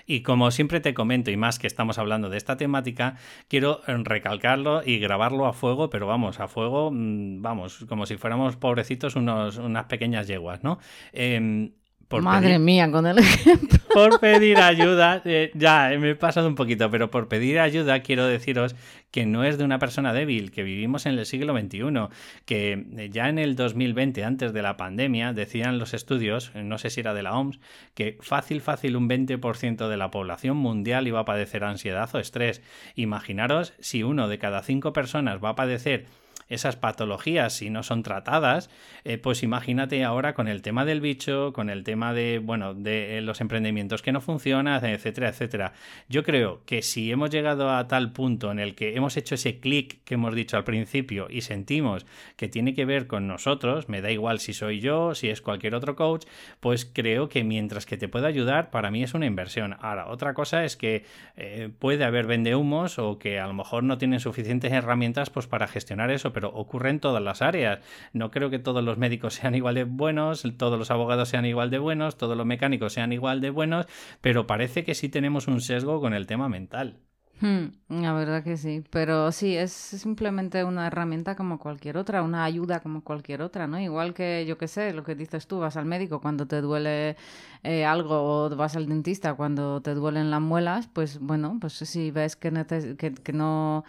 Y 0.05 0.21
como 0.21 0.51
siempre 0.51 0.81
te 0.81 0.93
comento, 0.93 1.31
y 1.31 1.37
más 1.37 1.59
que 1.59 1.67
estamos 1.67 1.97
hablando 1.97 2.29
de 2.29 2.37
esta 2.37 2.57
temática, 2.57 3.15
quiero 3.47 3.81
recalcarlo 3.87 4.81
y 4.85 4.99
grabarlo 4.99 5.45
a 5.45 5.53
fuego, 5.53 5.89
pero 5.89 6.07
vamos, 6.07 6.39
a 6.39 6.47
fuego, 6.47 6.91
mm, 6.91 7.41
vamos, 7.41 7.85
como 7.87 8.05
si 8.05 8.17
fuéramos 8.17 8.57
pobrecitos 8.57 9.15
unos, 9.15 9.57
unas 9.57 9.85
pequeñas 9.85 10.27
yeguas, 10.27 10.63
¿no? 10.63 10.79
Em, 11.13 11.71
Madre 12.09 12.59
mía, 12.59 12.91
con 12.91 13.05
el 13.07 13.17
ejemplo. 13.19 13.79
Por 13.93 14.19
pedir 14.19 14.57
ayuda, 14.57 15.21
eh, 15.25 15.51
ya 15.53 15.91
me 15.99 16.11
he 16.11 16.15
pasado 16.15 16.47
un 16.47 16.55
poquito, 16.55 16.89
pero 16.89 17.11
por 17.11 17.27
pedir 17.27 17.59
ayuda 17.59 17.99
quiero 18.01 18.25
deciros 18.25 18.75
que 19.11 19.27
no 19.27 19.43
es 19.43 19.59
de 19.59 19.63
una 19.63 19.77
persona 19.77 20.13
débil, 20.13 20.49
que 20.49 20.63
vivimos 20.63 21.05
en 21.05 21.19
el 21.19 21.27
siglo 21.27 21.55
XXI, 21.55 22.07
que 22.45 22.87
eh, 22.97 23.09
ya 23.11 23.29
en 23.29 23.37
el 23.37 23.55
2020, 23.55 24.23
antes 24.23 24.51
de 24.51 24.61
la 24.63 24.77
pandemia, 24.77 25.33
decían 25.33 25.77
los 25.77 25.93
estudios, 25.93 26.51
eh, 26.55 26.63
no 26.63 26.79
sé 26.79 26.89
si 26.89 27.01
era 27.01 27.13
de 27.13 27.21
la 27.21 27.37
OMS, 27.37 27.59
que 27.93 28.17
fácil, 28.21 28.61
fácil 28.61 28.95
un 28.95 29.07
20% 29.07 29.87
de 29.87 29.97
la 29.97 30.09
población 30.09 30.57
mundial 30.57 31.07
iba 31.07 31.19
a 31.19 31.25
padecer 31.25 31.63
ansiedad 31.63 32.09
o 32.13 32.19
estrés. 32.19 32.63
Imaginaros 32.95 33.73
si 33.79 34.01
uno 34.01 34.27
de 34.27 34.39
cada 34.39 34.63
cinco 34.63 34.91
personas 34.91 35.43
va 35.43 35.49
a 35.49 35.55
padecer 35.55 36.07
esas 36.53 36.75
patologías 36.75 37.53
si 37.53 37.69
no 37.69 37.83
son 37.83 38.03
tratadas, 38.03 38.69
eh, 39.03 39.17
pues 39.17 39.43
imagínate 39.43 40.03
ahora 40.03 40.33
con 40.33 40.47
el 40.47 40.61
tema 40.61 40.85
del 40.85 41.01
bicho, 41.01 41.53
con 41.53 41.69
el 41.69 41.83
tema 41.83 42.13
de, 42.13 42.39
bueno, 42.39 42.73
de 42.73 43.21
los 43.21 43.41
emprendimientos 43.41 44.01
que 44.01 44.11
no 44.11 44.21
funcionan, 44.21 44.83
etcétera, 44.85 45.29
etcétera. 45.29 45.73
Yo 46.09 46.23
creo 46.23 46.61
que 46.65 46.81
si 46.81 47.11
hemos 47.11 47.29
llegado 47.29 47.71
a 47.71 47.87
tal 47.87 48.11
punto 48.11 48.51
en 48.51 48.59
el 48.59 48.75
que 48.75 48.95
hemos 48.95 49.17
hecho 49.17 49.35
ese 49.35 49.59
clic 49.59 50.03
que 50.03 50.15
hemos 50.15 50.35
dicho 50.35 50.57
al 50.57 50.63
principio 50.63 51.27
y 51.29 51.41
sentimos 51.41 52.05
que 52.35 52.47
tiene 52.47 52.73
que 52.73 52.85
ver 52.85 53.07
con 53.07 53.27
nosotros, 53.27 53.89
me 53.89 54.01
da 54.01 54.11
igual 54.11 54.39
si 54.39 54.53
soy 54.53 54.79
yo, 54.79 55.15
si 55.15 55.29
es 55.29 55.41
cualquier 55.41 55.75
otro 55.75 55.95
coach, 55.95 56.25
pues 56.59 56.85
creo 56.85 57.29
que 57.29 57.43
mientras 57.43 57.85
que 57.85 57.97
te 57.97 58.07
pueda 58.07 58.27
ayudar, 58.27 58.69
para 58.69 58.91
mí 58.91 59.03
es 59.03 59.13
una 59.13 59.25
inversión. 59.25 59.75
Ahora, 59.79 60.07
otra 60.07 60.33
cosa 60.33 60.63
es 60.65 60.77
que 60.77 61.05
eh, 61.35 61.69
puede 61.79 62.03
haber 62.03 62.25
vendehumos 62.25 62.99
o 62.99 63.17
que 63.17 63.39
a 63.39 63.47
lo 63.47 63.53
mejor 63.53 63.83
no 63.83 63.97
tienen 63.97 64.19
suficientes 64.19 64.71
herramientas 64.71 65.29
pues, 65.29 65.47
para 65.47 65.67
gestionar 65.67 66.11
eso, 66.11 66.33
ocurre 66.49 66.89
en 66.89 66.99
todas 66.99 67.21
las 67.21 67.41
áreas. 67.41 67.79
No 68.13 68.31
creo 68.31 68.49
que 68.49 68.59
todos 68.59 68.83
los 68.83 68.97
médicos 68.97 69.35
sean 69.35 69.55
igual 69.55 69.75
de 69.75 69.83
buenos, 69.83 70.43
todos 70.57 70.79
los 70.79 70.91
abogados 70.91 71.29
sean 71.29 71.45
igual 71.45 71.69
de 71.69 71.79
buenos, 71.79 72.17
todos 72.17 72.37
los 72.37 72.45
mecánicos 72.45 72.93
sean 72.93 73.13
igual 73.13 73.41
de 73.41 73.49
buenos, 73.49 73.85
pero 74.21 74.47
parece 74.47 74.83
que 74.83 74.95
sí 74.95 75.09
tenemos 75.09 75.47
un 75.47 75.61
sesgo 75.61 75.99
con 76.01 76.13
el 76.13 76.27
tema 76.27 76.49
mental. 76.49 76.99
Hmm, 77.41 77.71
la 77.89 78.13
verdad 78.13 78.41
que 78.41 78.55
sí, 78.55 78.83
pero 78.89 79.31
sí, 79.33 79.57
es 79.57 79.73
simplemente 79.73 80.63
una 80.63 80.87
herramienta 80.87 81.35
como 81.35 81.59
cualquier 81.59 81.97
otra, 81.97 82.23
una 82.23 82.45
ayuda 82.45 82.79
como 82.79 83.03
cualquier 83.03 83.41
otra, 83.41 83.67
¿no? 83.67 83.77
Igual 83.79 84.13
que, 84.13 84.45
yo 84.47 84.57
qué 84.57 84.69
sé, 84.69 84.93
lo 84.93 85.03
que 85.03 85.13
dices 85.13 85.45
tú, 85.47 85.59
vas 85.59 85.75
al 85.75 85.85
médico 85.85 86.21
cuando 86.21 86.47
te 86.47 86.61
duele 86.61 87.17
eh, 87.63 87.83
algo 87.83 88.45
o 88.45 88.55
vas 88.55 88.77
al 88.77 88.87
dentista 88.87 89.33
cuando 89.33 89.81
te 89.81 89.93
duelen 89.93 90.31
las 90.31 90.39
muelas, 90.39 90.87
pues 90.93 91.19
bueno, 91.19 91.57
pues 91.59 91.73
si 91.73 92.11
ves 92.11 92.37
que, 92.37 92.51
que 92.97 93.33
no 93.33 93.83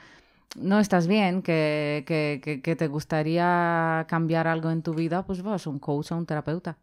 no 0.56 0.80
estás 0.80 1.06
bien, 1.06 1.42
que, 1.42 2.04
que, 2.06 2.60
que, 2.62 2.76
te 2.76 2.88
gustaría 2.88 4.06
cambiar 4.08 4.46
algo 4.46 4.70
en 4.70 4.82
tu 4.82 4.94
vida, 4.94 5.24
pues 5.24 5.42
vas 5.42 5.66
a 5.66 5.70
un 5.70 5.78
coach 5.78 6.12
o 6.12 6.16
un 6.16 6.26
terapeuta. 6.26 6.76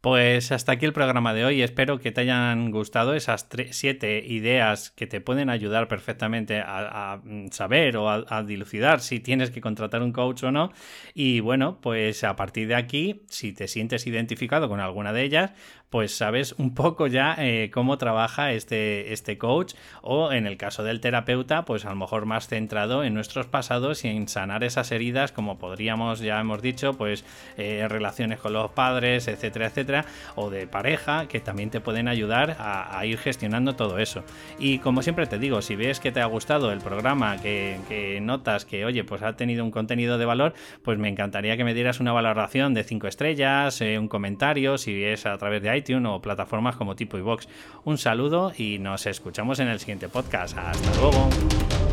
Pues 0.00 0.50
hasta 0.50 0.72
aquí 0.72 0.86
el 0.86 0.94
programa 0.94 1.34
de 1.34 1.44
hoy. 1.44 1.60
Espero 1.60 1.98
que 1.98 2.10
te 2.10 2.22
hayan 2.22 2.70
gustado 2.70 3.12
esas 3.12 3.46
siete 3.72 4.24
ideas 4.26 4.92
que 4.92 5.06
te 5.06 5.20
pueden 5.20 5.50
ayudar 5.50 5.88
perfectamente 5.88 6.62
a, 6.64 7.20
saber 7.50 7.98
o 7.98 8.08
a, 8.08 8.42
dilucidar 8.42 9.00
si 9.00 9.20
tienes 9.20 9.50
que 9.50 9.60
contratar 9.60 10.00
un 10.00 10.12
coach 10.12 10.44
o 10.44 10.52
no. 10.52 10.72
Y 11.12 11.40
bueno, 11.40 11.82
pues 11.82 12.24
a 12.24 12.34
partir 12.34 12.66
de 12.68 12.76
aquí, 12.76 13.24
si 13.28 13.52
te 13.52 13.68
sientes 13.68 14.06
identificado 14.06 14.70
con 14.70 14.80
alguna 14.80 15.12
de 15.12 15.22
ellas, 15.22 15.52
pues 15.90 16.16
sabes 16.16 16.54
un 16.56 16.74
poco 16.74 17.08
ya 17.08 17.34
eh, 17.38 17.70
cómo 17.72 17.98
trabaja 17.98 18.52
este, 18.52 19.12
este 19.12 19.38
coach 19.38 19.74
o 20.02 20.32
en 20.32 20.46
el 20.46 20.56
caso 20.56 20.84
del 20.84 21.00
terapeuta, 21.00 21.64
pues 21.64 21.84
a 21.84 21.90
lo 21.90 21.96
mejor 21.96 22.26
más 22.26 22.46
centrado 22.46 23.02
en 23.02 23.12
nuestros 23.12 23.46
pasados 23.46 24.04
y 24.04 24.08
en 24.08 24.28
sanar 24.28 24.62
esas 24.62 24.92
heridas 24.92 25.32
como 25.32 25.58
podríamos, 25.58 26.20
ya 26.20 26.40
hemos 26.40 26.62
dicho, 26.62 26.94
pues 26.94 27.24
eh, 27.56 27.86
relaciones 27.88 28.38
con 28.38 28.52
los 28.52 28.70
padres, 28.70 29.26
etcétera, 29.26 29.66
etcétera, 29.66 30.04
o 30.36 30.48
de 30.48 30.66
pareja 30.68 31.26
que 31.26 31.40
también 31.40 31.70
te 31.70 31.80
pueden 31.80 32.06
ayudar 32.08 32.56
a, 32.58 33.04
ir 33.04 33.18
gestionando 33.18 33.74
todo 33.74 33.98
eso. 33.98 34.22
Y 34.58 34.78
como 34.78 35.02
siempre 35.02 35.26
te 35.26 35.38
digo, 35.38 35.62
si 35.62 35.74
ves 35.74 36.00
que 36.00 36.12
te 36.12 36.20
ha 36.20 36.26
gustado 36.26 36.70
el 36.70 36.80
programa, 36.80 37.38
que, 37.38 38.18
notas 38.22 38.64
que, 38.64 38.84
oye, 38.84 39.04
pues 39.04 39.22
ha 39.22 39.34
tenido 39.36 39.64
un 39.64 39.70
contenido 39.70 40.18
de 40.18 40.26
valor, 40.26 40.54
pues 40.82 40.98
me 40.98 41.08
encantaría 41.08 41.56
que 41.56 41.64
me 41.64 41.74
dieras 41.74 41.98
una 41.98 42.12
valoración 42.12 42.74
de 42.74 42.84
5 42.84 43.06
estrellas, 43.08 43.80
eh, 43.80 43.98
un 43.98 44.08
comentario, 44.08 44.78
si 44.78 45.02
es 45.02 45.26
a 45.26 45.36
través 45.38 45.62
de 45.62 45.70
o 46.06 46.20
plataformas 46.20 46.76
como 46.76 46.94
tipo 46.96 47.18
iVox. 47.18 47.48
Un 47.84 47.98
saludo 47.98 48.52
y 48.56 48.78
nos 48.78 49.06
escuchamos 49.06 49.58
en 49.60 49.68
el 49.68 49.78
siguiente 49.80 50.08
podcast. 50.08 50.56
Hasta 50.56 51.00
luego. 51.00 51.89